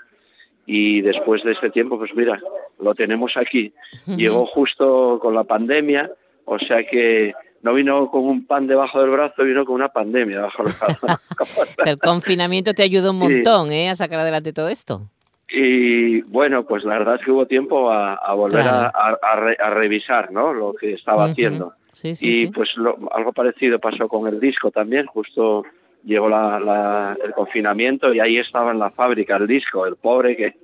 Y 0.67 1.03
después 1.03 1.43
de 1.45 1.53
este 1.53 1.71
tiempo, 1.71 1.99
pues 1.99 2.15
mira, 2.15 2.41
lo 2.81 2.95
tenemos 2.95 3.37
aquí. 3.37 3.73
Llegó 4.07 4.47
justo 4.47 5.19
con 5.21 5.35
la 5.35 5.45
pandemia, 5.45 6.11
o 6.47 6.59
sea 6.59 6.85
que 6.87 7.35
no 7.65 7.75
vino 7.75 8.11
con 8.11 8.25
un 8.25 8.47
pan 8.47 8.67
debajo 8.67 9.01
del 9.01 9.11
brazo, 9.11 9.43
vino 9.43 9.65
con 9.65 9.77
una 9.77 9.89
pandemia 9.89 10.37
debajo 10.37 10.65
del 10.65 10.75
brazo. 10.79 11.07
el 11.87 11.99
confinamiento 11.99 12.75
te 12.75 12.83
ayudó 12.83 13.11
un 13.11 13.19
montón 13.19 13.73
¿eh? 13.73 13.89
a 13.89 13.95
sacar 13.95 14.21
adelante 14.21 14.53
todo 14.53 14.69
esto. 14.69 15.09
Y 15.49 16.23
bueno, 16.23 16.65
pues 16.65 16.85
la 16.85 16.99
verdad 16.99 17.17
es 17.17 17.25
que 17.25 17.31
hubo 17.31 17.47
tiempo 17.47 17.91
a, 17.91 18.35
volver 18.35 18.67
a, 18.67 19.71
revisar 19.75 20.33
¿no? 20.33 20.53
lo 20.53 20.73
que 20.73 20.95
estaba 20.95 21.27
haciendo. 21.27 21.75
y 22.03 22.47
pues 22.49 22.71
algo 23.13 23.33
parecido 23.33 23.79
pasó 23.79 24.09
con 24.09 24.27
el 24.27 24.41
disco 24.41 24.71
también, 24.71 25.07
justo 25.07 25.65
llegó 26.05 26.29
el 26.29 27.33
confinamiento 27.35 28.13
y 28.13 28.21
ahí 28.21 28.39
estaba 28.39 28.73
en 28.73 28.79
la 28.79 28.91
fábrica 28.91 29.37
el 29.37 29.47
disco, 29.47 29.87
el 29.87 29.97
pobre 29.97 30.37
que 30.37 30.55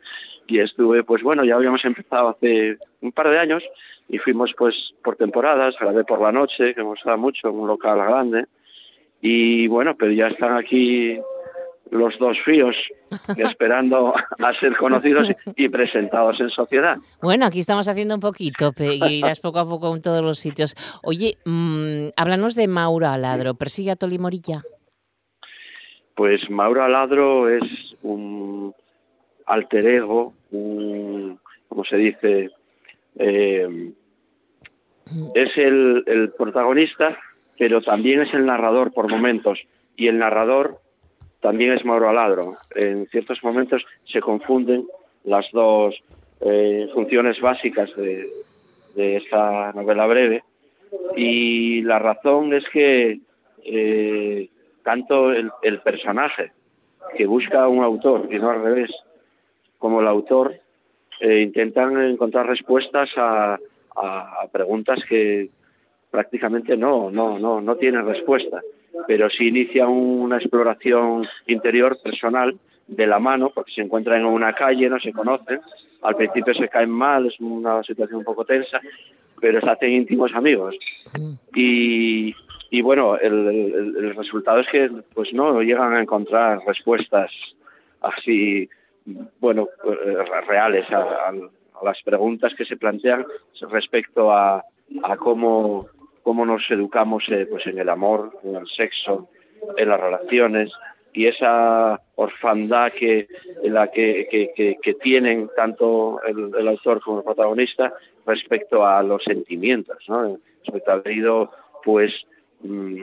y 0.46 0.58
estuve 0.58 1.04
pues 1.04 1.22
bueno 1.22 1.44
ya 1.44 1.54
habíamos 1.54 1.84
empezado 1.84 2.30
hace 2.30 2.76
un 3.00 3.12
par 3.12 3.30
de 3.30 3.38
años 3.38 3.62
y 4.08 4.18
fuimos 4.18 4.52
pues 4.58 4.74
por 5.02 5.14
temporadas 5.14 5.76
grabé 5.78 6.02
por 6.02 6.20
la 6.20 6.32
noche 6.32 6.74
que 6.74 6.82
me 6.82 6.88
gustaba 6.88 7.16
mucho 7.16 7.48
en 7.48 7.54
un 7.54 7.68
local 7.68 7.98
grande. 7.98 8.46
Y 9.22 9.68
bueno 9.68 9.94
pero 9.96 10.10
ya 10.10 10.26
están 10.26 10.56
aquí 10.56 11.20
los 11.90 12.18
dos 12.18 12.38
fíos 12.44 12.76
esperando 13.36 14.14
a 14.14 14.52
ser 14.54 14.76
conocidos 14.76 15.28
y 15.56 15.68
presentados 15.68 16.40
en 16.40 16.50
sociedad. 16.50 16.96
Bueno, 17.22 17.46
aquí 17.46 17.58
estamos 17.58 17.88
haciendo 17.88 18.14
un 18.14 18.20
poquito 18.20 18.72
y 18.78 19.14
irás 19.18 19.40
poco 19.40 19.58
a 19.58 19.68
poco 19.68 19.94
en 19.94 20.02
todos 20.02 20.22
los 20.22 20.38
sitios. 20.38 20.74
Oye, 21.02 21.38
mmm, 21.44 22.08
háblanos 22.16 22.54
de 22.54 22.68
Mauro 22.68 23.08
Aladro, 23.08 23.54
¿persigue 23.54 23.90
a 23.90 23.96
Toli 23.96 24.18
Morilla? 24.18 24.62
Pues 26.14 26.50
Mauro 26.50 26.84
Aladro 26.84 27.48
es 27.48 27.62
un 28.02 28.74
alter 29.46 29.86
ego, 29.86 30.34
un, 30.50 31.40
¿cómo 31.68 31.84
se 31.84 31.96
dice? 31.96 32.50
Eh, 33.16 33.92
es 35.34 35.56
el, 35.56 36.04
el 36.06 36.30
protagonista, 36.32 37.18
pero 37.58 37.80
también 37.80 38.20
es 38.20 38.32
el 38.34 38.46
narrador 38.46 38.92
por 38.92 39.10
momentos. 39.10 39.58
Y 39.96 40.06
el 40.06 40.18
narrador 40.18 40.80
también 41.40 41.72
es 41.72 41.84
Mauro 41.84 42.08
Aladro. 42.08 42.56
En 42.74 43.06
ciertos 43.06 43.42
momentos 43.42 43.84
se 44.04 44.20
confunden 44.20 44.86
las 45.24 45.50
dos 45.52 45.94
eh, 46.40 46.88
funciones 46.94 47.40
básicas 47.40 47.90
de, 47.96 48.28
esta 48.96 49.72
novela 49.72 50.06
breve 50.06 50.42
y 51.16 51.80
la 51.82 51.98
razón 51.98 52.52
es 52.52 52.64
que 52.70 53.20
eh, 53.64 54.48
tanto 54.82 55.32
el, 55.32 55.80
personaje 55.82 56.52
que 57.16 57.24
busca 57.24 57.68
un 57.68 57.82
autor 57.82 58.28
y 58.30 58.38
no 58.38 58.50
al 58.50 58.62
revés 58.62 58.90
como 59.78 60.00
el 60.00 60.08
autor 60.08 60.54
eh, 61.20 61.40
intentan 61.40 62.02
encontrar 62.02 62.46
respuestas 62.46 63.08
a, 63.16 63.58
preguntas 64.52 64.98
que 65.08 65.50
prácticamente 66.10 66.76
no 66.76 67.10
no 67.10 67.38
no 67.38 67.60
no 67.60 67.76
tienen 67.76 68.06
respuesta 68.06 68.60
pero 69.06 69.30
sí 69.30 69.48
inicia 69.48 69.86
una 69.86 70.36
exploración 70.36 71.26
interior 71.46 71.98
personal 72.02 72.58
de 72.86 73.06
la 73.06 73.18
mano, 73.18 73.50
porque 73.54 73.72
se 73.72 73.82
encuentran 73.82 74.20
en 74.20 74.26
una 74.26 74.52
calle, 74.52 74.88
no 74.88 74.98
se 74.98 75.12
conocen, 75.12 75.60
al 76.02 76.16
principio 76.16 76.54
se 76.54 76.68
caen 76.68 76.90
mal, 76.90 77.26
es 77.26 77.38
una 77.40 77.82
situación 77.84 78.18
un 78.18 78.24
poco 78.24 78.44
tensa, 78.44 78.80
pero 79.40 79.60
se 79.60 79.70
hacen 79.70 79.92
íntimos 79.92 80.34
amigos. 80.34 80.76
Y, 81.54 82.34
bueno, 82.82 83.16
el, 83.16 84.14
resultado 84.16 84.60
es 84.60 84.68
que 84.68 84.90
pues 85.14 85.32
no 85.32 85.60
llegan 85.62 85.94
a 85.94 86.02
encontrar 86.02 86.60
respuestas 86.66 87.30
así, 88.00 88.68
bueno, 89.40 89.68
eh, 89.84 90.16
reales 90.48 90.90
a, 90.90 91.32
las 91.82 92.02
preguntas 92.02 92.52
que 92.54 92.66
se 92.66 92.76
plantean 92.76 93.24
respecto 93.70 94.30
a 94.30 94.62
cómo, 95.18 95.88
cómo 96.22 96.44
nos 96.46 96.62
educamos 96.70 97.24
eh, 97.28 97.46
pues 97.50 97.66
en 97.66 97.78
el 97.78 97.88
amor, 97.88 98.32
en 98.44 98.56
el 98.56 98.66
sexo, 98.68 99.28
en 99.76 99.88
las 99.88 100.00
relaciones 100.00 100.72
y 101.12 101.26
esa 101.26 102.00
orfandad 102.14 102.92
que 102.92 103.26
la 103.64 103.90
que, 103.90 104.28
que- 104.30 104.52
que- 104.54 104.76
que 104.80 104.94
tienen 104.94 105.50
tanto 105.56 106.20
el, 106.26 106.68
autor 106.68 107.00
como 107.00 107.18
el 107.18 107.24
protagonista 107.24 107.92
respecto 108.26 108.86
a 108.86 109.02
los 109.02 109.22
sentimientos, 109.24 109.98
¿no? 110.08 110.38
Respecto 110.64 110.90
a 110.90 110.94
haber 110.94 111.12
ido, 111.16 111.50
pues, 111.84 112.12
mm, 112.62 113.02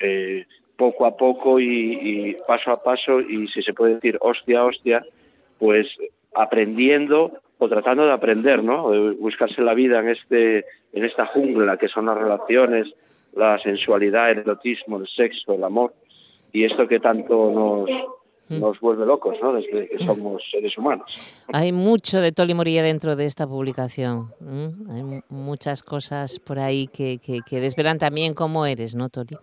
eh, 0.00 0.46
poco 0.76 1.06
a 1.06 1.16
poco 1.16 1.60
y, 1.60 1.98
y 2.02 2.36
paso 2.48 2.72
a 2.72 2.82
paso 2.82 3.20
y 3.20 3.46
si 3.48 3.62
se 3.62 3.72
puede 3.72 3.94
decir 3.94 4.18
hostia 4.20 4.64
hostia, 4.64 5.04
pues 5.60 5.86
aprendiendo 6.34 7.32
o 7.58 7.68
tratando 7.68 8.04
de 8.04 8.12
aprender, 8.12 8.62
¿no? 8.62 8.90
De 8.90 9.10
buscarse 9.12 9.62
la 9.62 9.74
vida 9.74 10.00
en 10.00 10.08
este 10.08 10.64
en 10.92 11.04
esta 11.04 11.26
jungla 11.26 11.76
que 11.76 11.88
son 11.88 12.06
las 12.06 12.16
relaciones, 12.18 12.92
la 13.34 13.58
sensualidad, 13.58 14.30
el 14.30 14.38
erotismo, 14.38 14.98
el 14.98 15.08
sexo, 15.08 15.54
el 15.54 15.64
amor 15.64 15.92
y 16.52 16.64
esto 16.64 16.86
que 16.86 17.00
tanto 17.00 17.50
nos 17.52 17.90
nos 18.50 18.78
vuelve 18.78 19.06
locos, 19.06 19.36
¿no? 19.42 19.54
Desde 19.54 19.88
que 19.88 20.04
somos 20.04 20.42
seres 20.50 20.76
humanos. 20.76 21.34
Hay 21.52 21.72
mucho 21.72 22.20
de 22.20 22.30
Toli 22.30 22.52
Moría 22.52 22.82
dentro 22.82 23.16
de 23.16 23.24
esta 23.24 23.46
publicación. 23.46 24.32
Hay 24.92 25.02
mu- 25.02 25.20
muchas 25.30 25.82
cosas 25.82 26.38
por 26.40 26.58
ahí 26.58 26.86
que, 26.88 27.18
que, 27.24 27.40
que 27.40 27.58
desvelan 27.60 27.98
también 27.98 28.34
cómo 28.34 28.66
eres, 28.66 28.94
¿no, 28.94 29.08
Toli? 29.08 29.36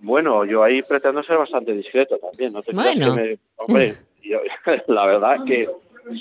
Bueno, 0.00 0.44
yo 0.44 0.64
ahí 0.64 0.82
pretendo 0.82 1.22
ser 1.22 1.38
bastante 1.38 1.72
discreto 1.72 2.18
también, 2.18 2.52
no 2.52 2.62
te 2.62 2.72
Bueno. 2.72 3.14
que 3.14 3.20
me... 3.20 3.38
Hombre, 3.56 3.94
yo- 4.22 4.40
la 4.88 5.06
verdad 5.06 5.44
que 5.46 5.68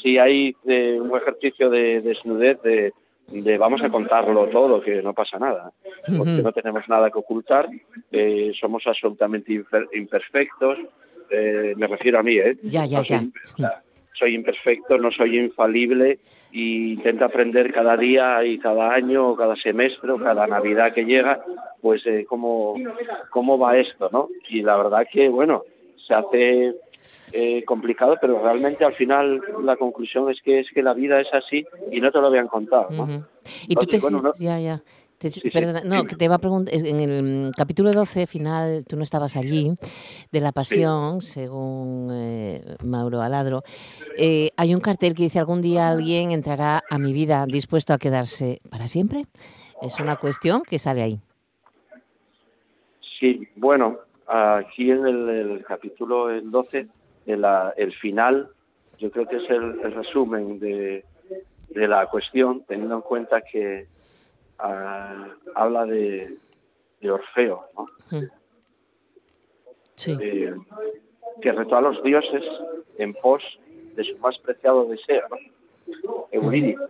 sí 0.02 0.18
hay 0.18 0.56
eh, 0.68 0.98
un 1.00 1.16
ejercicio 1.16 1.70
de 1.70 2.02
desnudez 2.02 2.62
de, 2.62 2.94
de 3.28 3.58
vamos 3.58 3.82
a 3.82 3.90
contarlo 3.90 4.48
todo, 4.48 4.82
que 4.82 5.02
no 5.02 5.14
pasa 5.14 5.40
nada, 5.40 5.72
porque 6.18 6.42
no 6.44 6.52
tenemos 6.52 6.88
nada 6.90 7.10
que 7.10 7.18
ocultar, 7.20 7.68
eh, 8.12 8.52
somos 8.60 8.86
absolutamente 8.86 9.52
imper- 9.54 9.88
imperfectos, 9.94 10.78
eh, 11.30 11.74
me 11.78 11.88
refiero 11.88 12.20
a 12.20 12.24
mí, 12.24 12.38
¿eh? 12.38 12.58
Ya, 12.64 12.86
ya, 12.86 13.00
ya. 13.04 13.18
soy 14.14 14.36
imperfecto, 14.36 14.98
no 15.00 15.10
soy 15.12 15.40
infalible 15.40 16.20
y 16.52 16.92
intento 16.94 17.26
aprender 17.26 17.74
cada 17.74 17.96
día 17.98 18.44
y 18.44 18.60
cada 18.60 18.94
año 18.94 19.30
o 19.30 19.36
cada 19.36 19.56
semestre 19.56 20.12
o 20.12 20.18
cada 20.20 20.46
Navidad 20.46 20.94
que 20.94 21.06
llega, 21.06 21.42
pues 21.82 22.06
eh, 22.06 22.26
cómo, 22.28 22.76
cómo 23.32 23.58
va 23.58 23.78
esto, 23.78 24.10
¿no? 24.12 24.28
Y 24.50 24.62
la 24.62 24.78
verdad 24.78 25.08
que, 25.12 25.28
bueno, 25.30 25.64
se 26.06 26.14
hace 26.14 26.74
eh, 27.32 27.64
complicado, 27.66 28.18
pero 28.20 28.42
realmente 28.44 28.84
al 28.84 28.94
final 28.96 29.42
la 29.64 29.78
conclusión 29.78 30.30
es 30.30 30.42
que 30.42 30.60
es 30.60 30.68
que 30.74 30.84
la 30.84 30.94
vida 30.94 31.20
es 31.22 31.34
así 31.34 31.66
y 31.92 32.02
no 32.02 32.12
te 32.12 32.20
lo 32.20 32.28
habían 32.28 32.48
contado. 32.48 32.88
Y 33.68 33.76
tú 33.76 33.86
te... 33.88 33.98
Entonces, 33.98 34.02
bueno, 34.02 34.22
no- 34.22 34.34
Ya, 34.38 34.60
ya. 34.60 34.82
Te- 35.18 35.30
Sí, 35.30 35.40
sí. 35.44 35.50
perdona, 35.52 35.82
no, 35.86 36.04
que 36.06 36.16
te 36.16 36.28
va 36.28 36.36
a 36.36 36.40
preguntar, 36.40 36.74
en 36.74 37.00
el 37.00 37.52
capítulo 37.56 37.94
12 37.94 38.26
final, 38.26 38.84
tú 38.88 38.98
no 38.98 39.04
estabas 39.04 39.38
allí, 39.38 39.72
de 40.32 40.40
la 40.42 40.52
pasión, 40.52 41.22
según 41.22 42.10
eh, 42.12 42.76
Mauro 42.84 43.22
Aladro, 43.22 43.62
eh, 44.18 44.50
hay 44.58 44.74
un 44.74 44.82
cartel 44.82 45.14
que 45.14 45.22
dice 45.24 45.38
algún 45.38 45.62
día 45.62 45.90
alguien 45.90 46.32
entrará 46.32 46.84
a 46.90 46.98
mi 46.98 47.14
vida 47.14 47.46
dispuesto 47.48 47.94
a 47.94 48.00
quedarse 48.00 48.62
para 48.72 48.88
siempre. 48.88 49.26
Es 49.84 50.00
una 50.00 50.16
cuestión 50.16 50.64
que 50.64 50.80
sale 50.80 51.04
ahí. 51.04 51.20
Sí, 53.20 53.48
bueno, 53.56 54.00
aquí 54.32 54.92
en 54.92 55.06
el, 55.06 55.30
el 55.30 55.66
capítulo 55.66 56.30
el 56.30 56.50
12, 56.50 56.88
el, 57.26 57.94
final, 57.94 58.50
yo 58.98 59.12
creo 59.12 59.28
que 59.28 59.38
es 59.38 59.50
el, 59.50 59.80
el 59.82 59.94
resumen 59.94 60.58
de, 60.60 61.04
de 61.70 61.88
la 61.88 62.08
cuestión, 62.08 62.64
teniendo 62.66 62.96
en 62.96 63.02
cuenta 63.02 63.42
que 63.42 63.88
ah, 64.60 65.28
habla 65.56 65.86
de, 65.86 66.38
de 67.02 67.12
Orfeo, 67.12 67.66
¿no? 67.76 67.88
Mm. 68.10 68.26
Sí. 69.96 70.18
Eh, 70.20 70.56
que 71.42 71.52
retó 71.52 71.76
a 71.76 71.82
los 71.82 72.02
dioses 72.02 72.44
en 72.98 73.14
pos 73.14 73.44
de 73.96 74.04
su 74.04 74.18
más 74.20 74.38
preciado 74.40 74.86
deseo, 74.86 75.24
¿no? 75.30 76.28
Eurídice, 76.32 76.82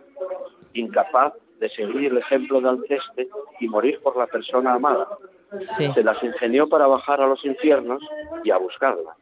incapaz 0.74 1.34
de 1.58 1.68
seguir 1.70 2.12
el 2.12 2.18
ejemplo 2.18 2.60
de 2.60 2.68
Alceste 2.68 3.28
y 3.60 3.68
morir 3.68 4.00
por 4.00 4.16
la 4.16 4.26
persona 4.26 4.74
amada 4.74 5.08
Sí. 5.60 5.90
se 5.94 6.02
las 6.02 6.22
ingenió 6.22 6.68
para 6.68 6.86
bajar 6.86 7.20
a 7.20 7.26
los 7.26 7.44
infiernos 7.44 8.02
y 8.44 8.50
a 8.50 8.56
buscarla. 8.56 9.14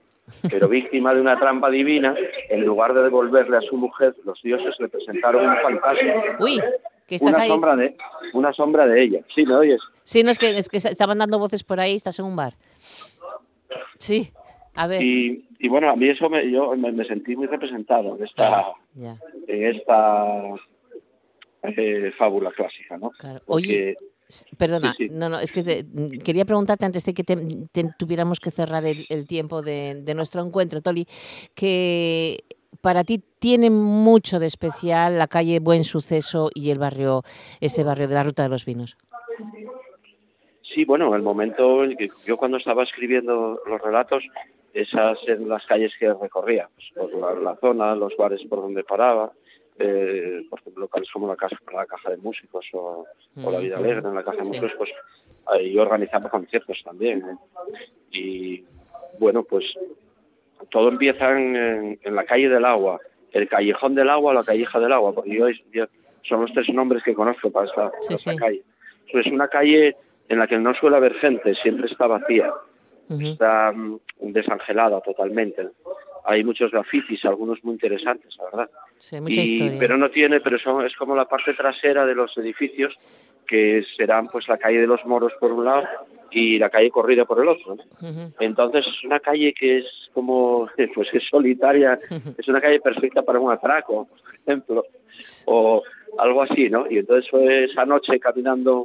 Pero 0.48 0.68
víctima 0.68 1.12
de 1.14 1.20
una 1.20 1.38
trampa 1.38 1.70
divina, 1.70 2.14
en 2.48 2.64
lugar 2.64 2.94
de 2.94 3.02
devolverle 3.02 3.56
a 3.56 3.60
su 3.62 3.76
mujer, 3.76 4.14
los 4.24 4.40
dioses 4.42 4.76
le 4.78 4.88
presentaron 4.88 5.48
un 5.48 5.56
fantasma, 5.56 6.12
Uy, 6.38 6.60
que 7.06 7.16
estás 7.16 7.34
una 7.34 7.42
ahí. 7.44 7.48
sombra 7.48 7.76
de 7.76 7.96
una 8.32 8.52
sombra 8.52 8.86
de 8.86 9.02
ella. 9.02 9.20
Sí, 9.34 9.44
¿me 9.44 9.54
oyes? 9.56 9.80
Sí, 10.04 10.22
no 10.22 10.30
es 10.30 10.38
que, 10.38 10.56
es 10.56 10.68
que 10.68 10.76
estaban 10.76 11.18
dando 11.18 11.38
voces 11.38 11.64
por 11.64 11.80
ahí, 11.80 11.94
estás 11.96 12.18
en 12.20 12.26
un 12.26 12.36
bar. 12.36 12.54
Sí, 13.98 14.30
a 14.76 14.86
ver. 14.86 15.02
Y, 15.02 15.46
y 15.58 15.68
bueno, 15.68 15.90
a 15.90 15.96
mí 15.96 16.08
eso 16.08 16.28
me, 16.30 16.48
yo 16.50 16.74
me, 16.76 16.92
me 16.92 17.04
sentí 17.04 17.34
muy 17.36 17.46
representado 17.48 18.16
en 18.16 18.24
esta, 18.24 18.66
Ya, 18.94 19.16
en 19.48 19.66
esta 19.76 20.54
eh, 21.62 22.12
fábula 22.16 22.50
clásica, 22.52 22.96
¿no? 22.96 23.10
claro. 23.10 23.40
Porque 23.46 23.66
Oye, 23.66 23.96
perdona, 24.58 24.94
sí, 24.96 25.08
sí. 25.08 25.14
no, 25.14 25.28
no, 25.28 25.38
es 25.38 25.52
que 25.52 25.62
te- 25.62 25.86
quería 26.24 26.44
preguntarte 26.44 26.84
antes 26.84 27.04
de 27.04 27.14
que 27.14 27.24
te- 27.24 27.36
te- 27.72 27.90
tuviéramos 27.98 28.40
que 28.40 28.50
cerrar 28.50 28.84
el, 28.84 29.06
el 29.08 29.26
tiempo 29.26 29.62
de, 29.62 30.00
de 30.02 30.14
nuestro 30.14 30.42
encuentro, 30.44 30.80
Toli, 30.80 31.06
que 31.54 32.44
para 32.80 33.04
ti 33.04 33.22
tiene 33.38 33.68
mucho 33.70 34.38
de 34.38 34.46
especial 34.46 35.18
la 35.18 35.26
calle 35.28 35.58
Buen 35.60 35.84
Suceso 35.84 36.50
y 36.54 36.70
el 36.70 36.78
barrio, 36.78 37.22
ese 37.60 37.84
barrio 37.84 38.08
de 38.08 38.14
la 38.14 38.22
Ruta 38.22 38.42
de 38.42 38.48
los 38.48 38.64
Vinos. 38.64 38.96
Sí, 40.62 40.84
bueno, 40.84 41.14
el 41.16 41.22
momento 41.22 41.82
en 41.84 41.96
que 41.96 42.08
yo 42.26 42.36
cuando 42.36 42.56
estaba 42.56 42.84
escribiendo 42.84 43.60
los 43.66 43.80
relatos, 43.80 44.22
esas 44.72 45.18
en 45.26 45.48
las 45.48 45.66
calles 45.66 45.92
que 45.98 46.12
recorría, 46.14 46.68
pues, 46.74 47.10
por 47.12 47.20
la, 47.20 47.40
la 47.40 47.56
zona, 47.56 47.94
los 47.96 48.16
bares 48.16 48.40
por 48.48 48.60
donde 48.60 48.84
paraba, 48.84 49.32
eh, 49.80 50.42
por 50.48 50.60
ejemplo, 50.60 50.82
locales 50.82 51.10
como 51.10 51.26
la, 51.28 51.36
Caja 51.36 52.10
de 52.10 52.16
Músicos 52.18 52.66
o, 52.74 53.04
o 53.44 53.50
la 53.50 53.58
Vida 53.58 53.76
Alegre 53.78 54.08
en 54.08 54.14
la 54.14 54.22
Caja 54.22 54.36
de. 54.38 54.44
Músicos, 54.48 54.72
pues 54.78 54.90
ahí 55.46 55.76
organizaba 55.78 56.28
conciertos 56.30 56.80
también. 56.84 57.18
¿eh? 57.22 57.36
Y 58.12 58.64
bueno, 59.18 59.42
pues 59.42 59.64
todo 60.70 60.88
empieza 60.88 61.30
en, 61.32 61.56
en- 61.56 61.98
en 62.02 62.14
la 62.14 62.24
calle 62.24 62.48
del 62.48 62.64
agua, 62.64 63.00
el 63.32 63.48
callejón 63.48 63.94
del 63.94 64.10
agua 64.10 64.32
o 64.32 64.34
la 64.34 64.44
calleja 64.44 64.78
del 64.78 64.92
agua, 64.92 65.12
porque 65.14 65.34
yo, 65.34 65.48
yo- 65.72 65.86
son 66.22 66.42
los 66.42 66.52
tres 66.52 66.68
nombres 66.68 67.02
que 67.02 67.14
conozco 67.14 67.50
para 67.50 67.66
esta, 67.66 67.90
para 67.90 68.02
Sí, 68.02 68.14
esta 68.14 68.32
sí. 68.32 68.36
calle. 68.36 68.62
Pues 69.10 69.26
es 69.26 69.32
una 69.32 69.48
calle 69.48 69.96
en 70.28 70.38
la 70.38 70.46
que 70.46 70.58
no 70.58 70.74
suele 70.74 70.96
haber 70.96 71.14
gente, 71.14 71.54
siempre 71.56 71.86
está 71.90 72.06
vacía, 72.06 72.52
está 73.32 73.72
mm, 73.72 73.98
desangelada 74.20 75.00
totalmente. 75.00 75.68
Hay 76.24 76.44
muchos 76.44 76.70
grafitis, 76.70 77.24
algunos 77.24 77.64
muy 77.64 77.72
interesantes, 77.72 78.36
la 78.36 78.44
verdad. 78.44 78.70
Sí, 79.00 79.20
mucha 79.20 79.40
Y- 79.42 79.58
pero 79.78 79.96
no 79.96 80.10
tiene, 80.10 80.40
pero 80.40 80.58
son, 80.58 80.86
es 80.86 80.94
como 80.94 81.16
la 81.16 81.24
parte 81.24 81.54
trasera 81.54 82.06
de 82.06 82.14
los 82.14 82.36
edificios 82.38 82.94
que 83.46 83.82
serán 83.96 84.28
pues 84.28 84.46
la 84.46 84.58
calle 84.58 84.80
de 84.80 84.86
los 84.86 85.04
moros 85.06 85.32
por 85.40 85.50
un 85.52 85.64
lado 85.64 85.82
y 86.30 86.58
la 86.58 86.70
calle 86.70 86.90
corrida 86.90 87.24
por 87.24 87.40
el 87.42 87.48
otro. 87.48 87.76
Entonces 88.38 88.86
es 88.86 89.02
una 89.04 89.18
calle 89.18 89.52
que 89.52 89.78
es 89.78 89.86
como, 90.14 90.68
pues 90.94 91.08
es 91.12 91.24
solitaria, 91.28 91.98
es 92.38 92.46
una 92.46 92.60
calle 92.60 92.78
perfecta 92.80 93.22
para 93.22 93.40
un 93.40 93.50
atraco, 93.50 94.06
por 94.06 94.34
ejemplo, 94.36 94.84
o 95.46 95.82
algo 96.18 96.42
así, 96.42 96.68
¿no? 96.70 96.86
Y 96.88 96.98
entonces 96.98 97.28
fue 97.30 97.64
esa 97.64 97.84
noche 97.84 98.20
caminando 98.20 98.84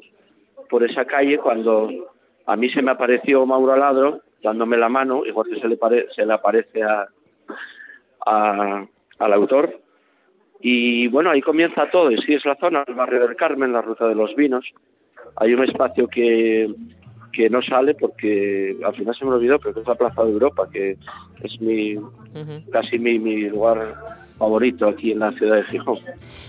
por 0.69 0.83
esa 0.83 1.05
calle 1.05 1.37
cuando 1.37 1.89
a 2.47 2.55
mí 2.55 2.69
se 2.69 2.81
me 2.81 2.91
apareció 2.91 3.45
Mauro 3.45 3.73
Aladro 3.73 4.21
dándome 4.41 4.77
la 4.77 4.89
mano, 4.89 5.25
igual 5.25 5.47
que 5.49 5.59
se 5.59 5.67
le, 5.67 5.77
pare- 5.77 6.07
se 6.15 6.25
le 6.25 6.33
aparece 6.33 6.81
a, 6.83 7.07
a- 8.25 8.85
al 9.19 9.33
autor. 9.33 9.79
Y 10.61 11.07
bueno, 11.07 11.29
ahí 11.29 11.41
comienza 11.41 11.89
todo, 11.89 12.11
y 12.11 12.17
sí 12.21 12.33
es 12.33 12.45
la 12.45 12.55
zona, 12.55 12.83
el 12.87 12.95
barrio 12.95 13.27
del 13.27 13.35
Carmen, 13.35 13.73
la 13.73 13.81
ruta 13.81 14.07
de 14.07 14.15
los 14.15 14.35
vinos. 14.35 14.65
Hay 15.37 15.53
un 15.53 15.63
espacio 15.63 16.07
que, 16.07 16.73
que 17.35 17.49
no 17.49 17.61
sale 17.61 17.93
porque 17.95 18.77
al 18.85 18.95
final 18.95 19.15
se 19.15 19.25
me 19.25 19.31
olvidó, 19.31 19.59
pero 19.59 19.73
que 19.73 19.81
es 19.81 19.87
la 19.87 19.95
Plaza 19.95 20.23
de 20.23 20.31
Europa, 20.31 20.67
que 20.71 20.97
es 21.43 21.59
mi, 21.61 21.95
casi 22.71 22.97
mi, 22.97 23.19
mi 23.19 23.49
lugar 23.49 23.95
favorito 24.37 24.87
aquí 24.87 25.11
en 25.11 25.19
la 25.19 25.31
ciudad 25.33 25.57
de 25.57 25.63
Gijón. 25.63 25.99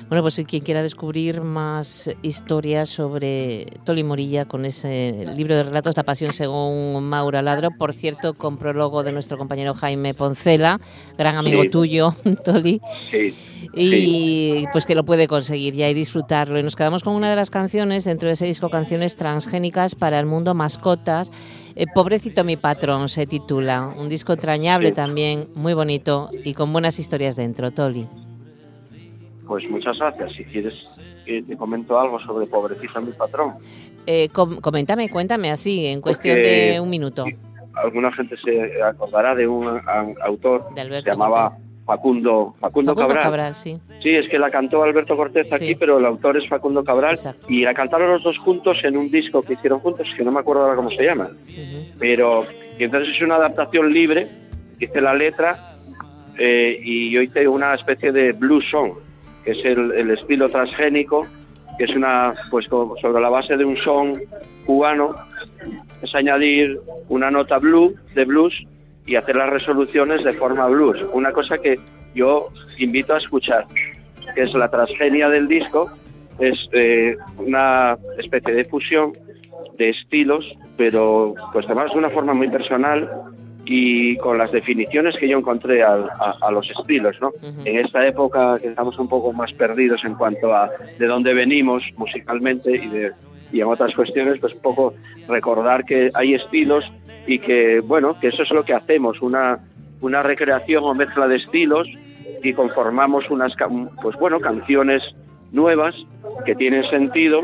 Bueno, 0.09 0.22
pues 0.22 0.34
si 0.34 0.45
quien 0.45 0.62
quiera 0.62 0.82
descubrir 0.82 1.41
más 1.41 2.11
historias 2.22 2.89
sobre 2.89 3.66
Toli 3.84 4.03
Morilla 4.05 4.45
con 4.45 4.64
ese 4.64 5.24
libro 5.37 5.57
de 5.57 5.62
relatos 5.64 5.97
La 5.97 6.03
pasión 6.03 6.32
según 6.32 7.03
Maura 7.05 7.43
Ladro, 7.43 7.70
por 7.76 7.93
cierto, 7.93 8.34
con 8.34 8.59
prólogo 8.59 9.03
de 9.03 9.12
nuestro 9.12 9.39
compañero 9.39 9.74
Jaime 9.74 10.14
Poncela, 10.14 10.80
gran 11.18 11.37
amigo 11.37 11.62
Sí. 11.62 11.68
tuyo, 11.68 12.14
Toli, 12.45 12.80
Sí, 13.11 13.34
y 13.74 14.64
pues 14.72 14.87
que 14.87 14.95
lo 14.95 15.05
puede 15.05 15.28
conseguir 15.28 15.74
ya 15.74 15.89
y 15.89 15.95
disfrutarlo. 15.95 16.59
Y 16.59 16.62
nos 16.62 16.76
quedamos 16.76 17.03
con 17.03 17.14
una 17.14 17.30
de 17.30 17.37
las 17.37 17.51
canciones 17.51 18.05
dentro 18.05 18.28
de 18.28 18.34
ese 18.34 18.47
disco, 18.47 18.68
canciones 18.70 19.16
transgénicas 19.16 19.95
para 19.95 20.18
el 20.18 20.26
mundo 20.26 20.55
mascotas. 20.77 21.31
Eh, 21.74 21.87
Pobrecito 21.95 22.45
mi 22.45 22.57
patrón 22.57 23.09
se 23.09 23.27
titula, 23.27 23.93
un 23.97 24.09
disco 24.09 24.33
entrañable 24.33 24.89
Sí. 24.91 24.95
también, 24.95 25.49
muy 25.55 25.74
bonito 25.74 26.29
y 26.45 26.55
con 26.55 26.72
buenas 26.72 26.99
historias 26.99 27.37
dentro, 27.37 27.70
Toli. 27.70 28.07
pues 29.47 29.62
muchas 29.70 29.97
gracias. 29.99 30.33
Si 30.33 30.45
quieres 30.45 30.74
que 31.24 31.41
te 31.43 31.57
comento 31.57 31.99
algo 32.01 32.18
sobre 32.20 32.47
Pobrecito 32.47 33.01
mi 33.01 33.12
patrón. 33.12 33.55
Eh, 34.07 34.29
com- 34.31 34.57
coméntame, 34.61 35.09
cuéntame 35.09 35.51
así, 35.53 35.87
en 35.87 36.01
cuestión 36.01 36.37
Porque- 36.37 36.72
de 36.72 36.81
un 36.81 36.91
minuto. 36.91 37.24
Alguna 37.74 38.11
gente 38.12 38.37
se 38.43 38.83
acordará 38.83 39.35
de 39.35 39.47
un 39.47 39.68
autor 40.24 40.66
que 40.74 40.83
se 40.83 41.03
llamaba 41.11 41.57
Facundo, 41.87 42.55
Facundo, 42.61 42.91
Facundo 42.93 42.95
Cabral. 42.97 43.22
Cabral, 43.22 43.55
sí. 43.55 43.78
Sí, 44.03 44.11
es 44.11 44.28
que 44.28 44.39
la 44.39 44.51
cantó 44.51 44.82
Alberto 44.82 45.16
Cortés 45.16 45.49
Sí. 45.49 45.55
aquí, 45.55 45.74
pero 45.76 45.99
el 45.99 46.05
autor 46.05 46.37
es 46.37 46.49
Facundo 46.49 46.82
Cabral 46.84 47.12
Exacto. 47.12 47.47
y 47.49 47.62
la 47.62 47.72
cantaron 47.74 48.11
los 48.11 48.22
dos 48.24 48.37
juntos 48.39 48.78
en 48.82 48.97
un 48.97 49.09
disco 49.11 49.41
que 49.43 49.53
hicieron 49.55 49.78
juntos, 49.78 50.09
que 50.16 50.24
no 50.24 50.32
me 50.32 50.41
acuerdo 50.41 50.62
ahora 50.64 50.74
cómo 50.76 50.91
se 50.91 51.05
llama. 51.05 51.30
Pero 51.99 52.45
y 52.78 52.84
entonces 52.84 53.14
es 53.14 53.22
una 53.22 53.37
adaptación 53.37 53.93
libre, 53.93 54.28
hice 54.80 55.01
la 55.01 55.14
letra 55.14 55.72
eh, 56.39 56.78
y 56.82 57.11
yo 57.11 57.22
hice 57.22 57.47
una 57.49 57.74
especie 57.74 58.11
de 58.12 58.32
blues 58.32 58.64
song, 58.70 58.93
que 59.45 59.53
es 59.53 59.64
el, 59.64 59.93
el 59.93 60.11
estilo 60.11 60.49
transgénico, 60.51 61.26
que 61.78 61.84
es 61.84 61.91
una, 61.95 62.34
pues 62.51 62.66
sobre 62.66 63.20
la 63.22 63.28
base 63.30 63.57
de 63.57 63.64
un 63.64 63.76
son 63.78 64.20
cubano, 64.66 65.14
es 66.03 66.14
añadir 66.14 66.78
una 67.09 67.30
nota 67.30 67.59
blue, 67.59 67.95
de 68.14 68.24
blues, 68.24 68.55
y 69.07 69.16
hacer 69.16 69.36
las 69.36 69.50
resoluciones 69.50 70.24
de 70.24 70.32
forma 70.34 70.66
blues. 70.68 70.98
Una 71.12 71.32
cosa 71.32 71.59
que 71.59 71.78
yo 72.14 72.48
invito 72.78 73.14
a 73.14 73.18
escuchar, 73.18 73.64
que 74.34 74.42
es 74.42 74.52
la 74.54 74.68
transgenia 74.68 75.28
del 75.28 75.46
disco, 75.48 75.90
es 76.38 76.68
eh, 76.72 77.16
una 77.38 77.96
especie 78.18 78.52
de 78.54 78.64
fusión 78.64 79.12
de 79.78 79.90
estilos, 79.90 80.44
pero 80.76 81.34
pues 81.52 81.64
además 81.66 81.92
de 81.92 81.98
una 81.98 82.11
forma 82.11 82.34
muy 82.34 82.48
personal 82.48 83.11
y 83.64 84.16
con 84.18 84.38
las 84.38 84.52
definiciones 84.52 85.16
que 85.18 85.28
yo 85.28 85.38
encontré 85.38 85.82
al- 85.82 86.09
a, 86.09 86.36
a 86.40 86.50
los 86.50 86.68
estilos, 86.70 87.16
¿no? 87.20 87.28
Ujú. 87.28 87.62
En 87.64 87.78
esta 87.84 88.02
época 88.07 88.59
que 88.61 88.68
estamos 88.68 88.98
un 88.98 89.09
poco 89.09 89.32
más 89.32 89.52
perdidos 89.54 90.04
en 90.04 90.14
cuanto 90.14 90.54
a 90.54 90.70
de 90.98 91.07
dónde 91.07 91.34
venimos 91.34 91.82
musicalmente 91.96 92.70
y, 92.76 92.86
de, 92.88 93.12
y 93.52 93.61
en 93.61 93.66
otras 93.66 93.94
cuestiones, 93.94 94.38
pues 94.40 94.54
un 94.54 94.62
poco 94.62 94.94
recordar 95.28 95.84
que 95.84 96.11
hay 96.14 96.34
estilos 96.34 96.84
y 97.27 97.39
que, 97.39 97.81
bueno, 97.81 98.18
que 98.20 98.29
eso 98.29 98.43
es 98.43 98.51
lo 98.51 98.64
que 98.64 98.74
hacemos, 98.74 99.20
una, 99.20 99.59
una 100.01 100.22
recreación 100.22 100.85
o 100.85 100.95
mezcla 100.95 101.27
de 101.29 101.37
estilos 101.37 101.89
y 102.43 102.53
conformamos 102.53 103.31
unas, 103.31 103.55
pues 104.03 104.16
bueno, 104.16 104.41
canciones 104.41 105.03
nuevas 105.53 105.94
que 106.44 106.55
tienen 106.55 106.82
sentido 106.90 107.40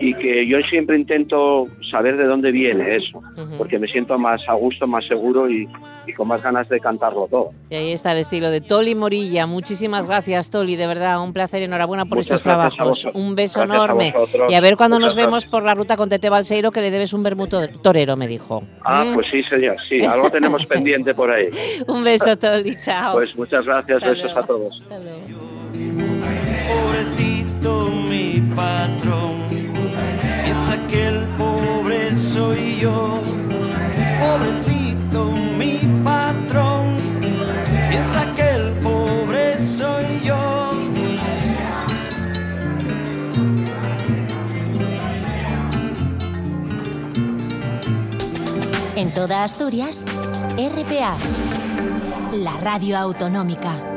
y 0.00 0.14
que 0.14 0.46
yo 0.46 0.58
siempre 0.68 0.96
intento 0.98 1.64
saber 1.90 2.16
de 2.16 2.24
dónde 2.24 2.50
viene 2.52 2.96
eso, 2.96 3.22
porque 3.58 3.78
me 3.78 3.86
siento 3.88 4.18
más 4.18 4.46
a 4.48 4.52
gusto, 4.54 4.86
más 4.86 5.04
seguro 5.06 5.50
y, 5.50 5.66
y 6.06 6.12
con 6.12 6.28
más 6.28 6.42
ganas 6.42 6.68
de 6.68 6.78
cantarlo 6.78 7.26
todo. 7.30 7.50
Y 7.70 7.74
ahí 7.74 7.92
está 7.92 8.12
el 8.12 8.18
estilo 8.18 8.50
de 8.50 8.60
Toli 8.60 8.94
Morilla. 8.94 9.46
Muchísimas 9.46 10.06
gracias, 10.06 10.50
Toli, 10.50 10.76
de 10.76 10.86
verdad, 10.86 11.22
un 11.22 11.32
placer, 11.32 11.62
enhorabuena 11.62 12.04
por 12.04 12.18
Muchas 12.18 12.26
estos 12.34 12.42
trabajos. 12.42 13.08
Un 13.14 13.34
beso 13.34 13.60
Gracias 13.60 13.74
enorme. 13.76 14.14
Y 14.50 14.54
a 14.54 14.60
ver 14.60 14.76
cuando 14.76 14.98
nos 14.98 15.14
vemos 15.16 15.46
por 15.46 15.62
la 15.64 15.74
ruta 15.74 15.96
con 15.96 16.08
Tete 16.10 16.28
Balseiro, 16.28 16.70
que 16.70 16.82
le 16.82 16.90
debes 16.90 17.12
un 17.14 17.22
bermudo 17.22 17.66
torero, 17.82 18.16
me 18.16 18.28
dijo. 18.28 18.62
Ah, 18.84 19.04
Mm. 19.04 19.14
pues 19.14 19.26
sí, 19.30 19.42
señor, 19.42 19.76
sí, 19.88 20.04
algo 20.04 20.30
tenemos 20.30 20.64
pendiente 20.68 21.14
por 21.14 21.30
ahí. 21.30 21.48
Un 21.88 22.04
beso, 22.04 22.36
Toli, 22.36 22.76
chao. 22.76 23.14
Pues 23.14 23.34
muchas 23.34 23.64
gracias, 23.64 23.96
Hasta 24.02 24.10
besos 24.10 24.24
luego. 24.24 24.40
a 24.40 24.46
todos. 24.46 24.82
Hasta 24.82 24.98
luego. 24.98 25.26
Pobrecito 27.66 27.90
mi 27.90 28.40
patrón, 28.54 29.48
piensa 30.44 30.86
que 30.86 31.08
el 31.08 31.26
pobre 31.36 32.14
soy 32.14 32.78
yo. 32.78 33.20
Pobrecito 34.20 35.32
mi 35.32 35.78
patrón, 36.04 36.96
piensa 37.90 38.32
que 38.36 38.50
el 38.50 38.72
pobre 38.78 39.58
soy 39.58 40.20
yo. 40.22 40.70
En 48.94 49.12
toda 49.12 49.42
Asturias, 49.42 50.04
RPA, 50.56 51.16
la 52.32 52.56
radio 52.58 52.96
autonómica. 52.96 53.95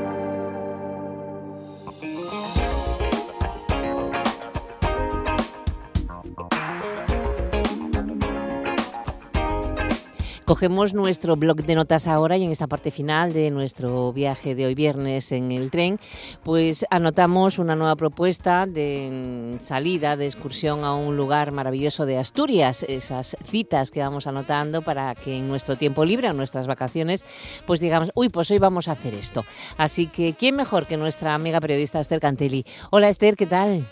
Cogemos 10.50 10.95
nuestro 10.95 11.36
blog 11.36 11.58
de 11.58 11.76
notas 11.76 12.08
ahora 12.08 12.36
y 12.36 12.43
en 12.43 12.50
esta 12.50 12.66
parte 12.66 12.89
final 12.89 13.34
de 13.34 13.52
nuestro 13.52 14.12
viaje 14.12 14.56
de 14.56 14.66
hoy 14.66 14.74
viernes 14.74 15.32
en 15.32 15.52
el 15.52 15.70
tren, 15.70 16.00
pues 16.41 16.88
anotamos 16.89 17.60
una 17.60 17.76
nueva 17.76 17.95
propuesta 17.95 18.66
de 18.66 19.58
salida, 19.60 20.18
de 20.18 20.26
excursión 20.26 20.86
a 20.86 20.95
un 20.95 21.16
lugar 21.16 21.52
maravilloso 21.52 22.08
de 22.08 22.18
Asturias, 22.18 22.84
esas 22.89 23.38
citas 23.45 23.91
que 23.91 24.00
vamos 24.00 24.26
anotando 24.26 24.82
para 24.82 25.14
que 25.14 25.38
en 25.38 25.47
nuestro 25.47 25.76
tiempo 25.76 26.04
libre, 26.04 26.30
en 26.30 26.38
nuestras 26.38 26.66
vacaciones, 26.66 27.24
pues 27.68 27.80
digamos, 27.80 28.10
uy, 28.16 28.30
pues 28.30 28.50
hoy 28.50 28.58
vamos 28.58 28.88
a 28.88 28.93
hacer 28.93 29.14
esto. 29.14 29.45
Así 29.78 30.08
que, 30.08 30.34
¿quién 30.34 30.56
mejor 30.56 30.88
que 30.88 30.97
nuestra 30.97 31.36
amiga 31.36 31.62
periodista 31.62 32.00
Esther 32.00 32.20
Cantelli? 32.20 32.66
Hola 32.89 33.10
Esther, 33.10 33.36
¿qué 33.36 33.45
tal? 33.45 33.86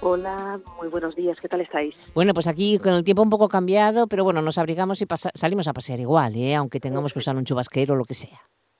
Hola, 0.00 0.60
muy 0.78 0.88
buenos 0.88 1.16
días, 1.16 1.36
¿qué 1.40 1.48
tal 1.48 1.60
estáis? 1.60 1.96
Bueno, 2.14 2.32
pues 2.32 2.46
aquí 2.46 2.78
con 2.78 2.92
el 2.92 3.02
tiempo 3.02 3.22
un 3.22 3.30
poco 3.30 3.48
cambiado, 3.48 4.06
pero 4.06 4.22
bueno, 4.22 4.40
nos 4.42 4.56
abrigamos 4.56 5.02
y 5.02 5.06
salimos 5.34 5.66
a 5.66 5.72
pasear 5.72 5.98
igual, 5.98 6.36
¿eh? 6.36 6.54
aunque 6.54 6.78
tengamos 6.78 7.12
que 7.12 7.18
usar 7.18 7.36
un 7.36 7.44
chubasquero 7.44 7.94
o 7.94 7.96
lo 7.96 8.04
que 8.04 8.14
sea. 8.14 8.38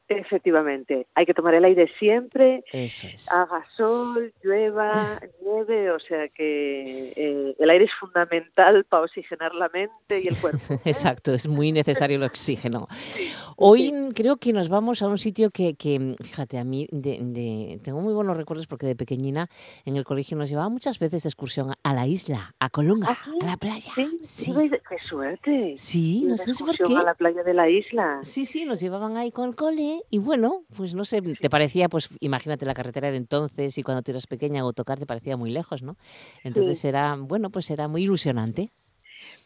Efectivamente, 0.09 1.07
hay 1.15 1.27
que 1.27 1.35
tomar 1.35 1.55
el 1.55 1.65
aire 1.65 1.91
siempre, 1.99 2.65
Eso 2.73 3.07
es. 3.07 3.31
haga 3.33 3.65
sol, 3.77 4.33
llueva, 4.43 4.91
nieve, 5.45 5.91
o 5.91 6.01
sea 6.01 6.29
que 6.29 7.13
eh, 7.15 7.55
el 7.59 7.71
aire 7.71 7.85
es 7.85 7.91
fundamental 8.01 8.85
para 8.85 9.03
oxigenar 9.05 9.55
la 9.55 9.69
mente 9.69 10.21
y 10.21 10.29
el 10.29 10.37
cuerpo. 10.39 10.59
¿eh? 10.75 10.79
Exacto, 10.87 11.35
es 11.35 11.47
muy 11.47 11.73
necesario 11.73 12.17
el 12.17 12.23
oxígeno. 12.23 12.89
Hoy 13.61 13.93
creo 14.15 14.37
que 14.37 14.53
nos 14.53 14.69
vamos 14.69 15.03
a 15.03 15.09
un 15.09 15.19
sitio 15.19 15.51
que, 15.51 15.75
que, 15.75 16.15
fíjate, 16.23 16.59
a 16.59 16.65
mí 16.65 16.87
de- 16.93 17.19
de- 17.21 17.81
tengo 17.83 18.01
muy 18.01 18.15
buenos 18.15 18.37
recuerdos 18.37 18.67
porque 18.69 18.87
de 18.87 18.95
pequeñina 18.95 19.49
en 19.85 19.97
el 19.97 20.05
colegio 20.05 20.37
nos 20.37 20.49
llevaba 20.49 20.69
muchas 20.69 20.99
veces 21.01 21.25
de 21.25 21.29
excursión 21.29 21.75
a 21.83 21.93
la 21.93 22.07
isla, 22.07 22.55
a 22.61 22.71
Colunga, 22.71 23.09
¿Ah, 23.11 23.19
sí? 23.25 23.39
a 23.43 23.47
la 23.47 23.57
playa. 23.57 23.93
Sí, 23.97 24.09
Sí, 24.21 24.53
qué 24.71 24.97
suerte. 25.09 25.73
sí, 25.77 26.23
no 26.25 26.37
sé 26.37 26.53
por 26.65 26.77
qué. 26.77 26.97
a 26.97 27.03
la 27.03 27.15
playa 27.15 27.43
de 27.43 27.53
la 27.55 27.69
isla. 27.69 28.21
Sí, 28.23 28.45
sí, 28.45 28.65
nos 28.65 28.81
llevaban 28.81 29.17
ahí 29.17 29.33
con 29.33 29.49
el 29.49 29.57
cole 29.57 29.98
y 30.11 30.19
bueno, 30.19 30.65
pues 30.77 30.95
no 30.95 31.05
sé, 31.05 31.21
te 31.23 31.51
parecía, 31.51 31.89
pues 31.89 32.09
imagínate 32.21 32.67
la 32.67 32.75
carretera 32.75 33.11
de 33.11 33.17
entonces 33.17 33.77
y 33.79 33.83
cuando 33.83 34.03
tú 34.03 34.11
eras 34.11 34.27
pequeña 34.27 34.63
autocar 34.63 34.99
te 34.99 35.07
parecía 35.07 35.37
muy 35.37 35.51
lejos, 35.51 35.83
¿no? 35.83 35.97
Entonces 36.45 36.85
era, 36.85 37.17
bueno, 37.19 37.51
pues 37.51 37.71
era 37.71 37.89
muy 37.89 38.03
ilusionante. 38.03 38.71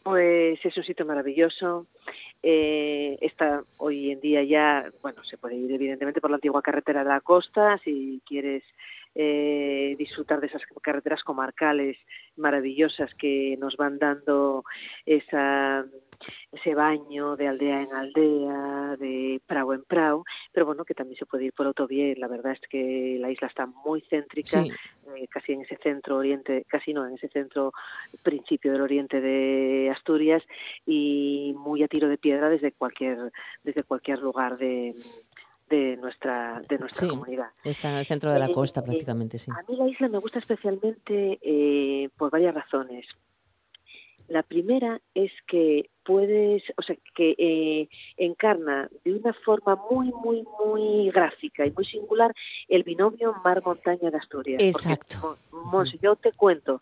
Pues 0.03 0.59
es 0.63 0.77
un 0.77 0.83
sitio 0.83 1.05
maravilloso. 1.05 1.87
Eh, 2.41 3.17
está 3.21 3.63
hoy 3.77 4.11
en 4.11 4.19
día 4.19 4.43
ya, 4.43 4.89
bueno, 5.01 5.23
se 5.23 5.37
puede 5.37 5.55
ir 5.55 5.71
evidentemente 5.71 6.19
por 6.19 6.29
la 6.29 6.35
antigua 6.35 6.61
carretera 6.61 7.03
de 7.03 7.09
la 7.09 7.21
costa 7.21 7.79
si 7.83 8.21
quieres 8.25 8.63
eh, 9.15 9.95
disfrutar 9.97 10.41
de 10.41 10.47
esas 10.47 10.61
carreteras 10.81 11.23
comarcales 11.23 11.97
maravillosas 12.35 13.13
que 13.15 13.55
nos 13.59 13.77
van 13.77 13.99
dando 13.99 14.65
esa 15.05 15.85
ese 16.51 16.75
baño 16.75 17.35
de 17.35 17.47
aldea 17.47 17.81
en 17.81 17.93
aldea, 17.93 18.95
de 18.97 19.41
prau 19.45 19.73
en 19.73 19.83
prau, 19.83 20.23
pero 20.51 20.65
bueno, 20.65 20.85
que 20.85 20.93
también 20.93 21.17
se 21.17 21.25
puede 21.25 21.45
ir 21.45 21.53
por 21.53 21.65
autovía. 21.67 22.13
La 22.17 22.27
verdad 22.27 22.53
es 22.53 22.61
que 22.69 23.17
la 23.19 23.29
isla 23.31 23.47
está 23.47 23.65
muy 23.65 24.01
céntrica, 24.09 24.63
Sí, 24.63 24.69
eh, 25.15 25.27
casi 25.29 25.53
en 25.53 25.61
ese 25.61 25.77
centro 25.77 26.17
oriente, 26.17 26.65
casi 26.67 26.93
no, 26.93 27.05
en 27.07 27.15
ese 27.15 27.27
centro 27.29 27.71
principio 28.23 28.71
del 28.71 28.81
oriente 28.81 29.21
de 29.21 29.89
Asturias 29.91 30.45
y 30.85 31.53
muy 31.57 31.83
a 31.83 31.87
tiro 31.87 32.07
de 32.07 32.17
piedra 32.17 32.49
desde 32.49 32.71
cualquier 32.71 33.31
desde 33.63 33.83
cualquier 33.83 34.19
lugar 34.19 34.57
de, 34.57 34.93
de 35.69 35.97
nuestra 35.97 36.61
de 36.67 36.77
nuestra 36.77 37.01
Sí. 37.01 37.09
comunidad. 37.09 37.47
está 37.63 37.89
en 37.89 37.95
el 37.97 38.05
centro 38.05 38.31
de 38.31 38.39
la 38.39 38.47
Eh, 38.47 38.53
costa 38.53 38.81
eh, 38.81 38.83
prácticamente, 38.83 39.37
sí. 39.37 39.51
A 39.51 39.63
mí 39.69 39.77
la 39.77 39.87
isla 39.87 40.07
me 40.09 40.19
gusta 40.19 40.39
especialmente 40.39 41.39
eh, 41.41 42.09
por 42.17 42.29
varias 42.31 42.53
razones. 42.53 43.05
La 44.27 44.43
primera 44.43 45.01
es 45.13 45.31
que 45.47 45.89
puedes, 46.03 46.63
o 46.77 46.81
sea, 46.81 46.95
que 47.15 47.35
eh, 47.37 47.89
encarna 48.17 48.89
de 49.03 49.13
una 49.13 49.33
forma 49.33 49.77
muy, 49.89 50.11
muy, 50.23 50.45
muy 50.63 51.09
gráfica 51.11 51.65
y 51.65 51.71
muy 51.71 51.85
singular 51.85 52.33
el 52.67 52.83
binomio 52.83 53.35
mar-montaña 53.43 54.11
de 54.11 54.17
Asturias. 54.17 54.57
Porque, 54.57 54.69
Exacto. 54.69 55.37
Monse, 55.51 55.97
yo 56.01 56.15
te 56.15 56.31
cuento, 56.31 56.81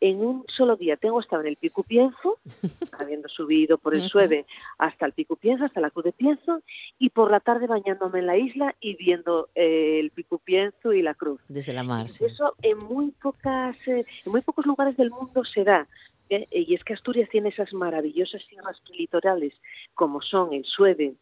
en 0.00 0.24
un 0.24 0.44
solo 0.48 0.76
día 0.76 0.96
tengo 0.96 1.20
estado 1.20 1.42
en 1.42 1.48
el 1.48 1.56
Pico 1.56 1.82
Pienzo, 1.82 2.38
habiendo 2.98 3.28
subido 3.28 3.78
por 3.78 3.94
el. 3.94 4.00
Sueve 4.08 4.46
hasta 4.78 5.04
el 5.06 5.12
Pico 5.12 5.36
Pienzo, 5.36 5.66
hasta 5.66 5.80
la 5.80 5.90
Cruz 5.90 6.06
de 6.06 6.12
Pienzo, 6.12 6.62
y 6.98 7.10
por 7.10 7.30
la 7.30 7.40
tarde 7.40 7.66
bañándome 7.66 8.20
en 8.20 8.26
la 8.26 8.36
isla 8.36 8.74
y 8.80 8.96
viendo 8.96 9.50
eh, 9.54 10.00
el 10.00 10.10
Pico 10.10 10.38
Pienzo 10.38 10.92
y 10.92 11.02
la 11.02 11.14
Cruz. 11.14 11.40
Desde 11.48 11.74
la 11.74 11.82
mar, 11.82 12.08
sí. 12.08 12.24
Eso 12.24 12.54
en 12.62 12.78
muy 12.78 13.10
pocas, 13.10 13.76
eh, 13.86 14.06
en 14.24 14.32
muy 14.32 14.40
pocos 14.40 14.64
lugares 14.64 14.96
del 14.96 15.10
mundo 15.10 15.44
se 15.44 15.64
da. 15.64 15.86
¿Eh? 16.30 16.46
Y 16.50 16.74
es 16.74 16.84
que 16.84 16.94
Asturias 16.94 17.28
tiene 17.28 17.50
esas 17.50 17.72
maravillosas 17.72 18.42
sierras 18.44 18.80
litorales 18.96 19.54
como 19.94 20.22
son 20.22 20.52
el 20.52 20.64
Sueve 20.64 21.14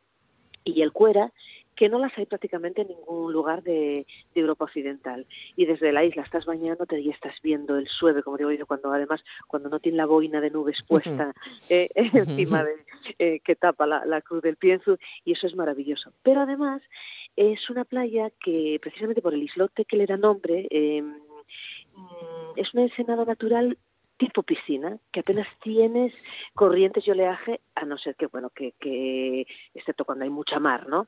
y 0.64 0.82
el 0.82 0.92
Cuera, 0.92 1.32
que 1.78 1.88
no 1.88 2.00
las 2.00 2.16
hay 2.18 2.26
prácticamente 2.26 2.82
en 2.82 2.88
ningún 2.88 3.32
lugar 3.32 3.62
de, 3.62 4.04
de 4.34 4.40
Europa 4.40 4.64
Occidental. 4.64 5.26
Y 5.54 5.64
desde 5.64 5.92
la 5.92 6.04
isla 6.04 6.22
estás 6.22 6.44
bañándote 6.44 7.00
y 7.00 7.08
estás 7.08 7.40
viendo 7.40 7.78
el 7.78 7.86
Sueve, 7.86 8.24
como 8.24 8.36
digo 8.36 8.50
yo, 8.50 8.66
cuando 8.66 8.92
además 8.92 9.24
cuando 9.46 9.68
no 9.68 9.78
tiene 9.78 9.96
la 9.96 10.06
boina 10.06 10.40
de 10.40 10.50
nubes 10.50 10.82
puesta 10.82 11.32
eh, 11.70 11.88
encima 11.94 12.64
de 12.64 12.72
eh, 13.20 13.40
que 13.44 13.54
tapa 13.54 13.86
la, 13.86 14.04
la 14.04 14.20
cruz 14.22 14.42
del 14.42 14.56
Pienzo 14.56 14.98
y 15.24 15.32
eso 15.32 15.46
es 15.46 15.54
maravilloso. 15.54 16.12
Pero 16.24 16.40
además 16.40 16.82
es 17.36 17.70
una 17.70 17.84
playa 17.84 18.32
que 18.44 18.78
precisamente 18.82 19.22
por 19.22 19.32
el 19.32 19.44
islote 19.44 19.84
que 19.84 19.96
le 19.96 20.06
da 20.06 20.16
nombre 20.16 20.66
eh, 20.70 21.00
mm, 21.02 22.56
es 22.56 22.74
una 22.74 22.82
ensenada 22.82 23.24
natural 23.24 23.78
tipo 24.18 24.42
piscina, 24.42 24.98
que 25.12 25.20
apenas 25.20 25.46
tienes 25.62 26.12
corrientes 26.54 27.06
y 27.06 27.10
oleaje, 27.12 27.60
a 27.74 27.84
no 27.84 27.96
ser 27.98 28.16
que, 28.16 28.26
bueno, 28.26 28.50
que, 28.50 28.72
que 28.80 29.46
excepto 29.74 30.04
cuando 30.04 30.24
hay 30.24 30.30
mucha 30.30 30.58
mar, 30.58 30.88
¿no? 30.88 31.06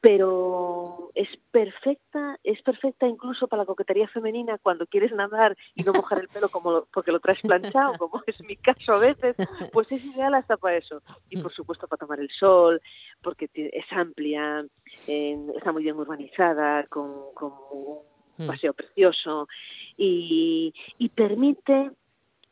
Pero 0.00 1.10
es 1.14 1.28
perfecta, 1.50 2.38
es 2.42 2.62
perfecta 2.62 3.06
incluso 3.06 3.46
para 3.48 3.62
la 3.62 3.66
coquetería 3.66 4.08
femenina 4.08 4.56
cuando 4.56 4.86
quieres 4.86 5.12
nadar 5.12 5.54
y 5.74 5.82
no 5.84 5.92
mojar 5.92 6.18
el 6.20 6.28
pelo 6.28 6.48
como 6.48 6.72
lo- 6.72 6.88
porque 6.92 7.12
lo 7.12 7.20
traes 7.20 7.40
planchado, 7.42 7.98
como 7.98 8.22
es 8.26 8.40
mi 8.40 8.56
caso 8.56 8.94
a 8.94 8.98
veces, 8.98 9.36
pues 9.72 9.92
es 9.92 10.02
ideal 10.02 10.34
hasta 10.34 10.56
para 10.56 10.78
eso. 10.78 11.02
Y 11.28 11.36
por 11.36 11.52
supuesto 11.52 11.86
para 11.86 11.98
tomar 12.00 12.18
el 12.20 12.30
sol, 12.30 12.80
porque 13.22 13.50
es 13.54 13.84
amplia, 13.92 14.64
eh, 15.06 15.36
está 15.54 15.70
muy 15.72 15.82
bien 15.82 15.96
urbanizada, 15.96 16.86
con, 16.86 17.34
con 17.34 17.52
un 17.72 18.20
Mm. 18.38 18.46
paseo 18.46 18.72
precioso 18.72 19.48
y, 19.98 20.72
y 20.96 21.08
permite 21.10 21.90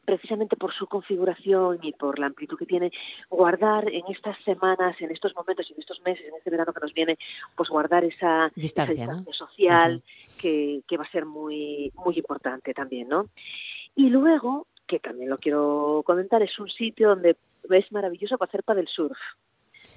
precisamente 0.08 0.56
por 0.56 0.72
su 0.72 0.86
configuración 0.86 1.80
y 1.82 1.92
por 1.92 2.18
la 2.18 2.28
amplitud 2.28 2.56
que 2.56 2.64
tiene, 2.64 2.90
guardar 3.28 3.86
en 3.92 4.04
estas 4.08 4.42
semanas, 4.42 4.96
en 5.00 5.10
estos 5.10 5.34
momentos 5.36 5.68
y 5.68 5.74
en 5.74 5.80
estos 5.80 6.00
meses, 6.00 6.26
en 6.26 6.34
este 6.34 6.48
verano 6.48 6.72
que 6.72 6.80
nos 6.80 6.94
viene, 6.94 7.18
pues 7.54 7.68
guardar 7.68 8.04
esa 8.04 8.50
Distancia, 8.54 8.94
esa 8.94 9.04
¿no? 9.04 9.18
distancia 9.18 9.46
social 9.46 10.02
que, 10.40 10.80
que 10.88 10.96
va 10.96 11.04
a 11.04 11.10
ser 11.10 11.26
muy, 11.26 11.92
muy 11.94 12.16
importante 12.16 12.72
también, 12.72 13.10
¿no? 13.10 13.28
Y 13.96 14.08
luego, 14.08 14.66
que 14.86 14.98
también 14.98 15.28
lo 15.28 15.36
quiero 15.36 16.02
comentar, 16.06 16.42
es 16.42 16.58
un 16.58 16.70
sitio 16.70 17.10
donde 17.10 17.36
es 17.68 17.92
maravilloso 17.92 18.38
para 18.38 18.48
hacer 18.48 18.62
para 18.62 18.78
del 18.78 18.88
surf. 18.88 19.18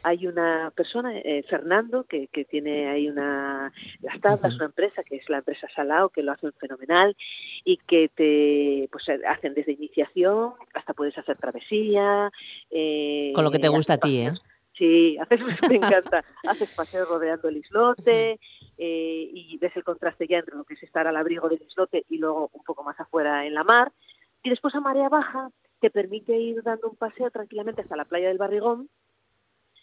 Hay 0.04 0.28
una 0.28 0.72
persona, 0.76 1.18
eh, 1.18 1.44
Fernando, 1.50 2.06
que, 2.06 2.28
que 2.28 2.46
tiene 2.46 2.90
ahí 2.90 3.08
una 3.08 3.72
las 4.02 4.20
tablas, 4.20 4.56
una 4.56 4.66
empresa 4.66 5.04
que 5.04 5.18
es 5.18 5.30
la 5.30 5.40
empresa 5.40 5.68
Salao, 5.76 6.10
que 6.10 6.24
lo 6.24 6.32
hacen 6.32 6.52
fenomenal 6.54 7.16
y 7.64 7.78
que 7.78 8.10
te 8.10 8.90
pues 8.92 9.08
eh, 9.10 9.22
hacen 9.28 9.54
desde 9.54 9.74
iniciación 9.74 10.54
hasta 10.74 10.94
puedes 10.94 11.18
hacer 11.18 11.38
travesía. 11.38 12.32
eh, 12.70 13.32
Con 13.36 13.44
lo 13.44 13.52
que 13.52 13.60
te 13.60 13.68
gusta 13.70 13.94
a 13.94 13.98
ti, 13.98 14.22
¿eh? 14.22 14.32
Sí, 14.74 15.18
haces, 15.20 15.42
me 15.70 15.76
encanta. 15.76 16.24
haces 16.48 16.74
paseos 16.76 17.08
rodeando 17.08 17.50
el 17.50 17.58
islote 17.58 18.40
eh, 18.78 19.30
y 19.32 19.58
ves 19.60 19.76
el 19.76 19.84
contraste 19.84 20.28
ya 20.28 20.40
entre 20.40 20.56
lo 20.56 20.64
que 20.64 20.74
es 20.74 20.84
estar 20.84 21.06
al 21.08 21.18
abrigo 21.18 21.50
del 21.50 21.62
islote 21.62 22.06
y 22.10 22.18
luego 22.18 22.50
un 22.54 22.64
poco 22.64 22.84
más 22.84 23.00
afuera 23.00 23.46
en 23.46 23.54
la 23.54 23.64
mar. 23.64 23.92
Y 24.44 24.50
después 24.50 24.74
a 24.74 24.80
marea 24.80 25.10
baja 25.10 25.52
te 25.82 25.92
permite 25.92 26.38
ir 26.38 26.64
dando 26.64 26.90
un 26.90 26.96
paseo 26.96 27.30
tranquilamente 27.30 27.82
hasta 27.82 27.96
la 27.96 28.06
playa 28.06 28.30
del 28.30 28.38
Barrigón, 28.38 28.90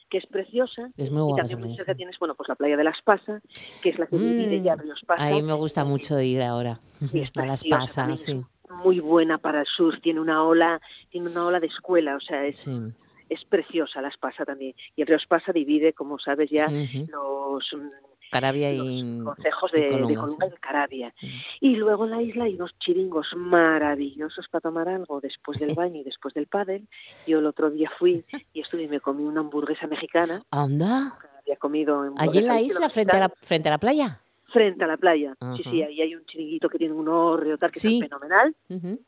que 0.09 0.19
es 0.19 0.27
preciosa. 0.27 0.91
Es 0.97 1.11
muy 1.11 1.21
Y 1.21 1.25
guapa. 1.25 1.43
también 1.43 1.59
muy 1.59 1.63
también, 1.69 1.77
cerca 1.77 1.93
sí. 1.93 1.97
tienes, 1.99 2.19
bueno, 2.19 2.35
pues 2.35 2.49
la 2.49 2.55
playa 2.55 2.77
de 2.77 2.85
las 2.85 3.01
Pasas, 3.03 3.43
que 3.83 3.91
es 3.91 3.99
la 3.99 4.07
que 4.07 4.17
divide 4.19 4.61
Mm, 4.61 4.63
ya 4.65 4.75
Ríos 4.77 5.03
Pasas. 5.07 5.27
Ahí 5.27 5.43
me 5.43 5.53
gusta 5.55 5.85
mucho 5.85 6.21
ir 6.21 6.43
ahora. 6.43 6.79
A 7.37 7.47
las 7.47 7.65
pasas, 7.65 8.21
sí. 8.21 8.43
Muy 8.85 9.01
buena 9.01 9.39
para 9.39 9.61
el 9.61 9.67
surf, 9.67 10.01
tiene 10.03 10.21
una 10.21 10.43
ola, 10.45 10.81
tiene 11.11 11.29
una 11.31 11.47
ola 11.47 11.59
de 11.61 11.69
escuela, 11.69 12.17
o 12.17 12.21
sea, 12.21 12.45
es, 12.45 12.61
sí. 12.61 12.93
es 13.29 13.45
preciosa 13.45 14.03
las 14.03 14.17
Pasas 14.17 14.47
también. 14.47 14.75
Y 14.97 15.03
el 15.03 15.09
Ríos 15.09 15.27
Pasa 15.27 15.53
divide, 15.53 15.93
como 15.93 16.19
sabes 16.19 16.51
ya, 16.51 16.67
los 16.69 17.73
mm, 17.73 17.89
Carabia 18.31 18.72
y, 18.72 18.79
y 19.01 19.03
de, 19.03 19.81
de 19.81 19.91
Colunga, 19.91 20.24
y 20.26 20.29
sí. 20.29 20.37
de 20.41 20.57
Carabia. 20.61 21.14
Y 21.61 21.76
luego 21.76 22.05
en 22.05 22.11
la 22.12 22.22
isla 22.22 22.45
hay 22.45 22.55
unos 22.55 22.79
chiringos 22.79 23.29
maravillosos 23.37 24.49
para 24.49 24.61
tomar 24.62 24.89
algo 24.89 25.20
después 25.20 25.59
del 25.59 25.74
baño 25.74 26.01
y 26.01 26.05
después 26.05 26.35
del 26.35 26.47
pádel. 26.47 26.87
Yo 27.26 27.39
el 27.39 27.47
otro 27.47 27.70
día 27.70 27.91
fui 27.99 28.24
y 28.53 28.61
estuve 28.61 28.83
y 28.85 28.89
me 28.89 29.01
comí 29.01 29.24
una 29.24 29.41
hamburguesa 29.41 29.87
mexicana. 29.87 30.43
Anda. 30.51 31.18
Había 31.41 31.57
comido 31.57 32.05
en 32.05 32.12
Allí 32.18 32.39
en 32.39 32.47
la 32.47 32.61
isla, 32.61 32.89
frente 32.91 33.16
a 33.16 33.20
la, 33.20 33.29
frente 33.31 33.68
a 33.68 33.72
la 33.72 33.79
playa. 33.79 34.20
frente 34.53 34.85
a 34.85 34.87
la 34.87 34.97
playa. 34.97 35.35
Sí, 35.39 35.62
Ajá. 35.62 35.70
sí, 35.70 35.83
ahí 35.83 36.01
hay 36.01 36.14
un 36.14 36.24
chiringuito 36.26 36.68
que 36.68 36.79
tiene 36.79 36.95
un 36.95 37.09
hórreo 37.09 37.57
tal 37.59 37.70
que 37.70 37.81
Sí. 37.81 37.97
es 37.99 38.05
fenomenal. 38.09 38.55
Ujú. 38.68 39.01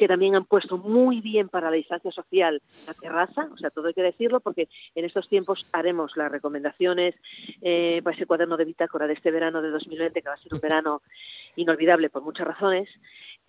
Que 0.00 0.08
también 0.08 0.34
han 0.34 0.46
puesto 0.46 0.78
muy 0.78 1.20
bien 1.20 1.50
para 1.50 1.68
la 1.68 1.76
distancia 1.76 2.10
social 2.10 2.62
la 2.86 2.94
terraza, 2.94 3.50
o 3.52 3.58
sea, 3.58 3.68
todo 3.68 3.88
hay 3.88 3.92
que 3.92 4.02
decirlo, 4.02 4.40
porque 4.40 4.66
en 4.94 5.04
estos 5.04 5.28
tiempos 5.28 5.68
haremos 5.74 6.16
las 6.16 6.32
recomendaciones 6.32 7.14
eh, 7.60 8.00
para 8.02 8.16
ese 8.16 8.24
cuaderno 8.24 8.56
de 8.56 8.64
bitácora 8.64 9.06
de 9.06 9.12
este 9.12 9.30
verano 9.30 9.60
de 9.60 9.68
2020, 9.68 10.22
que 10.22 10.28
va 10.30 10.36
a 10.36 10.38
ser 10.38 10.54
un 10.54 10.60
verano 10.60 11.02
inolvidable 11.54 12.08
por 12.08 12.22
muchas 12.22 12.46
razones, 12.46 12.88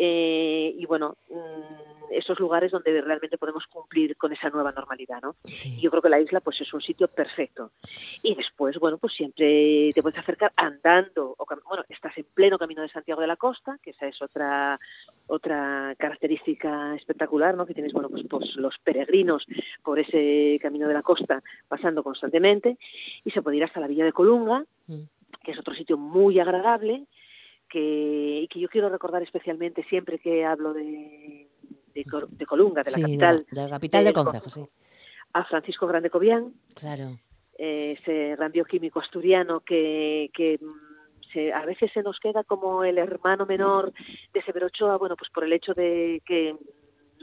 eh, 0.04 0.74
y 0.76 0.86
bueno, 0.88 1.16
mm, 1.30 2.12
esos 2.12 2.40
lugares 2.40 2.72
donde 2.72 3.02
realmente 3.02 3.38
podemos 3.38 3.68
cumplir 3.68 4.18
con 4.18 4.34
esa 4.34 4.50
nueva 4.50 4.72
normalidad, 4.72 5.22
¿no? 5.22 5.36
Sí. 5.54 5.80
Yo 5.80 5.92
creo 5.92 6.02
que 6.02 6.10
la 6.10 6.20
isla 6.20 6.40
pues 6.40 6.60
es 6.60 6.74
un 6.74 6.82
sitio 6.82 7.08
perfecto. 7.08 7.70
Y 8.24 8.34
después, 8.34 8.80
bueno, 8.80 8.98
pues 8.98 9.14
siempre 9.14 9.92
te 9.94 10.02
puedes 10.02 10.18
acercar 10.18 10.54
andando, 10.56 11.36
o 11.38 11.46
bueno, 11.68 11.86
estás 11.88 12.18
en 12.18 12.26
pleno 12.34 12.58
camino 12.58 12.82
de 12.82 12.90
Santiago 12.90 13.22
de 13.22 13.28
la 13.28 13.36
Costa, 13.36 13.78
que 13.84 13.92
esa 13.92 14.08
es 14.08 14.20
otra 14.24 14.80
otra 15.28 15.94
característica 16.00 16.96
espectacular, 16.96 17.56
¿no? 17.56 17.68
Que 17.68 17.76
tienes, 17.76 17.94
bueno, 17.94 18.10
pues, 18.10 18.24
pues 18.28 18.56
los 18.56 18.80
peregrinos 18.80 19.46
por 19.84 20.00
ese 20.00 20.58
camino 20.64 20.88
de 20.88 20.96
la 20.96 21.04
costa 21.04 21.44
pasando 21.68 22.02
constantemente 22.04 22.80
y 23.24 23.30
se 23.30 23.44
puede 23.44 23.58
ir 23.58 23.64
hasta 23.64 23.80
la 23.80 23.88
Villa 23.88 24.04
de 24.04 24.14
Colunga, 24.14 24.66
Mm. 24.88 25.04
que 25.44 25.52
es 25.52 25.60
otro 25.60 25.76
sitio 25.76 25.96
muy 25.96 26.40
agradable 26.40 27.06
que, 27.72 28.42
y 28.44 28.48
que 28.50 28.60
yo 28.60 28.68
quiero 28.70 28.90
recordar 28.90 29.24
especialmente 29.24 29.84
siempre 29.86 30.20
que 30.20 30.44
hablo 30.46 30.74
de, 30.74 31.48
de, 31.96 32.06
de 32.30 32.46
Colunga, 32.46 32.84
de 32.84 32.92
la 32.92 32.98
Sí, 32.98 33.02
capital, 33.02 33.46
de 33.50 33.62
la 33.62 33.70
capital 33.70 34.04
del 34.04 34.14
del 34.14 34.24
concejo, 34.24 34.50
sí. 34.50 34.66
a 35.34 35.44
Francisco 35.46 35.88
Grande 35.88 36.10
Cobian, 36.10 36.54
Claro. 36.76 37.18
eh, 37.58 37.98
ese 38.00 38.36
gran 38.36 38.52
bioquímico 38.52 39.00
asturiano 39.00 39.62
que, 39.62 40.30
que 40.34 40.60
mm, 40.62 41.32
se, 41.34 41.54
a 41.54 41.66
veces 41.66 41.90
se 41.94 42.04
nos 42.04 42.20
queda 42.20 42.44
como 42.44 42.84
el 42.84 42.98
hermano 42.98 43.46
menor 43.46 43.94
de 44.34 44.42
Severo 44.44 44.68
Ochoa, 44.68 44.98
bueno, 44.98 45.16
pues 45.16 45.30
por 45.32 45.44
el 45.46 45.54
hecho 45.54 45.74
de 45.74 46.22
que 46.26 46.56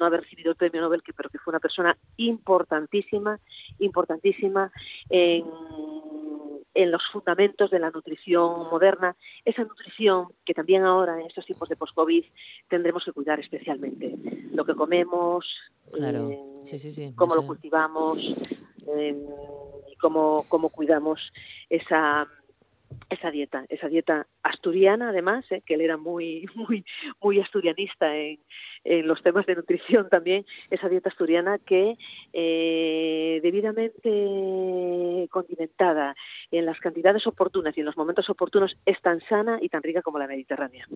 no 0.01 0.07
haber 0.07 0.21
recibido 0.23 0.51
el 0.53 0.57
premio 0.57 0.81
Nobel, 0.81 1.03
que, 1.03 1.13
pero 1.13 1.29
que 1.29 1.39
fue 1.39 1.51
una 1.51 1.59
persona 1.61 1.99
importantísima, 2.17 3.41
importantísima 3.81 4.71
en, 5.11 5.45
en 6.75 6.91
los 6.91 7.03
fundamentos 7.13 7.71
de 7.71 7.79
la 7.79 7.91
nutrición 7.91 8.69
moderna, 8.71 9.17
esa 9.45 9.63
nutrición 9.65 10.29
que 10.45 10.55
también 10.55 10.85
ahora 10.85 11.19
en 11.21 11.27
estos 11.27 11.47
tiempos 11.47 11.69
de 11.69 11.77
post-COVID 11.77 12.25
tendremos 12.69 13.05
que 13.05 13.13
cuidar 13.13 13.41
especialmente. 13.41 14.17
Lo 14.53 14.65
que 14.65 14.75
comemos, 14.75 15.47
Claro. 15.93 16.31
eh, 16.31 16.39
Sí, 16.65 16.79
sí, 16.79 16.93
sí. 16.93 17.13
cómo 17.17 17.35
lo 17.35 17.47
cultivamos 17.47 18.19
eh, 18.87 19.17
cómo, 20.01 20.45
cómo 20.49 20.71
cuidamos 20.71 21.33
esa 21.69 22.27
esa 23.11 23.31
dieta, 23.31 23.65
esa 23.69 23.89
dieta 23.89 24.27
asturiana 24.43 25.11
además, 25.11 25.45
eh, 25.51 25.63
que 25.65 25.75
él 25.75 25.81
era 25.81 25.97
muy 25.97 26.47
muy 26.55 26.85
muy 27.23 27.41
asturianista 27.41 28.17
en, 28.17 28.39
en 28.85 29.07
los 29.07 29.23
temas 29.23 29.47
de 29.47 29.57
nutrición 29.57 30.09
también, 30.09 30.45
esa 30.71 30.89
dieta 30.89 31.09
asturiana 31.09 31.59
que 31.59 31.95
eh, 32.33 33.41
debidamente 33.43 35.29
condimentada 35.31 36.15
en 36.51 36.67
las 36.67 36.79
cantidades 36.81 37.27
oportunas 37.27 37.77
y 37.77 37.81
en 37.81 37.87
los 37.87 37.97
momentos 37.97 38.29
oportunos 38.31 38.77
es 38.87 39.01
tan 39.03 39.21
sana 39.29 39.59
y 39.61 39.69
tan 39.69 39.83
rica 39.83 40.03
como 40.03 40.19
la 40.19 40.27
mediterránea. 40.27 40.87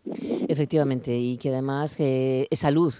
Efectivamente, 0.48 1.16
y 1.16 1.36
que 1.36 1.50
además 1.50 1.96
que 1.96 2.46
es 2.50 2.58
salud, 2.58 2.92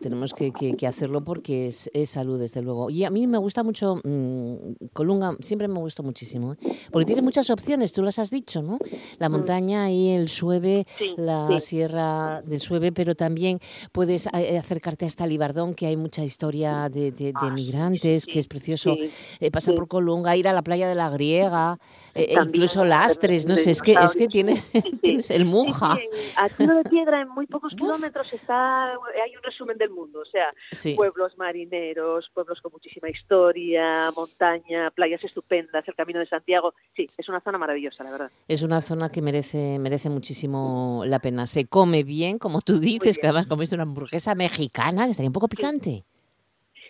tenemos 0.00 0.34
que, 0.34 0.86
hacerlo 0.86 1.22
porque 1.22 1.66
es, 1.66 1.90
es 1.92 2.10
salud, 2.10 2.38
desde 2.38 2.62
luego. 2.62 2.90
Y 2.90 3.04
a 3.04 3.10
mí 3.10 3.26
me 3.26 3.38
gusta 3.38 3.62
mucho, 3.62 3.96
mm, 4.02 4.88
Colunga, 4.92 5.36
siempre 5.40 5.68
me 5.68 5.78
gustó 5.78 6.02
muchísimo, 6.02 6.54
¿eh? 6.54 6.56
porque 6.90 7.06
tiene 7.06 7.22
muchas 7.22 7.50
opciones, 7.50 7.89
tú 7.92 8.02
lo 8.02 8.06
las 8.06 8.18
has 8.18 8.30
dicho, 8.30 8.60
¿no? 8.62 8.78
La 9.18 9.28
Mm. 9.28 9.32
montaña 9.32 9.90
y 9.90 10.10
el 10.10 10.28
Sueve, 10.28 10.84
Sí, 10.98 11.14
la 11.16 11.58
sí. 11.60 11.68
sierra 11.68 12.42
del 12.42 12.58
Sueve, 12.60 12.90
pero 12.92 13.14
también 13.14 13.60
puedes 13.92 14.26
eh, 14.32 14.58
acercarte 14.58 15.06
hasta 15.06 15.26
Libardón, 15.26 15.74
que 15.74 15.86
hay 15.86 15.96
mucha 15.96 16.24
historia 16.24 16.88
de, 16.88 17.12
de- 17.12 17.32
de 17.32 17.46
Ah, 17.46 17.50
migrantes, 17.50 18.26
que 18.26 18.38
es 18.38 18.46
precioso 18.48 18.96
eh, 19.40 19.50
pasar 19.50 19.74
por 19.74 19.86
Colunga, 19.88 20.36
ir 20.36 20.48
a 20.48 20.52
la 20.52 20.62
playa 20.62 20.88
de 20.88 20.94
la 20.94 21.08
Griega, 21.10 21.78
eh, 22.14 22.34
incluso 22.44 22.84
Lastres, 22.84 23.46
no 23.46 23.56
sé, 23.56 23.70
es 23.70 23.80
que, 23.82 23.92
es 23.92 24.14
que 24.16 24.26
dinosaurios. 24.28 24.32
tiene, 24.32 24.56
Sí, 24.56 24.80
sí. 24.90 24.98
tienes 25.02 25.30
el 25.30 25.44
Munja. 25.44 25.98
A 26.36 26.48
tiro 26.48 26.74
de 26.74 26.84
piedra, 26.84 27.20
en 27.22 27.28
muy 27.28 27.46
pocos 27.46 27.74
kilómetros, 27.74 28.32
está 28.32 28.90
hay 28.92 29.36
un 29.36 29.42
resumen 29.42 29.76
del 29.78 29.90
mundo. 29.90 30.20
O 30.20 30.24
sea, 30.24 30.50
pueblos 30.96 31.36
marineros, 31.38 32.30
pueblos 32.34 32.60
con 32.60 32.72
muchísima 32.72 33.08
historia, 33.10 34.10
montaña, 34.16 34.90
playas 34.90 35.22
estupendas, 35.24 35.86
el 35.88 35.94
Camino 35.94 36.18
de 36.20 36.26
Santiago. 36.26 36.74
Sí, 36.96 37.06
es 37.16 37.28
una 37.28 37.40
zona 37.40 37.58
maravillosa, 37.58 37.79
la 37.98 38.10
verdad. 38.10 38.30
Es 38.48 38.62
una 38.62 38.80
zona 38.80 39.10
que 39.10 39.22
merece, 39.22 39.78
merece 39.78 40.10
muchísimo 40.10 41.02
la 41.06 41.18
pena. 41.18 41.46
Se 41.46 41.66
come 41.66 42.04
bien, 42.04 42.38
como 42.38 42.60
tú 42.60 42.78
dices, 42.78 43.18
que 43.18 43.26
además 43.26 43.46
comiste 43.46 43.74
una 43.74 43.82
hamburguesa 43.82 44.34
mexicana, 44.34 45.04
que 45.04 45.12
estaría 45.12 45.28
un 45.28 45.34
poco 45.34 45.48
picante. 45.48 46.04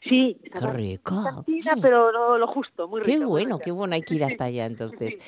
Sí, 0.02 0.38
Qué 0.50 0.60
rico. 0.60 1.22
cantina, 1.22 1.74
pero 1.80 2.10
lo, 2.10 2.38
lo 2.38 2.46
justo, 2.46 2.88
muy 2.88 3.02
rico. 3.02 3.18
Qué 3.18 3.24
bueno, 3.26 3.58
qué 3.58 3.70
bueno, 3.70 3.94
hay 3.94 4.00
que 4.00 4.14
ir 4.14 4.24
hasta 4.24 4.44
allá 4.44 4.64
entonces 4.64 5.18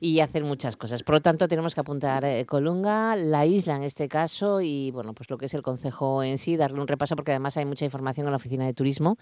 y 0.00 0.20
hacer 0.20 0.42
muchas 0.42 0.78
cosas. 0.78 1.02
Por 1.02 1.16
lo 1.16 1.20
tanto, 1.20 1.48
tenemos 1.48 1.74
que 1.74 1.82
apuntar 1.82 2.24
eh, 2.24 2.46
Colunga, 2.46 3.14
la 3.14 3.44
isla 3.44 3.76
en 3.76 3.82
este 3.82 4.08
caso 4.08 4.62
y 4.62 4.90
bueno, 4.90 5.12
pues 5.12 5.28
lo 5.28 5.36
que 5.36 5.44
es 5.44 5.54
el 5.54 5.60
concejo 5.60 6.22
en 6.22 6.38
sí, 6.38 6.56
darle 6.56 6.80
un 6.80 6.88
repaso 6.88 7.14
porque 7.14 7.32
además 7.32 7.58
hay 7.58 7.66
mucha 7.66 7.84
información 7.84 8.26
en 8.26 8.30
la 8.30 8.38
oficina 8.38 8.64
de 8.64 8.72
turismo 8.72 9.18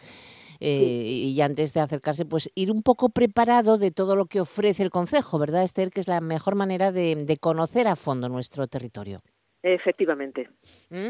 eh, 0.61 0.77
y 1.35 1.41
antes 1.41 1.73
de 1.73 1.81
acercarse, 1.81 2.25
pues 2.27 2.51
ir 2.55 2.71
un 2.71 2.83
poco 2.83 3.09
preparado 3.09 3.79
de 3.79 3.91
todo 3.91 4.15
lo 4.17 4.27
que 4.27 4.41
ofrece 4.41 4.83
el 4.83 4.91
concejo, 4.91 5.39
¿verdad, 5.39 5.63
Esther? 5.63 5.91
Que 5.91 6.01
es 6.01 6.09
la 6.09 6.21
mejor 6.21 6.55
manera 6.55 6.93
de, 6.93 7.25
de 7.25 7.37
conocer 7.39 7.89
a 7.89 7.97
fondo 7.97 8.29
nuestro 8.29 8.67
territorio. 8.69 9.21
Efectivamente. 9.63 10.49
¿Mm? 10.91 11.09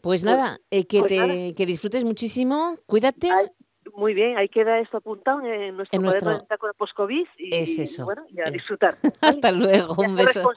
Pues 0.00 0.24
nada, 0.24 0.58
eh, 0.70 0.86
que, 0.86 1.00
pues 1.00 1.08
te, 1.08 1.16
nada. 1.18 1.34
que 1.56 1.66
disfrutes 1.66 2.04
muchísimo, 2.04 2.76
cuídate. 2.86 3.30
Ay, 3.30 3.46
Muy 3.94 4.14
bien, 4.14 4.36
ahí 4.38 4.48
queda 4.48 4.78
esto 4.80 4.98
apuntado 4.98 5.40
en 5.40 5.74
nuestro 5.76 5.96
En 5.98 6.02
cuaderno 6.04 6.04
nuestro- 6.04 6.30
de 6.32 6.38
bitácora 6.40 6.72
post-COVID 6.74 7.26
y, 7.38 7.54
Es 7.54 7.78
eso. 7.78 8.02
y 8.02 8.04
bueno, 8.04 8.24
y 8.28 8.40
a 8.40 8.44
Eh. 8.44 8.52
disfrutar. 8.52 8.94
Hasta 9.20 9.50
luego, 9.50 9.94
un 10.02 10.14
beso. 10.14 10.48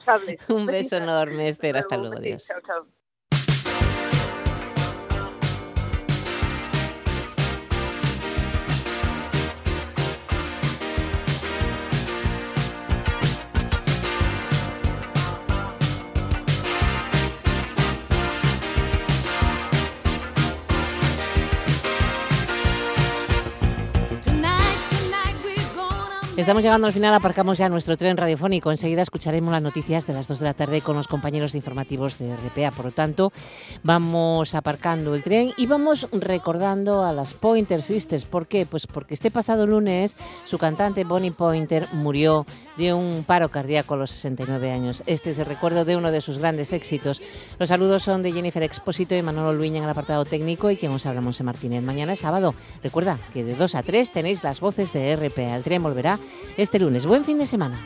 Un 0.50 0.66
beso 0.66 0.96
enorme, 0.98 1.48
Esther. 1.48 1.76
Hasta 1.76 1.96
Luego. 1.96 2.20
Dios. 2.20 2.46
Chao, 2.46 2.60
chao. 2.66 2.86
Estamos 26.42 26.64
llegando 26.64 26.88
al 26.88 26.92
final, 26.92 27.14
aparcamos 27.14 27.56
ya 27.56 27.68
nuestro 27.68 27.96
tren 27.96 28.16
radiofónico. 28.16 28.72
Enseguida 28.72 29.00
escucharemos 29.00 29.52
las 29.52 29.62
noticias 29.62 30.08
de 30.08 30.12
las 30.12 30.26
2 30.26 30.40
de 30.40 30.44
la 30.44 30.54
tarde 30.54 30.80
con 30.80 30.96
los 30.96 31.06
compañeros 31.06 31.52
de 31.52 31.58
informativos 31.58 32.18
de 32.18 32.34
RPA. 32.34 32.72
Por 32.72 32.86
lo 32.86 32.90
tanto, 32.90 33.32
vamos 33.84 34.56
aparcando 34.56 35.14
el 35.14 35.22
tren 35.22 35.52
y 35.56 35.68
vamos 35.68 36.08
recordando 36.10 37.04
a 37.04 37.12
las 37.12 37.32
Pointer 37.32 37.80
Sisters. 37.80 38.24
¿Por 38.24 38.48
qué? 38.48 38.66
Pues 38.66 38.88
porque 38.88 39.14
este 39.14 39.30
pasado 39.30 39.68
lunes 39.68 40.16
su 40.44 40.58
cantante 40.58 41.04
Bonnie 41.04 41.30
Pointer 41.30 41.86
murió 41.92 42.44
de 42.76 42.92
un 42.92 43.22
paro 43.22 43.48
cardíaco 43.48 43.94
a 43.94 43.98
los 43.98 44.10
69 44.10 44.72
años. 44.72 45.04
Este 45.06 45.30
es 45.30 45.38
el 45.38 45.46
recuerdo 45.46 45.84
de 45.84 45.96
uno 45.96 46.10
de 46.10 46.20
sus 46.20 46.38
grandes 46.38 46.72
éxitos. 46.72 47.22
Los 47.60 47.68
saludos 47.68 48.02
son 48.02 48.24
de 48.24 48.32
Jennifer 48.32 48.64
Expósito 48.64 49.14
y 49.14 49.22
Manolo 49.22 49.52
Luña 49.52 49.78
en 49.78 49.84
el 49.84 49.90
apartado 49.90 50.24
técnico 50.24 50.72
y 50.72 50.76
quien 50.76 50.90
os 50.90 51.06
habla 51.06 51.20
Monse 51.20 51.44
Martínez. 51.44 51.84
Mañana 51.84 52.14
es 52.14 52.18
sábado. 52.18 52.52
Recuerda 52.82 53.16
que 53.32 53.44
de 53.44 53.54
2 53.54 53.76
a 53.76 53.84
3 53.84 54.10
tenéis 54.10 54.42
las 54.42 54.58
voces 54.58 54.92
de 54.92 55.14
RPA. 55.14 55.54
El 55.54 55.62
tren 55.62 55.84
volverá 55.84 56.18
este 56.56 56.78
lunes. 56.78 57.06
Buen 57.06 57.24
fin 57.24 57.38
de 57.38 57.46
semana. 57.46 57.78